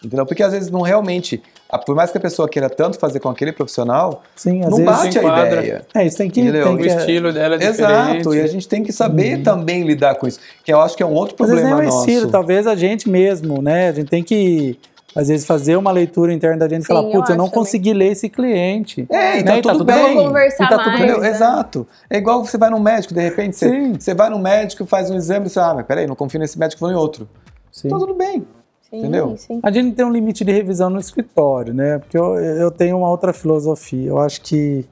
Entendeu? 0.04 0.26
Porque 0.26 0.42
às 0.42 0.54
vezes 0.54 0.70
não 0.72 0.80
realmente, 0.82 1.44
a- 1.70 1.78
por 1.78 1.94
mais 1.94 2.10
que 2.10 2.18
a 2.18 2.22
pessoa 2.22 2.48
queira 2.48 2.70
tanto 2.70 2.98
fazer 2.98 3.20
com 3.20 3.28
aquele 3.28 3.52
profissional, 3.52 4.24
Sim, 4.34 4.62
às 4.64 4.70
não 4.70 4.78
vezes. 4.78 4.86
bate 4.86 5.20
a 5.20 5.48
ideia. 5.48 5.86
É, 5.94 6.06
isso 6.06 6.18
tem 6.18 6.30
que. 6.30 6.40
Entendeu? 6.40 6.64
Tem 6.68 6.76
O 6.76 6.78
que 6.78 6.88
estilo 6.88 7.34
dela 7.34 7.56
é 7.56 7.58
diferente. 7.58 8.16
Exato, 8.20 8.34
e 8.34 8.40
a 8.42 8.48
gente 8.48 8.66
tem 8.68 8.82
que 8.82 8.94
saber 8.94 9.44
também 9.44 9.84
lidar 9.84 10.16
com 10.16 10.26
isso, 10.26 10.40
que 10.64 10.72
eu 10.72 10.80
acho 10.80 10.96
que 10.96 11.04
é 11.04 11.06
um 11.06 11.12
outro 11.14 11.36
Às 11.44 11.50
vezes 11.50 11.66
nem 11.66 11.74
problema 11.74 11.92
é 11.92 11.94
o 11.94 11.98
nosso. 11.98 12.10
estilo, 12.10 12.32
talvez 12.32 12.66
a 12.66 12.76
gente 12.76 13.10
mesmo, 13.10 13.62
né? 13.62 13.90
A 13.90 13.92
gente 13.92 14.08
tem 14.08 14.24
que, 14.24 14.80
às 15.16 15.28
vezes, 15.28 15.46
fazer 15.46 15.76
uma 15.76 15.92
leitura 15.92 16.32
interna 16.34 16.58
da 16.58 16.70
gente 16.70 16.84
e 16.84 16.88
falar, 16.88 17.02
eu 17.02 17.12
putz, 17.12 17.30
eu 17.30 17.36
não 17.36 17.46
acho 17.46 17.52
também. 17.52 17.66
consegui 17.66 17.94
ler 17.94 18.12
esse 18.12 18.30
cliente. 18.30 19.08
É, 19.10 19.40
e 19.40 19.44
Né? 19.44 19.62
tá 19.62 19.72
tudo 19.72 19.84
bem. 19.84 19.96
Vamos 19.96 20.24
conversar 20.24 20.66
E 20.66 20.70
tá 20.70 20.78
tudo 20.84 20.98
mais. 20.98 21.12
bem. 21.12 21.20
Né? 21.22 21.30
Exato. 21.30 21.88
É 22.10 22.18
igual 22.18 22.46
você 22.46 22.58
vai 22.58 22.70
no 22.70 22.80
médico, 22.80 23.14
de 23.14 23.22
repente, 23.22 23.56
você, 23.58 23.94
você 24.00 24.14
vai 24.14 24.30
no 24.30 24.38
médico, 24.40 24.86
faz 24.86 25.10
um 25.10 25.16
exame 25.16 25.48
e 25.48 25.50
você, 25.50 25.60
ah, 25.60 25.74
mas 25.76 25.86
peraí, 25.86 26.06
não 26.08 26.16
confio 26.16 26.40
nesse 26.40 26.58
médico, 26.60 26.80
vou 26.82 26.92
em 26.92 26.96
outro. 26.96 27.28
Sim. 27.72 27.88
Então 27.88 28.00
tudo 28.00 28.14
bem. 28.14 28.46
Sim, 28.90 28.98
Entendeu? 29.00 29.36
sim. 29.38 29.60
A 29.62 29.70
gente 29.72 29.96
tem 29.96 30.04
um 30.06 30.12
limite 30.12 30.44
de 30.44 30.52
revisão 30.52 30.90
no 30.90 31.00
escritório, 31.00 31.74
né? 31.74 32.00
Porque 32.00 32.18
eu, 32.18 32.36
eu 32.40 32.72
tenho 32.72 32.98
uma 32.98 33.10
outra 33.10 33.32
filosofia. 33.34 34.10
Eu 34.10 34.18
acho 34.18 34.42
que 34.42 34.84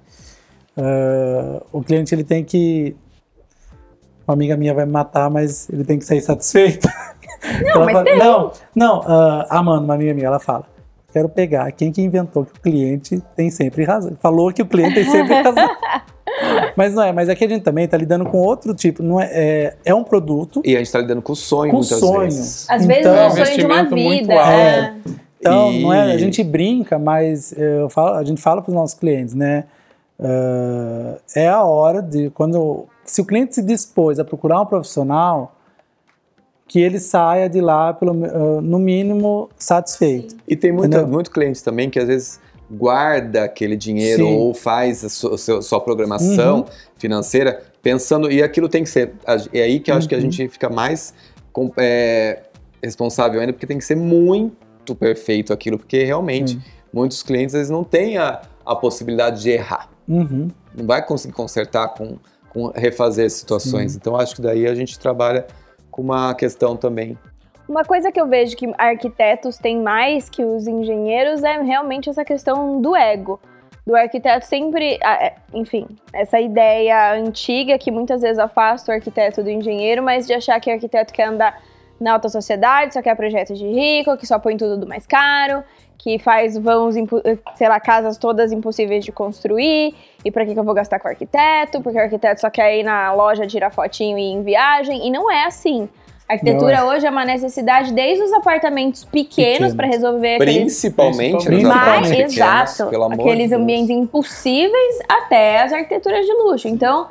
ah, 0.77 1.61
o 1.71 1.81
cliente 1.81 2.13
ele 2.13 2.23
tem 2.23 2.43
que. 2.43 2.95
Uma 4.27 4.33
amiga 4.33 4.57
minha 4.57 4.73
vai 4.73 4.85
me 4.85 4.91
matar, 4.91 5.29
mas 5.29 5.69
ele 5.69 5.83
tem 5.85 5.97
que 5.97 6.05
sair 6.05 6.21
satisfeito. 6.21 6.87
Não, 7.73 7.85
mas 7.85 8.03
tem. 8.03 8.17
não, 8.17 8.51
não. 8.75 9.01
ah, 9.05 9.45
a 9.49 9.59
Amanda, 9.59 9.83
uma 9.83 9.93
amiga 9.93 10.13
minha, 10.13 10.27
ela 10.27 10.39
fala. 10.39 10.65
Quero 11.13 11.29
pegar 11.29 11.71
quem 11.71 11.91
que 11.91 12.01
inventou 12.01 12.43
que 12.45 12.57
o 12.57 12.61
cliente 12.61 13.23
tem 13.35 13.49
sempre 13.49 13.83
razão. 13.85 14.11
Falou 14.21 14.51
que 14.51 14.61
o 14.61 14.65
cliente 14.65 14.95
tem 14.95 15.05
sempre 15.05 15.33
razão. 15.41 15.69
Mas 16.75 16.93
não 16.93 17.03
é, 17.03 17.11
mas 17.13 17.29
aqui 17.29 17.45
a 17.45 17.47
gente 17.47 17.63
também 17.63 17.85
está 17.85 17.95
lidando 17.97 18.25
com 18.25 18.37
outro 18.37 18.73
tipo. 18.75 19.01
Não 19.01 19.19
é, 19.19 19.29
é, 19.31 19.75
é 19.85 19.95
um 19.95 20.03
produto. 20.03 20.61
E 20.65 20.75
a 20.75 20.79
gente 20.79 20.91
tá 20.91 20.99
lidando 20.99 21.21
com 21.21 21.33
sonho 21.33 21.71
Com 21.71 21.77
muitas 21.77 21.97
sonho. 21.99 22.19
vezes. 22.21 22.69
Às 22.69 22.85
vezes 22.85 23.01
Então- 23.01 23.15
é 23.15 23.27
o 23.27 23.31
sonho 23.31 23.45
de 23.45 23.65
uma 23.65 23.79
Investimento 23.81 23.95
muito 23.97 24.21
vida. 24.27 24.33
alto. 24.33 24.51
é. 24.51 24.93
Então, 25.39 25.71
E- 25.71 25.81
não 25.83 25.93
é, 25.93 26.11
a 26.11 26.17
gente 26.17 26.43
brinca, 26.43 26.99
mas 26.99 27.53
eu 27.57 27.87
falo, 27.89 28.15
a 28.15 28.23
gente 28.23 28.41
fala 28.41 28.61
para 28.61 28.69
os 28.71 28.75
nossos 28.75 28.99
clientes, 28.99 29.33
né? 29.33 29.63
ah, 30.19 31.15
é 31.35 31.47
a 31.47 31.63
hora 31.63 32.01
de 32.01 32.29
quando 32.31 32.85
se 33.07 33.21
o 33.21 33.25
cliente 33.25 33.55
se 33.55 33.61
dispôs 33.63 34.19
a 34.19 34.25
procurar 34.25 34.61
um 34.61 34.65
profissional 34.65 35.55
que 36.67 36.79
ele 36.81 36.99
saia 36.99 37.49
de 37.49 37.61
lá 37.61 37.93
pelo 37.93 38.11
ah, 38.25 38.61
no 38.61 38.77
mínimo 38.77 39.49
satisfeito. 39.57 40.35
E 40.47 40.55
tem 40.55 40.71
muita, 40.71 41.05
muito 41.07 41.31
clientes 41.31 41.61
também 41.61 41.89
que 41.89 41.97
às 41.97 42.07
vezes 42.07 42.39
guarda 42.69 43.45
aquele 43.45 43.77
dinheiro 43.77 44.25
Sim. 44.25 44.35
ou 44.35 44.53
faz 44.53 45.03
a 45.05 45.09
sua, 45.09 45.37
seu- 45.37 45.61
sua 45.61 45.79
programação 45.79 46.57
Uhum. 46.59 46.65
financeira 46.97 47.63
pensando 47.81 48.29
e 48.29 48.43
aquilo 48.43 48.67
tem 48.67 48.83
que 48.83 48.89
ser 48.89 49.13
é 49.53 49.61
aí 49.61 49.79
que 49.79 49.89
eu 49.89 49.95
acho 49.95 50.09
que 50.09 50.13
a 50.13 50.17
Uhum. 50.17 50.23
gente 50.29 50.49
fica 50.49 50.69
mais 50.69 51.13
é, 51.77 52.43
responsável 52.83 53.39
ainda 53.39 53.53
porque 53.53 53.65
tem 53.65 53.77
que 53.77 53.85
ser 53.85 53.95
muito 53.95 54.93
perfeito 54.93 55.53
aquilo 55.53 55.77
porque 55.77 56.03
realmente 56.03 56.51
Sim. 56.51 56.61
muitos 56.91 57.23
clientes 57.23 57.55
eles 57.55 57.69
não 57.69 57.85
têm 57.85 58.17
a, 58.17 58.41
a 58.65 58.75
possibilidade 58.75 59.41
de 59.41 59.49
errar 59.51 59.89
Uhum. 60.07 60.49
não 60.75 60.85
vai 60.85 61.05
conseguir 61.05 61.33
consertar 61.33 61.87
com, 61.93 62.17
com 62.57 62.71
refazer 62.75 63.29
situações. 63.29 63.95
Então 63.95 64.15
acho 64.15 64.35
que 64.35 64.41
daí 64.41 64.65
a 64.65 64.73
gente 64.73 64.97
trabalha 64.97 65.45
com 65.91 66.01
uma 66.01 66.33
questão 66.33 66.75
também. 66.75 67.15
Uma 67.69 67.83
coisa 67.83 68.11
que 68.11 68.19
eu 68.19 68.27
vejo 68.27 68.55
que 68.55 68.73
arquitetos 68.77 69.57
têm 69.57 69.79
mais 69.79 70.29
que 70.29 70.43
os 70.43 70.65
engenheiros 70.65 71.43
é 71.43 71.61
realmente 71.61 72.09
essa 72.09 72.25
questão 72.25 72.81
do 72.81 72.95
ego. 72.95 73.39
Do 73.85 73.95
arquiteto 73.95 74.45
sempre, 74.45 74.97
ah, 75.03 75.25
é, 75.25 75.35
enfim, 75.53 75.85
essa 76.11 76.39
ideia 76.39 77.13
antiga 77.13 77.77
que 77.77 77.91
muitas 77.91 78.21
vezes 78.21 78.39
afasta 78.39 78.91
o 78.91 78.95
arquiteto 78.95 79.43
do 79.43 79.49
engenheiro, 79.49 80.01
mas 80.01 80.25
de 80.25 80.33
achar 80.33 80.59
que 80.59 80.69
o 80.69 80.73
arquiteto 80.73 81.13
quer 81.13 81.27
andar 81.27 81.61
na 81.99 82.13
alta 82.13 82.29
sociedade, 82.29 82.93
só 82.93 83.01
quer 83.01 83.15
projeto 83.15 83.53
de 83.53 83.65
rico, 83.65 84.17
que 84.17 84.25
só 84.25 84.39
põe 84.39 84.57
tudo 84.57 84.77
do 84.77 84.87
mais 84.87 85.05
caro, 85.05 85.63
que 85.97 86.19
faz 86.19 86.57
vãos, 86.57 86.95
impo- 86.95 87.21
sei 87.55 87.67
lá, 87.67 87.79
casas 87.79 88.17
todas 88.17 88.51
impossíveis 88.51 89.03
de 89.03 89.11
construir, 89.11 89.95
e 90.23 90.31
pra 90.31 90.45
que, 90.45 90.53
que 90.53 90.59
eu 90.59 90.63
vou 90.63 90.73
gastar 90.73 90.99
com 90.99 91.07
arquiteto? 91.07 91.81
Porque 91.81 91.97
o 91.97 92.01
arquiteto 92.01 92.39
só 92.41 92.49
quer 92.49 92.77
ir 92.77 92.83
na 92.83 93.11
loja 93.13 93.47
tirar 93.47 93.71
fotinho 93.71 94.17
e 94.17 94.21
ir 94.21 94.33
em 94.33 94.43
viagem, 94.43 95.07
e 95.07 95.09
não 95.11 95.31
é 95.31 95.45
assim. 95.45 95.89
A 96.29 96.33
arquitetura 96.33 96.83
hoje 96.85 97.07
é 97.07 97.09
uma 97.09 97.23
necessidade 97.23 97.93
desde 97.93 98.21
os 98.21 98.33
apartamentos 98.33 99.05
pequenos 99.05 99.53
Pequenos. 99.53 99.73
para 99.75 99.87
resolver 99.87 100.35
aqueles 100.35 100.55
principalmente 100.57 101.33
nos 101.35 101.45
Principalmente. 101.45 101.85
mais 101.89 102.09
pequenos, 102.09 102.33
exato, 102.33 102.89
pelo 102.89 103.03
amor 103.05 103.19
aqueles 103.21 103.49
Deus. 103.49 103.61
ambientes 103.61 103.89
impossíveis 103.89 104.99
até 105.07 105.61
as 105.61 105.71
arquiteturas 105.71 106.25
de 106.25 106.33
luxo. 106.33 106.67
Então, 106.67 107.07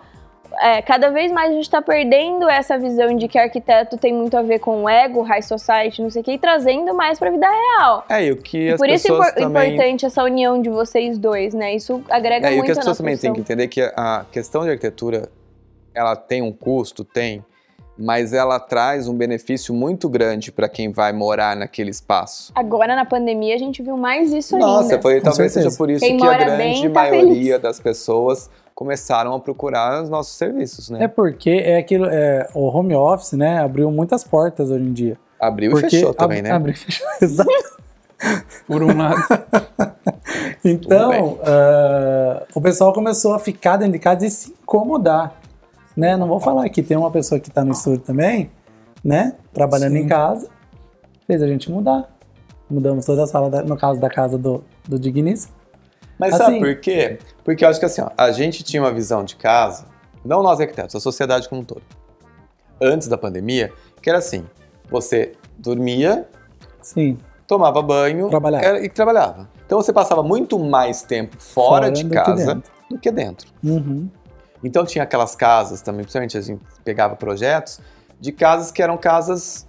é, 0.61 0.83
cada 0.83 1.11
vez 1.11 1.31
mais 1.33 1.51
a 1.51 1.55
gente 1.55 1.65
está 1.65 1.81
perdendo 1.83 2.49
essa 2.49 2.79
visão 2.79 3.15
de 3.17 3.29
que 3.29 3.39
arquiteto 3.39 3.97
tem 3.97 4.13
muito 4.13 4.37
a 4.37 4.43
ver 4.43 4.59
com 4.59 4.85
o 4.85 4.89
ego, 4.89 5.23
high 5.23 5.43
society, 5.43 6.03
não 6.03 6.11
sei 6.11 6.23
o 6.23 6.25
que, 6.25 6.33
e 6.33 6.39
trazendo 6.39 6.95
mais 6.95 7.19
para 7.19 7.29
a 7.29 7.33
vida 7.33 7.47
real. 7.47 8.05
é 8.09 8.27
e 8.27 8.33
o 8.33 8.37
que 8.37 8.59
E 8.69 8.73
as 8.73 8.79
por 8.79 8.89
isso 8.89 9.23
é 9.23 9.33
também 9.33 9.75
importante 9.75 10.07
essa 10.07 10.23
união 10.25 10.61
de 10.61 10.69
vocês 10.71 11.19
dois, 11.19 11.55
né? 11.55 11.75
Isso 11.75 12.03
agrega 12.09 12.49
É, 12.49 12.51
e 12.51 12.55
o 12.55 12.57
muito 12.59 12.67
que 12.67 12.73
as 12.73 12.79
pessoas 12.79 12.99
também 12.99 13.17
têm 13.17 13.33
que 13.33 13.41
entender 13.41 13.65
é 13.65 13.69
que 13.69 13.81
a 13.83 14.25
questão 14.31 14.65
de 14.65 14.71
arquitetura, 14.71 15.29
ela 15.95 16.15
tem 16.17 16.43
um 16.43 16.53
custo, 16.53 17.05
tem, 17.05 17.45
mas 17.99 18.33
ela 18.35 18.61
traz 18.61 19.09
um 19.09 19.15
benefício 19.15 19.73
muito 19.75 20.09
grande 20.09 20.53
para 20.53 20.69
quem 20.69 20.93
vai 20.93 21.13
morar 21.13 21.57
naquele 21.57 21.91
espaço. 21.91 22.53
Agora, 22.55 22.95
na 22.95 23.05
pandemia, 23.07 23.55
a 23.55 23.59
gente 23.59 23.83
viu 23.83 23.97
mais 23.97 24.33
isso 24.33 24.59
Nossa, 24.59 24.91
ainda. 24.91 25.03
foi, 25.03 25.21
Com 25.21 25.25
talvez 25.31 25.53
certeza. 25.53 25.71
seja 25.71 25.79
por 25.79 25.91
isso 25.91 26.05
Quem 26.05 26.19
que 26.19 26.27
a 26.27 26.37
grande 26.37 26.57
bem, 26.57 26.83
tá 26.93 27.01
maioria 27.01 27.33
feliz. 27.55 27.63
das 27.63 27.81
pessoas 27.81 28.51
começaram 28.77 29.33
a 29.35 29.41
procurar 29.41 30.03
os 30.03 30.11
nossos 30.11 30.37
serviços, 30.37 30.91
né? 30.91 31.05
É 31.05 31.09
porque 31.09 31.49
é 31.51 31.79
aquilo, 31.79 32.05
é, 32.07 32.47
o 32.55 32.69
home 32.69 32.95
office, 32.95 33.33
né, 33.33 33.59
abriu 33.59 33.91
muitas 33.91 34.23
portas 34.23 34.71
hoje 34.71 34.85
em 34.85 34.93
dia. 34.93 35.17
Abriu 35.41 35.71
Porque 35.73 35.87
e 35.87 35.91
fechou 35.91 36.13
também, 36.15 36.39
ab- 36.41 36.49
né? 36.49 36.55
Abriu 36.55 36.75
e 36.75 36.77
fechou, 36.77 37.07
exato. 37.21 37.51
Por 38.67 38.83
um 38.85 38.97
lado. 38.97 39.17
Então, 40.65 41.39
ah, 41.45 42.43
o 42.55 42.61
pessoal 42.61 42.93
começou 42.93 43.35
a 43.35 43.39
ficar 43.39 43.77
dentro 43.77 43.93
de 43.93 43.99
casa 44.01 44.27
e 44.27 44.31
se 44.31 44.51
incomodar, 44.51 45.35
né? 45.97 46.17
Não 46.17 46.27
vou 46.27 46.41
falar 46.41 46.69
que 46.69 46.83
tem 46.83 46.97
uma 46.97 47.11
pessoa 47.11 47.41
que 47.41 47.49
está 47.49 47.65
no 47.65 47.73
estúdio 47.73 48.01
também, 48.01 48.51
né? 49.05 49.35
Trabalhando 49.55 49.93
Sim. 49.93 49.99
em 50.01 50.09
casa, 50.09 50.49
fez 51.27 51.41
a 51.43 51.47
gente 51.47 51.71
mudar. 51.71 52.09
Mudamos 52.69 53.07
toda 53.07 53.23
a 53.23 53.27
sala, 53.27 53.49
da- 53.49 53.63
no 53.63 53.77
caso 53.77 54.01
da 54.01 54.11
casa 54.11 54.37
do, 54.37 54.65
do 54.89 54.99
Digníssimo. 54.99 55.55
Mas 56.19 56.35
Assim- 56.35 56.45
sabe 56.45 56.59
por 56.61 56.77
quê? 56.81 57.19
Porque 57.45 57.65
eu 57.65 57.69
acho 57.69 57.79
que 57.79 57.87
assim, 57.87 58.01
ó, 58.01 58.11
a 58.17 58.31
gente 58.33 58.63
tinha 58.65 58.83
uma 58.83 58.93
visão 58.93 59.23
de 59.25 59.37
casa, 59.37 59.85
não 60.25 60.43
nós 60.43 60.61
arquitetos, 60.61 60.95
a 60.97 61.01
sociedade 61.01 61.49
como 61.49 61.61
um 61.61 61.65
todo. 61.65 61.83
Antes 62.81 63.09
da 63.09 63.17
pandemia, 63.19 63.73
que 64.03 64.09
era 64.09 64.19
assim, 64.19 64.45
você 64.91 65.33
dormia, 65.59 66.27
Sim, 66.83 67.19
tomava 67.47 67.81
banho 67.83 68.29
Trabalhava. 68.29 68.65
era- 68.65 68.85
e 68.85 68.89
trabalhava. 68.89 69.49
Então 69.65 69.81
você 69.81 69.93
passava 69.93 70.23
muito 70.23 70.59
mais 70.59 71.03
tempo 71.03 71.37
fora, 71.41 71.69
Fora 71.87 71.91
de 71.93 72.05
do 72.05 72.11
que 72.11 72.15
casa 72.17 72.55
dentro. 72.55 72.73
do 72.91 72.99
que 72.99 73.11
dentro. 73.11 73.49
Uhum. 73.65 74.09
Então 74.63 74.85
tinha 74.85 75.05
aquelas 75.05 75.35
casas 75.37 75.81
também, 75.83 76.03
principalmente 76.03 76.37
a 76.39 76.41
gente 76.41 76.63
pegava 76.85 77.15
projetos 77.17 77.81
de 78.21 78.33
casas 78.33 78.71
que 78.71 78.83
eram 78.83 78.97
casas 78.97 79.67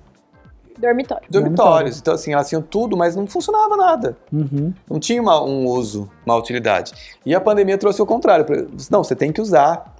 Dormitório. 0.77 1.25
dormitórios. 1.29 1.29
Dormitórios. 1.31 1.99
Então 1.99 2.13
assim, 2.13 2.33
elas 2.33 2.47
tinham 2.49 2.61
tudo, 2.61 2.95
mas 2.95 3.15
não 3.15 3.25
funcionava 3.27 3.75
nada. 3.75 4.17
Uhum. 4.31 4.73
Não 4.89 4.99
tinha 4.99 5.21
uma- 5.21 5.43
um 5.43 5.65
uso, 5.65 6.09
uma 6.25 6.35
utilidade. 6.35 6.93
E 7.25 7.33
a 7.35 7.41
pandemia 7.41 7.77
trouxe 7.77 8.01
o 8.01 8.05
contrário. 8.05 8.45
Não, 8.91 9.03
você 9.03 9.15
tem 9.15 9.31
que 9.31 9.41
usar. 9.41 9.95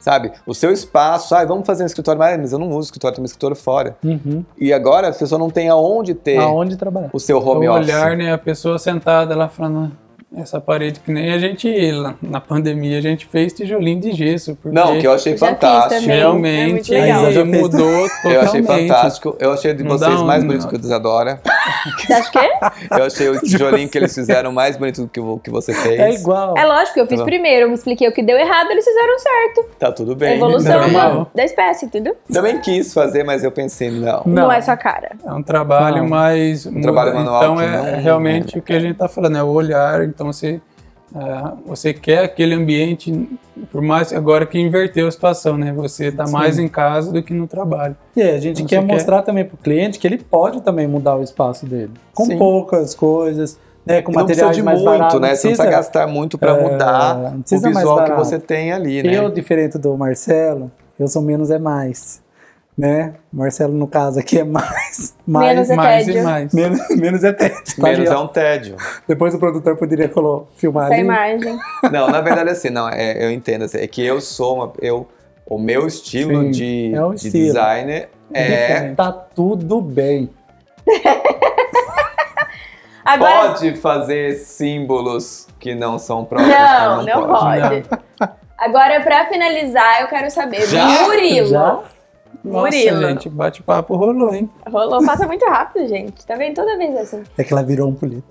Sabe? 0.00 0.32
O 0.44 0.52
seu 0.52 0.72
espaço. 0.72 1.32
Ah, 1.32 1.44
vamos 1.44 1.64
fazer 1.64 1.84
um 1.84 1.86
escritório. 1.86 2.18
Mas 2.18 2.36
mas 2.40 2.52
eu 2.52 2.58
não 2.58 2.68
uso 2.70 2.86
escritório, 2.86 3.14
tenho 3.14 3.22
um 3.22 3.26
escritório 3.26 3.54
fora. 3.56 3.96
Uhum. 4.04 4.44
E 4.58 4.72
agora 4.72 5.08
a 5.08 5.12
pessoa 5.12 5.38
não 5.38 5.48
tem 5.48 5.68
aonde 5.68 6.12
ter 6.12 6.38
Aonde 6.38 6.76
trabalhar? 6.76 7.10
o 7.12 7.20
seu 7.20 7.38
home 7.38 7.68
o 7.68 7.72
office. 7.72 7.86
olhar, 7.86 8.16
né? 8.16 8.32
A 8.32 8.38
pessoa 8.38 8.78
sentada 8.80 9.36
lá 9.36 9.48
falando. 9.48 9.92
Essa 10.36 10.60
parede 10.60 11.00
que 11.00 11.12
nem 11.12 11.32
a 11.32 11.38
gente, 11.38 11.68
lá 11.92 12.14
na 12.22 12.40
pandemia, 12.40 12.98
a 12.98 13.00
gente 13.02 13.26
fez 13.26 13.52
tijolinho 13.52 14.00
de 14.00 14.12
gesso. 14.12 14.56
Porque 14.60 14.74
Não, 14.74 14.98
que 14.98 15.06
eu 15.06 15.12
achei 15.12 15.36
fantástico. 15.36 16.10
É 16.10 16.14
realmente. 16.16 16.94
A 16.94 17.30
já 17.30 17.44
fez 17.44 17.46
mudou 17.62 18.08
totalmente. 18.08 18.34
Eu 18.34 18.40
achei 18.40 18.62
fantástico. 18.62 19.36
Eu 19.38 19.52
achei 19.52 19.74
de 19.74 19.82
Não 19.84 19.90
vocês 19.98 20.20
um- 20.20 20.24
mais 20.24 20.42
bonitos 20.42 20.66
que 20.66 20.74
o 20.74 20.78
Desadora. 20.78 21.40
Você 21.98 22.12
acha 22.14 22.30
que 22.30 22.38
é? 22.38 22.50
Eu 22.98 23.04
achei 23.06 23.28
o 23.28 23.40
tijolinho 23.40 23.88
que 23.88 23.98
eles 23.98 24.14
fizeram 24.14 24.52
mais 24.52 24.76
bonito 24.76 25.02
do 25.02 25.08
que 25.08 25.20
o 25.20 25.38
que 25.38 25.50
você 25.50 25.72
fez. 25.74 25.98
É 26.00 26.10
igual. 26.14 26.56
É 26.56 26.64
lógico, 26.64 26.98
eu 26.98 27.06
fiz 27.06 27.18
Tá 27.18 27.24
primeiro, 27.24 27.62
eu 27.62 27.68
me 27.68 27.74
expliquei 27.74 28.08
o 28.08 28.12
que 28.12 28.22
deu 28.22 28.36
errado, 28.36 28.70
eles 28.70 28.84
fizeram 28.84 29.18
certo. 29.18 29.64
Tá 29.78 29.92
tudo 29.92 30.12
A 30.12 30.14
bem. 30.14 30.36
evolução 30.36 30.72
Também. 30.80 30.92
da, 30.92 31.26
da 31.34 31.44
espécie, 31.44 31.86
entendeu? 31.86 32.16
Também 32.32 32.58
quis 32.60 32.92
fazer, 32.94 33.22
mas 33.24 33.44
eu 33.44 33.50
pensei, 33.52 33.90
não. 33.90 34.22
Não, 34.26 34.42
Não. 34.44 34.52
é 34.52 34.60
sua 34.60 34.76
cara. 34.76 35.12
É 35.24 35.32
um 35.32 35.42
trabalho 35.42 35.98
Não. 35.98 36.08
mais. 36.08 36.66
muda. 36.66 36.80
trabalho 36.82 37.14
manual 37.14 37.42
Então 37.42 37.60
é 37.60 37.92
não- 37.96 38.00
realmente 38.02 38.58
o 38.58 38.62
que 38.62 38.72
a 38.72 38.80
gente 38.80 38.92
está 38.92 39.08
falando, 39.08 39.36
é 39.38 39.42
o 39.42 39.48
olhar. 39.48 40.02
Então 40.04 40.21
você, 40.22 40.60
ah, 41.14 41.54
você 41.66 41.92
quer 41.92 42.24
aquele 42.24 42.54
ambiente, 42.54 43.28
por 43.70 43.82
mais 43.82 44.12
agora 44.12 44.46
que 44.46 44.58
inverteu 44.58 45.06
a 45.06 45.10
situação, 45.10 45.56
né? 45.58 45.72
Você 45.72 46.06
está 46.06 46.26
mais 46.26 46.58
em 46.58 46.68
casa 46.68 47.12
do 47.12 47.22
que 47.22 47.34
no 47.34 47.46
trabalho. 47.46 47.94
E 48.16 48.22
a 48.22 48.38
gente 48.38 48.62
Você 48.62 48.68
quer 48.68 48.80
quer- 48.84 48.86
mostrar 48.94 49.22
também 49.22 49.44
pro 49.44 49.56
cliente 49.58 49.98
que 49.98 50.06
ele 50.06 50.18
pode 50.18 50.60
também 50.62 50.86
mudar 50.86 51.16
o 51.16 51.22
espaço 51.22 51.66
dele. 51.66 51.90
Com 52.14 52.24
Sim. 52.24 52.38
poucas 52.38 52.94
coisas, 52.94 53.58
né? 53.84 54.00
Com 54.00 54.12
precisa 54.12 54.22
materiais 54.46 54.56
de 54.56 54.62
mais 54.62 54.78
muito, 54.80 54.90
baratos. 54.90 55.20
né? 55.20 55.34
Você 55.34 55.48
não 55.48 55.54
precisa 55.56 55.70
gastar 55.70 56.06
muito 56.06 56.38
pra 56.38 56.56
é, 56.56 56.62
mudar 56.62 57.14
não 57.18 57.30
o 57.30 57.40
precisa 57.40 57.68
visual 57.68 57.96
que 57.96 58.02
barato. 58.10 58.24
você 58.24 58.38
tem 58.38 58.72
ali, 58.72 59.02
né? 59.02 59.14
Eu, 59.18 59.28
diferente 59.28 59.76
do 59.76 59.94
Marcelo, 59.98 60.70
eu 60.98 61.08
sou 61.08 61.20
menos 61.20 61.50
é 61.50 61.58
mais. 61.58 62.21
Né? 62.76 63.14
Marcelo, 63.30 63.74
no 63.74 63.86
caso, 63.86 64.18
aqui 64.18 64.38
é 64.38 64.44
mais. 64.44 65.14
mais 65.26 65.48
Menos 65.54 65.70
é 65.70 65.76
mais 65.76 66.02
e 66.08 66.12
tédio. 66.12 66.24
mais. 66.24 66.54
menos, 66.54 66.88
menos 66.96 67.22
é 67.24 67.32
teste. 67.32 67.76
Tá 67.76 67.82
Menos 67.88 68.08
ali, 68.08 68.16
é 68.16 68.18
um 68.18 68.26
tédio. 68.28 68.76
Depois 69.06 69.34
o 69.34 69.38
produtor 69.38 69.76
poderia 69.76 70.08
colo- 70.08 70.48
filmar 70.56 70.84
Essa 70.86 70.94
ali. 70.94 71.02
imagem. 71.02 71.58
Não, 71.92 72.08
na 72.08 72.20
verdade, 72.22 72.48
assim, 72.50 72.70
não, 72.70 72.88
é, 72.88 73.22
eu 73.24 73.30
entendo. 73.30 73.64
assim, 73.64 73.76
é 73.78 73.86
que 73.86 74.02
eu 74.04 74.20
sou 74.22 74.56
uma. 74.56 74.72
Eu, 74.80 75.06
o 75.46 75.58
meu 75.58 75.86
estilo 75.86 76.40
Sim, 76.44 76.50
de, 76.50 76.94
é 76.94 77.04
o 77.04 77.10
de 77.10 77.26
estilo. 77.26 77.44
designer 77.44 78.08
é. 78.32 78.92
Tá 78.94 79.12
tudo 79.12 79.80
bem. 79.82 80.30
Agora. 83.04 83.48
Pode 83.50 83.76
fazer 83.76 84.34
símbolos 84.36 85.48
que 85.58 85.74
não 85.74 85.98
são 85.98 86.24
próprios. 86.24 86.54
Não, 86.56 86.96
como 87.04 87.08
não 87.08 87.26
pode. 87.28 87.84
Agora, 88.56 89.00
pra 89.00 89.26
finalizar, 89.26 90.02
eu 90.02 90.06
quero 90.08 90.30
saber. 90.30 90.66
Já? 90.68 90.86
Murilo. 91.02 91.48
Já? 91.48 91.80
Nossa, 92.44 92.76
Murilo. 92.76 93.08
gente, 93.08 93.28
bate-papo 93.28 93.94
rolou, 93.96 94.34
hein? 94.34 94.50
Rolou, 94.68 95.04
passa 95.04 95.26
muito 95.26 95.44
rápido, 95.46 95.86
gente. 95.88 96.26
Tá 96.26 96.34
vendo? 96.34 96.54
Toda 96.54 96.76
vez 96.76 96.94
é 96.94 97.00
assim. 97.00 97.22
É 97.38 97.44
que 97.44 97.52
ela 97.52 97.62
virou 97.62 97.88
um 97.88 97.94
político. 97.94 98.26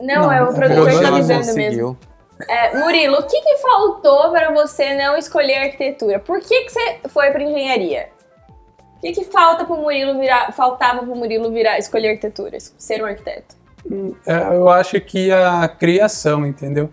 Não, 0.00 0.22
Não, 0.22 0.32
é 0.32 0.42
o 0.42 0.54
produtor 0.54 0.90
que 0.90 1.00
tá 1.00 1.08
avisando 1.08 1.54
mesmo. 1.54 1.98
É, 2.48 2.78
Murilo, 2.78 3.16
o 3.16 3.22
que, 3.22 3.40
que 3.40 3.56
faltou 3.58 4.30
para 4.30 4.52
você 4.52 4.94
não 4.94 5.16
escolher 5.16 5.56
arquitetura? 5.56 6.18
Por 6.18 6.40
que, 6.40 6.64
que 6.64 6.70
você 6.70 6.98
foi 7.08 7.30
para 7.30 7.42
engenharia? 7.42 8.08
O 8.96 9.00
que, 9.00 9.12
que 9.12 9.24
falta 9.24 9.64
pro 9.64 9.76
Murilo 9.76 10.18
virar, 10.18 10.52
faltava 10.52 11.00
pro 11.00 11.16
Murilo 11.16 11.50
virar 11.50 11.78
escolher 11.78 12.10
arquitetura, 12.10 12.58
ser 12.60 13.02
um 13.02 13.06
arquiteto? 13.06 13.56
É, 14.26 14.54
eu 14.54 14.68
acho 14.68 15.00
que 15.00 15.30
a 15.32 15.66
criação, 15.68 16.46
entendeu? 16.46 16.90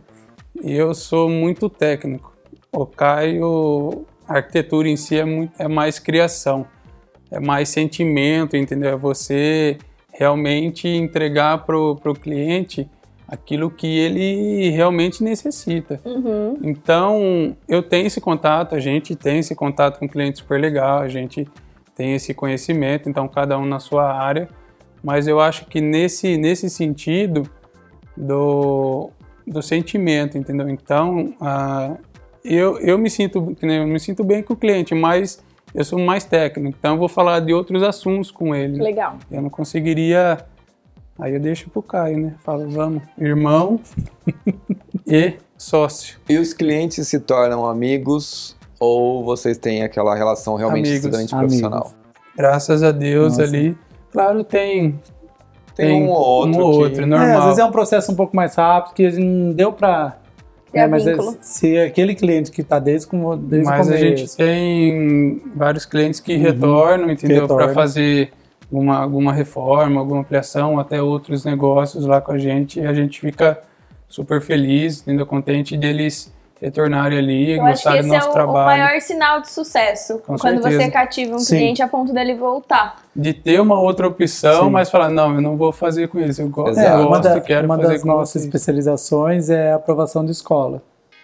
E 0.61 0.74
eu 0.74 0.93
sou 0.93 1.28
muito 1.28 1.69
técnico. 1.69 2.34
O 2.71 2.86
Caio, 2.86 4.05
a 4.28 4.38
arquitetura 4.38 4.88
em 4.88 4.95
si 4.95 5.17
é, 5.17 5.26
muito, 5.26 5.53
é 5.59 5.67
mais 5.67 5.99
criação, 5.99 6.65
é 7.32 7.39
mais 7.39 7.69
sentimento, 7.69 8.55
entendeu? 8.55 8.91
É 8.91 8.95
você 8.95 9.78
realmente 10.11 10.88
entregar 10.88 11.65
pro, 11.65 11.95
pro 11.95 12.13
cliente 12.13 12.89
aquilo 13.28 13.71
que 13.71 13.88
ele 13.88 14.69
realmente 14.69 15.24
necessita. 15.24 15.99
Uhum. 16.05 16.59
Então, 16.61 17.55
eu 17.67 17.82
tenho 17.82 18.05
esse 18.05 18.21
contato, 18.21 18.76
a 18.76 18.80
gente 18.80 19.15
tem 19.15 19.39
esse 19.39 19.55
contato 19.55 19.99
com 19.99 20.05
o 20.05 20.09
cliente 20.09 20.39
super 20.39 20.59
legal, 20.59 20.99
a 20.99 21.07
gente 21.07 21.47
tem 21.95 22.13
esse 22.13 22.34
conhecimento, 22.34 23.09
então 23.09 23.28
cada 23.28 23.57
um 23.57 23.65
na 23.65 23.80
sua 23.80 24.13
área, 24.13 24.47
mas 25.03 25.28
eu 25.28 25.39
acho 25.39 25.65
que 25.65 25.82
nesse, 25.82 26.38
nesse 26.38 26.69
sentido 26.69 27.49
do 28.15 29.11
do 29.45 29.61
sentimento, 29.61 30.38
entendeu? 30.38 30.69
Então, 30.69 31.34
ah, 31.39 31.97
eu, 32.43 32.77
eu 32.79 32.97
me 32.97 33.09
sinto 33.09 33.55
que 33.59 33.65
eu 33.65 33.87
me 33.87 33.99
sinto 33.99 34.23
bem 34.23 34.41
com 34.43 34.53
o 34.53 34.57
cliente, 34.57 34.93
mas 34.93 35.41
eu 35.73 35.83
sou 35.83 35.97
mais 35.99 36.23
técnico, 36.23 36.75
então 36.77 36.93
eu 36.93 36.99
vou 36.99 37.07
falar 37.09 37.39
de 37.39 37.53
outros 37.53 37.81
assuntos 37.83 38.29
com 38.31 38.53
ele. 38.53 38.81
Legal. 38.81 39.17
Eu 39.31 39.41
não 39.41 39.49
conseguiria. 39.49 40.39
Aí 41.19 41.33
eu 41.33 41.39
deixo 41.39 41.69
pro 41.69 41.81
Caio, 41.81 42.17
né? 42.17 42.35
Falo, 42.43 42.67
vamos, 42.69 43.03
irmão 43.19 43.79
e 45.07 45.33
sócio. 45.57 46.17
E 46.27 46.37
os 46.37 46.53
clientes 46.53 47.07
se 47.07 47.19
tornam 47.19 47.65
amigos 47.65 48.55
ou 48.79 49.23
vocês 49.23 49.57
têm 49.57 49.83
aquela 49.83 50.15
relação 50.15 50.55
realmente 50.55 50.87
Amigos. 50.89 51.05
estudante 51.05 51.33
Amigos. 51.35 51.59
profissional? 51.61 51.93
Graças 52.35 52.81
a 52.83 52.91
Deus 52.91 53.37
Nossa. 53.37 53.43
ali. 53.43 53.77
Claro, 54.11 54.43
tem. 54.43 54.99
Tem 55.75 56.03
um 56.03 56.09
ou 56.09 56.17
outro 56.19 56.59
Um 56.59 56.63
ou 56.63 56.71
que- 56.71 56.77
outro, 56.83 57.03
É, 57.03 57.05
normal. 57.05 57.37
às 57.37 57.43
vezes 57.45 57.59
é 57.59 57.65
um 57.65 57.71
processo 57.71 58.11
um 58.11 58.15
pouco 58.15 58.35
mais 58.35 58.55
rápido, 58.55 58.93
que 58.93 59.09
não 59.19 59.53
deu 59.53 59.71
pra. 59.73 60.17
Ter 60.74 60.80
né, 60.80 60.88
mas 60.88 61.05
é- 61.07 61.15
se 61.41 61.78
aquele 61.78 62.15
cliente 62.15 62.51
que 62.51 62.63
tá 62.63 62.80
desde, 62.80 63.07
como, 63.07 63.38
desde 63.38 63.69
Mas 63.69 63.88
o 63.88 63.91
a 63.91 63.95
começo. 63.95 64.17
gente 64.17 64.36
tem 64.36 65.41
vários 65.55 65.86
clientes 65.86 66.19
que 66.19 66.36
retornam, 66.36 67.09
entendeu? 67.11 67.47
Para 67.47 67.69
fazer 67.74 68.32
uma, 68.71 68.97
alguma 68.97 69.32
reforma, 69.32 69.99
alguma 69.99 70.21
ampliação, 70.21 70.80
até 70.80 70.99
outros 71.01 71.45
negócios 71.45 72.05
lá 72.07 72.19
com 72.19 72.32
a 72.32 72.38
gente. 72.39 72.80
E 72.80 72.86
a 72.88 72.93
gente 72.93 73.21
fica 73.21 73.61
super 74.09 74.41
feliz, 74.41 75.01
entendeu? 75.01 75.26
Contente 75.28 75.78
deles 75.78 76.34
retornarem 76.59 77.17
ali, 77.19 77.51
Eu 77.51 77.63
gostarem 77.63 78.01
do 78.01 78.07
esse 78.07 78.15
é 78.15 78.17
nosso 78.17 78.30
o, 78.30 78.32
o 78.32 78.34
trabalho. 78.34 78.82
maior 78.84 78.99
sinal 79.01 79.41
de 79.41 79.51
sucesso. 79.51 80.19
Com 80.19 80.38
quando 80.38 80.61
certeza. 80.63 80.82
você 80.86 80.89
cativa 80.91 81.36
um 81.36 81.39
Sim. 81.39 81.57
cliente 81.57 81.82
a 81.84 81.88
ponto 81.88 82.11
dele 82.13 82.34
voltar. 82.36 83.02
De 83.16 83.32
ter 83.34 83.61
uma 83.61 83.80
outra 83.80 84.07
opção, 84.07 84.66
Sim. 84.66 84.70
mas 84.72 84.89
falar, 84.89 85.09
não, 85.09 85.36
eu 85.36 85.41
não 85.41 85.55
vou 85.55 85.72
fazer 85.72 86.07
com 86.07 86.20
isso. 86.20 86.41
Eu. 86.41 86.47
É, 86.47 86.49
gosto, 86.49 87.07
uma, 87.07 87.20
da- 87.20 87.39
quero 87.41 87.66
uma 87.68 87.76
fazer 87.78 87.93
das 87.93 88.01
com 88.01 88.07
nossas 88.07 88.30
vocês. 88.32 88.45
especializações 88.45 89.49
é 89.49 89.72
a 89.72 89.76
aprovação 89.76 90.26
de 90.26 90.32
escola. 90.32 90.82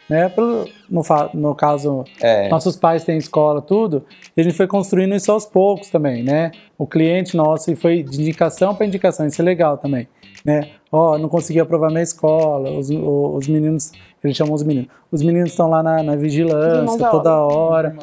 Né? 0.09 0.27
Pelo- 0.29 0.65
no, 0.89 1.01
no 1.35 1.53
caso, 1.55 2.03
É. 2.21 2.49
nossos 2.49 2.75
pais 2.75 3.03
têm 3.03 3.17
escola, 3.17 3.61
tudo, 3.61 4.03
e 4.35 4.41
a 4.41 4.43
gente 4.43 4.55
foi 4.55 4.65
construindo 4.65 5.13
isso 5.15 5.31
aos 5.31 5.45
poucos 5.45 5.89
também, 5.89 6.23
né? 6.23 6.51
O 6.79 6.87
cliente 6.87 7.37
nosso 7.37 7.71
e 7.71 7.75
foi 7.75 8.01
de 8.01 8.19
indicação 8.19 8.73
para 8.73 8.87
indicação, 8.87 9.27
isso 9.27 9.39
é 9.39 9.45
legal 9.45 9.77
também, 9.77 10.07
né? 10.43 10.69
Ó, 10.91 11.15
não 11.19 11.29
consegui 11.29 11.59
aprovar 11.59 11.89
minha 11.91 12.01
escola, 12.01 12.71
os, 12.71 12.89
os 12.89 13.47
meninos, 13.47 13.91
eles 14.23 14.35
chamam 14.35 14.55
os 14.55 14.63
meninos, 14.63 14.89
os 15.11 15.21
meninos 15.21 15.51
estão 15.51 15.69
lá 15.69 15.83
na, 15.83 16.01
na 16.01 16.15
vigilância 16.15 16.97
da 16.97 17.09
toda 17.11 17.35
hora. 17.35 17.95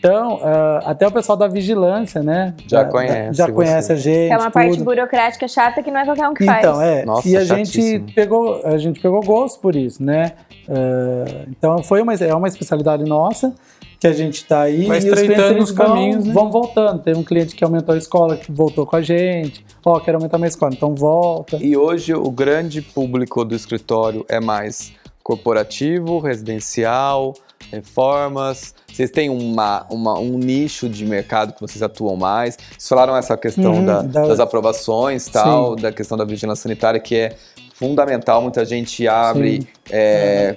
Então, 0.00 0.40
ah, 0.42 0.80
até 0.86 1.06
o 1.06 1.12
pessoal 1.12 1.36
da 1.36 1.46
vigilância, 1.46 2.22
né? 2.22 2.54
Já 2.66 2.82
da- 2.84 2.88
conhece 2.90 3.36
Já 3.36 3.44
você. 3.46 3.52
conhece 3.52 3.92
a 3.92 3.96
gente. 3.96 4.32
É 4.32 4.36
uma 4.38 4.50
parte 4.50 4.72
tudo. 4.78 4.84
burocrática 4.84 5.46
chata 5.46 5.82
que 5.82 5.90
não 5.90 6.00
é 6.00 6.04
qualquer 6.06 6.26
um 6.26 6.32
que 6.32 6.42
Então, 6.42 6.76
faz. 6.76 6.88
é. 6.88 7.04
Nossa, 7.04 7.28
e 7.28 7.36
a 7.36 7.44
gente 7.44 8.00
pegou, 8.14 8.62
a 8.64 8.78
gente 8.78 8.98
pegou 8.98 9.20
gosto 9.20 9.60
por 9.60 9.76
isso, 9.76 10.02
né? 10.02 10.32
Eh, 10.66 11.44
então 11.50 11.82
foi 11.82 12.00
uma, 12.00 12.14
é 12.14 12.34
uma 12.34 12.48
especialidade 12.48 13.04
nossa 13.04 13.52
que 13.98 14.06
a 14.06 14.12
gente 14.14 14.36
está 14.36 14.62
aí 14.62 14.86
Vai 14.86 15.00
e 15.00 15.10
os 15.10 15.20
clientes 15.20 15.62
os 15.64 15.70
vão, 15.72 15.86
caminhos, 15.86 16.24
né? 16.24 16.32
vão 16.32 16.50
voltando. 16.50 17.02
Tem 17.02 17.14
um 17.14 17.22
cliente 17.22 17.54
que 17.54 17.62
aumentou 17.62 17.94
a 17.94 17.98
escola, 17.98 18.38
que 18.38 18.50
voltou 18.50 18.86
com 18.86 18.96
a 18.96 19.02
gente. 19.02 19.62
Ó, 19.84 20.00
quero 20.00 20.16
aumentar 20.16 20.38
minha 20.38 20.48
escola, 20.48 20.72
então 20.74 20.94
volta. 20.94 21.58
E 21.60 21.76
hoje 21.76 22.14
o 22.14 22.30
grande 22.30 22.80
público 22.80 23.44
do 23.44 23.54
escritório 23.54 24.24
é 24.30 24.40
mais 24.40 24.92
corporativo, 25.22 26.18
residencial, 26.18 27.34
reformas. 27.70 28.74
Vocês 28.92 29.10
têm 29.10 29.30
uma, 29.30 29.86
uma- 29.90 30.18
um 30.18 30.38
nicho 30.38 30.88
de 30.88 31.04
mercado 31.04 31.52
que 31.52 31.60
vocês 31.60 31.82
atuam 31.82 32.16
mais? 32.16 32.56
Vocês 32.70 32.88
falaram 32.88 33.16
essa 33.16 33.36
questão 33.36 33.74
Uhum, 33.74 33.84
da- 33.86 34.02
da- 34.02 34.26
das 34.26 34.40
aprovações, 34.40 35.26
tal, 35.26 35.76
da 35.76 35.92
questão 35.92 36.16
da 36.16 36.24
vigilância 36.24 36.62
sanitária, 36.62 37.00
que 37.00 37.14
é 37.16 37.36
fundamental. 37.74 38.42
Muita 38.42 38.64
gente 38.64 39.06
abre 39.08 39.62
Sim. 39.62 39.68
é, 39.90 40.56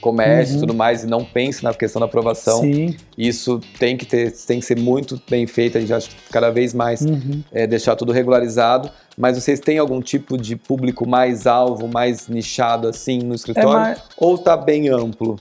comércio 0.00 0.52
e 0.52 0.54
Uhum. 0.54 0.60
tudo 0.60 0.74
mais 0.74 1.02
e 1.02 1.06
não 1.08 1.24
pensa 1.24 1.60
na 1.64 1.74
questão 1.74 1.98
da 2.00 2.06
aprovação. 2.06 2.60
Sim. 2.60 2.96
Isso 3.16 3.60
tem 3.80 3.96
que, 3.96 4.06
ter, 4.06 4.30
tem 4.46 4.60
que 4.60 4.64
ser 4.66 4.78
muito 4.78 5.20
bem 5.28 5.44
feito. 5.46 5.76
A 5.76 5.80
gente 5.80 5.92
acha 5.92 6.08
que 6.08 6.14
cada 6.30 6.50
vez 6.50 6.72
mais 6.72 7.00
Uhum. 7.00 7.42
é, 7.52 7.66
deixar 7.66 7.96
tudo 7.96 8.12
regularizado. 8.12 8.90
Mas 9.16 9.36
vocês 9.36 9.58
têm 9.58 9.78
algum 9.78 10.00
tipo 10.00 10.38
de 10.38 10.54
público 10.54 11.06
mais 11.08 11.46
alvo, 11.48 11.88
mais 11.88 12.28
nichado 12.28 12.86
assim 12.86 13.18
no 13.18 13.34
escritório? 13.34 13.70
mais- 13.70 14.00
Ou 14.16 14.38
tá 14.38 14.56
bem 14.56 14.88
amplo? 14.88 15.36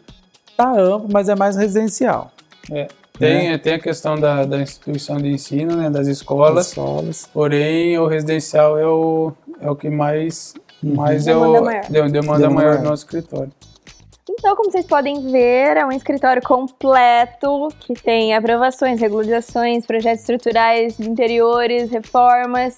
Tá 0.58 0.72
amplo, 0.72 1.08
mas 1.12 1.30
é 1.30 1.36
mais 1.36 1.55
residencial. 1.55 2.32
Tem, 3.18 3.58
tem 3.60 3.74
a 3.76 3.80
questão 3.80 4.16
da, 4.20 4.43
da 4.45 4.58
instituição 4.60 5.18
de 5.18 5.30
ensino, 5.30 5.76
né, 5.76 5.89
das 5.89 6.08
escolas, 6.08 6.68
Escolas. 6.68 7.30
porém 7.34 7.97
o 7.97 8.05
residencial 8.08 8.78
é 8.78 8.86
o, 8.86 9.32
é 9.62 9.70
o 9.70 9.76
que 9.76 9.89
mais, 9.89 10.53
mais 10.84 11.26
é 11.28 11.34
Demanda 11.34 11.62
o, 11.62 11.66
maior. 11.66 11.82
de- 11.84 11.91
demanda, 11.91 12.12
Demanda 12.12 12.49
maior 12.49 12.53
maior. 12.70 12.78
do 12.84 12.89
nosso 12.89 13.03
escritório. 13.05 13.51
Então, 14.30 14.55
como 14.55 14.70
vocês 14.72 14.86
podem 14.86 15.32
ver, 15.32 15.78
é 15.78 15.86
um 15.86 15.91
escritório 15.91 16.41
completo 16.43 17.70
que 17.80 17.93
tem 17.95 18.36
aprovações, 18.36 18.99
regularizações, 18.99 19.86
projetos 19.86 20.20
estruturais 20.22 20.99
interiores, 20.99 21.89
reformas. 21.89 22.78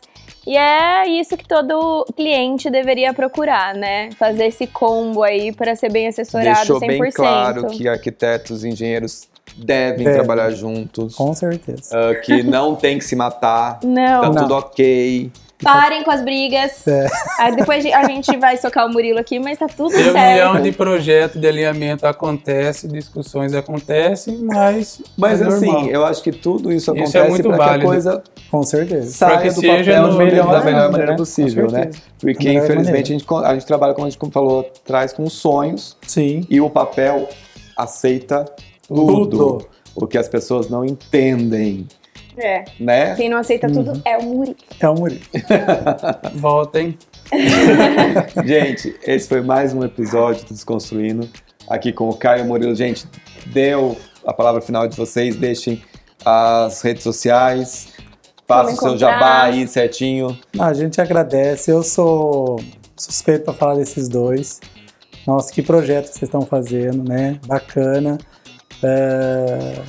E 0.49 0.57
é 0.57 1.07
isso 1.07 1.37
que 1.37 1.47
todo 1.47 2.03
cliente 2.15 2.71
deveria 2.71 3.13
procurar, 3.13 3.75
né? 3.75 4.09
Fazer 4.17 4.47
esse 4.47 4.65
combo 4.65 5.21
aí 5.21 5.51
para 5.53 5.75
ser 5.75 5.91
bem 5.91 6.07
assessorado 6.07 6.55
Deixou 6.57 6.79
100%. 6.79 6.87
bem 6.87 7.11
claro 7.11 7.67
que 7.67 7.87
arquitetos 7.87 8.63
e 8.63 8.69
engenheiros 8.69 9.27
devem 9.55 10.05
Devem. 10.05 10.13
trabalhar 10.13 10.49
juntos, 10.49 11.13
Com 11.13 11.35
certeza. 11.35 11.89
ah, 11.95 12.15
que 12.15 12.41
não 12.41 12.75
tem 12.75 12.97
que 12.97 13.03
se 13.05 13.15
matar, 13.15 13.79
Não, 13.83 14.21
tá 14.21 14.29
Não. 14.29 14.35
tudo 14.41 14.55
ok. 14.55 15.31
Parem 15.63 16.03
com 16.03 16.11
as 16.11 16.21
brigas. 16.21 16.87
É. 16.87 17.07
Aí 17.39 17.55
depois 17.55 17.85
a 17.85 18.03
gente 18.05 18.35
vai 18.37 18.57
socar 18.57 18.85
o 18.87 18.89
Murilo 18.91 19.19
aqui, 19.19 19.39
mas 19.39 19.57
tá 19.57 19.67
tudo 19.67 19.89
Reunião 19.95 20.13
certo. 20.13 20.61
de 20.61 20.71
projeto 20.71 21.39
de 21.39 21.47
alinhamento 21.47 22.05
acontece, 22.07 22.87
discussões 22.87 23.53
acontecem, 23.53 24.37
mas 24.41 25.01
Mas 25.17 25.41
é 25.41 25.45
assim, 25.47 25.65
normal. 25.65 25.89
eu 25.89 26.05
acho 26.05 26.23
que 26.23 26.31
tudo 26.31 26.71
isso 26.71 26.91
Isso 26.95 27.17
é 27.17 27.21
acontece 27.21 27.29
muito 27.29 27.49
para 27.49 27.57
que 27.57 27.63
a 27.63 27.67
válido. 27.67 27.85
coisa 27.87 28.23
Com 28.49 28.63
certeza. 28.63 29.11
saia 29.11 29.37
que 29.41 29.49
do 29.49 29.59
seja 29.61 29.91
papel 29.93 30.07
no 30.07 30.17
da 30.17 30.23
melhor 30.25 30.51
da 30.51 30.59
melhor 30.59 30.63
maneira, 30.63 30.89
maneira 30.91 31.15
possível, 31.15 31.69
né? 31.71 31.89
Porque 32.19 32.51
infelizmente 32.51 33.13
a 33.13 33.17
gente, 33.17 33.25
a 33.45 33.53
gente 33.53 33.65
trabalha, 33.65 33.93
como 33.93 34.07
a 34.07 34.09
gente 34.09 34.19
falou, 34.31 34.69
traz 34.85 35.13
com 35.13 35.29
sonhos 35.29 35.97
Sim. 36.07 36.45
e 36.49 36.59
o 36.61 36.69
papel 36.69 37.27
aceita 37.77 38.45
tudo. 38.87 39.27
Tudo. 39.27 39.67
O 39.95 40.07
que 40.07 40.17
as 40.17 40.27
pessoas 40.29 40.69
não 40.69 40.85
entendem, 40.85 41.85
É. 42.39 42.65
né? 42.79 43.15
Quem 43.15 43.29
não 43.29 43.37
aceita 43.37 43.67
tudo 43.67 44.01
é 44.05 44.17
o 44.17 44.23
Murilo. 44.23 44.55
É 44.79 44.89
o 44.89 44.95
Murilo. 44.95 45.21
Voltem. 46.35 46.97
Gente, 48.45 48.95
esse 49.05 49.27
foi 49.27 49.41
mais 49.41 49.73
um 49.73 49.83
episódio 49.83 50.45
do 50.45 50.53
Desconstruindo, 50.53 51.29
aqui 51.67 51.91
com 51.91 52.09
o 52.09 52.15
Caio 52.15 52.45
Murilo. 52.45 52.73
Gente, 52.73 53.05
deu 53.47 53.97
a 54.25 54.33
palavra 54.33 54.61
final 54.61 54.87
de 54.87 54.95
vocês, 54.95 55.35
deixem 55.35 55.81
as 56.25 56.81
redes 56.81 57.03
sociais, 57.03 57.89
façam 58.47 58.73
o 58.73 58.77
seu 58.77 58.97
jabá 58.97 59.43
aí 59.43 59.67
certinho. 59.67 60.37
A 60.57 60.73
gente 60.73 60.99
agradece. 61.01 61.71
Eu 61.71 61.83
sou 61.83 62.59
suspeito 62.95 63.45
para 63.45 63.53
falar 63.53 63.75
desses 63.75 64.07
dois. 64.07 64.59
Nossa, 65.27 65.51
que 65.53 65.61
projeto 65.61 66.05
que 66.05 66.17
vocês 66.17 66.23
estão 66.23 66.41
fazendo, 66.41 67.07
né? 67.07 67.39
Bacana. 67.45 68.17
É... 68.81 69.81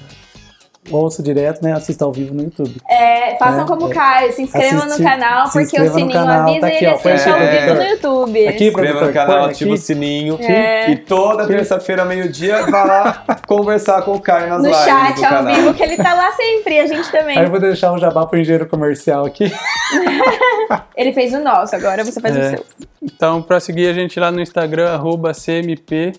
Ouço 0.91 1.22
direto, 1.22 1.62
né? 1.62 1.72
Assista 1.72 2.05
ao 2.05 2.12
vivo 2.12 2.34
no 2.34 2.43
YouTube. 2.43 2.74
É, 2.88 3.36
façam 3.38 3.62
É, 3.62 3.66
como 3.66 3.86
o 3.86 3.91
é. 3.91 3.95
Caio, 3.95 4.32
se 4.32 4.43
inscrevam 4.43 4.78
Assiste- 4.84 5.03
no 5.03 5.09
canal, 5.09 5.47
se 5.47 5.53
porque 5.61 5.80
o 5.80 5.84
no 5.84 5.91
sininho 5.95 6.12
canal, 6.12 6.43
avisa 6.49 6.61
tá 6.61 6.68
e 6.68 6.70
aqui, 6.72 6.84
ele 6.84 6.93
ó, 6.93 6.95
assiste 6.97 7.28
aqui, 7.28 7.30
ao 7.30 7.51
vivo 7.51 7.74
no 7.74 7.82
YouTube. 7.91 8.49
Aqui, 8.49 8.68
Inscreva 8.68 9.07
no 9.07 9.12
canal, 9.12 9.45
ativa 9.45 9.70
o 9.72 9.76
sininho. 9.76 10.38
É. 10.41 10.91
E 10.91 10.97
toda 10.97 11.47
terça-feira, 11.47 12.05
meio-dia, 12.05 12.66
vai 12.66 12.86
lá 12.86 13.24
conversar 13.47 14.03
com 14.03 14.12
o 14.12 14.20
Caio 14.20 14.49
nas 14.49 14.62
No 14.62 14.68
lives 14.68 14.84
chat 14.84 15.14
do 15.16 15.24
ao 15.24 15.30
canal. 15.30 15.55
vivo, 15.55 15.74
que 15.74 15.82
ele 15.82 15.97
tá 15.97 16.14
lá 16.14 16.32
sempre, 16.32 16.74
e 16.74 16.80
a 16.80 16.86
gente 16.86 17.11
também. 17.11 17.38
Aí 17.38 17.45
eu 17.45 17.51
vou 17.51 17.61
deixar 17.61 17.93
o 17.93 17.99
jabá 17.99 18.26
pro 18.26 18.38
engenheiro 18.38 18.66
comercial 18.66 19.24
aqui. 19.24 19.51
Ele 20.97 21.12
fez 21.12 21.32
o 21.34 21.41
nosso, 21.41 21.74
agora 21.74 22.05
você 22.05 22.20
faz 22.20 22.36
É. 22.36 22.41
o 22.41 22.51
seu. 22.51 22.64
Então, 23.03 23.43
para 23.43 23.59
seguir 23.61 23.88
a 23.88 23.93
gente 23.93 24.18
lá 24.20 24.30
no 24.30 24.41
Instagram, 24.41 24.93
arroba 24.93 25.32
CMP, 25.32 26.12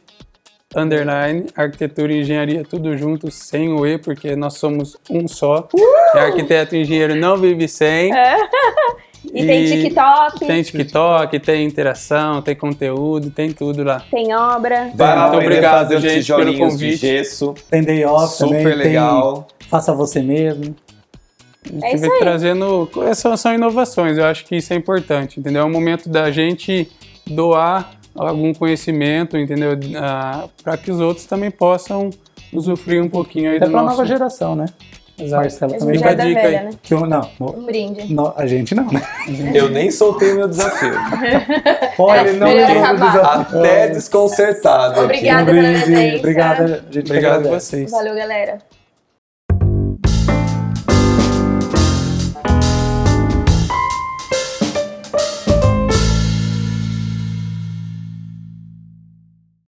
underline, 0.75 1.47
arquitetura 1.55 2.13
e 2.13 2.21
engenharia, 2.21 2.63
tudo 2.63 2.95
junto, 2.97 3.29
sem 3.31 3.69
o 3.69 3.85
E, 3.85 3.97
porque 3.97 4.35
nós 4.35 4.55
somos 4.55 4.97
um 5.09 5.27
só. 5.27 5.67
E 6.15 6.17
arquiteto 6.17 6.75
e 6.75 6.81
engenheiro 6.81 7.15
não 7.15 7.37
vive 7.37 7.67
sem. 7.67 8.11
E, 9.23 9.45
tem 9.45 9.65
TikTok, 9.65 10.39
tem, 10.39 10.47
Tem 10.47 10.63
TikTok, 10.63 11.39
tem 11.39 11.63
interação, 11.63 12.41
tem 12.41 12.55
conteúdo, 12.55 13.29
tem 13.29 13.51
tudo 13.53 13.83
lá. 13.83 14.03
obra. 14.11 14.91
Vai 14.95 15.15
lá 15.15 15.27
Muito 15.31 15.43
obrigado, 15.45 15.89
fazer 15.89 15.99
gente, 15.99 16.25
pelo 16.25 16.39
tijolinhos 16.41 16.55
de 16.77 16.85
convite. 16.85 16.97
gesso. 16.97 17.53
Tem 17.69 17.83
day 17.83 18.03
off 18.03 18.39
também. 18.39 18.63
Super 18.63 18.77
tem 18.77 18.87
legal. 18.87 19.47
Faça 19.69 19.93
você 19.93 20.23
mesmo. 20.23 20.75
A 21.65 21.71
gente 21.71 21.85
É 21.85 21.93
isso 21.93 22.01
vem 22.01 22.11
aí. 22.13 22.19
trazendo. 22.19 22.89
São, 23.15 23.37
são 23.37 23.53
inovações, 23.53 24.17
eu 24.17 24.25
acho 24.25 24.43
que 24.43 24.55
isso 24.55 24.73
é 24.73 24.75
importante, 24.75 25.39
entendeu? 25.39 25.61
É 25.61 25.65
o 25.65 25.69
momento 25.69 26.09
da 26.09 26.31
gente 26.31 26.89
doar 27.27 27.91
algum 28.15 28.53
conhecimento, 28.53 29.37
entendeu? 29.37 29.71
para 30.63 30.77
que 30.77 30.91
os 30.91 30.99
outros 30.99 31.25
também 31.25 31.49
possam 31.51 32.09
usufruir 32.53 33.01
um 33.03 33.09
pouquinho 33.09 33.49
aí 33.51 33.57
Até 33.57 33.65
do 33.65 33.71
pra 33.71 33.81
nosso. 33.83 33.95
nova 33.97 34.07
geração, 34.07 34.55
né? 34.55 34.65
Exato. 35.19 35.41
Marcelo 35.43 35.77
também. 35.77 35.99
já 35.99 36.09
é 36.09 36.15
da 36.15 36.23
dica 36.25 36.39
aí. 36.39 36.45
velha, 36.47 36.63
né? 36.63 36.69
Que 36.81 36.93
eu, 36.95 37.05
não, 37.05 37.29
Um 37.39 37.63
brinde. 37.65 38.11
no- 38.11 38.33
a 38.35 38.47
gente 38.47 38.73
não, 38.73 38.85
né? 38.91 39.01
Eu 39.53 39.69
nem 39.69 39.91
soltei 39.91 40.31
o 40.31 40.35
meu 40.35 40.47
desafio. 40.47 40.93
Olha, 41.99 42.27
ele 42.27 42.39
não 42.39 42.47
acabar. 42.49 43.11
desafio. 43.11 43.59
Até 43.59 43.87
desconcertado. 43.89 44.93
aqui. 45.01 45.03
Obrigada 45.03 45.51
Um 45.51 45.55
brinde. 45.55 46.15
Obrigada, 46.17 46.85
a 46.89 46.91
gente 46.93 47.05
Obrigado 47.05 47.47
a 47.47 47.51
vocês. 47.51 47.91
Valeu, 47.91 48.15
galera. 48.15 48.57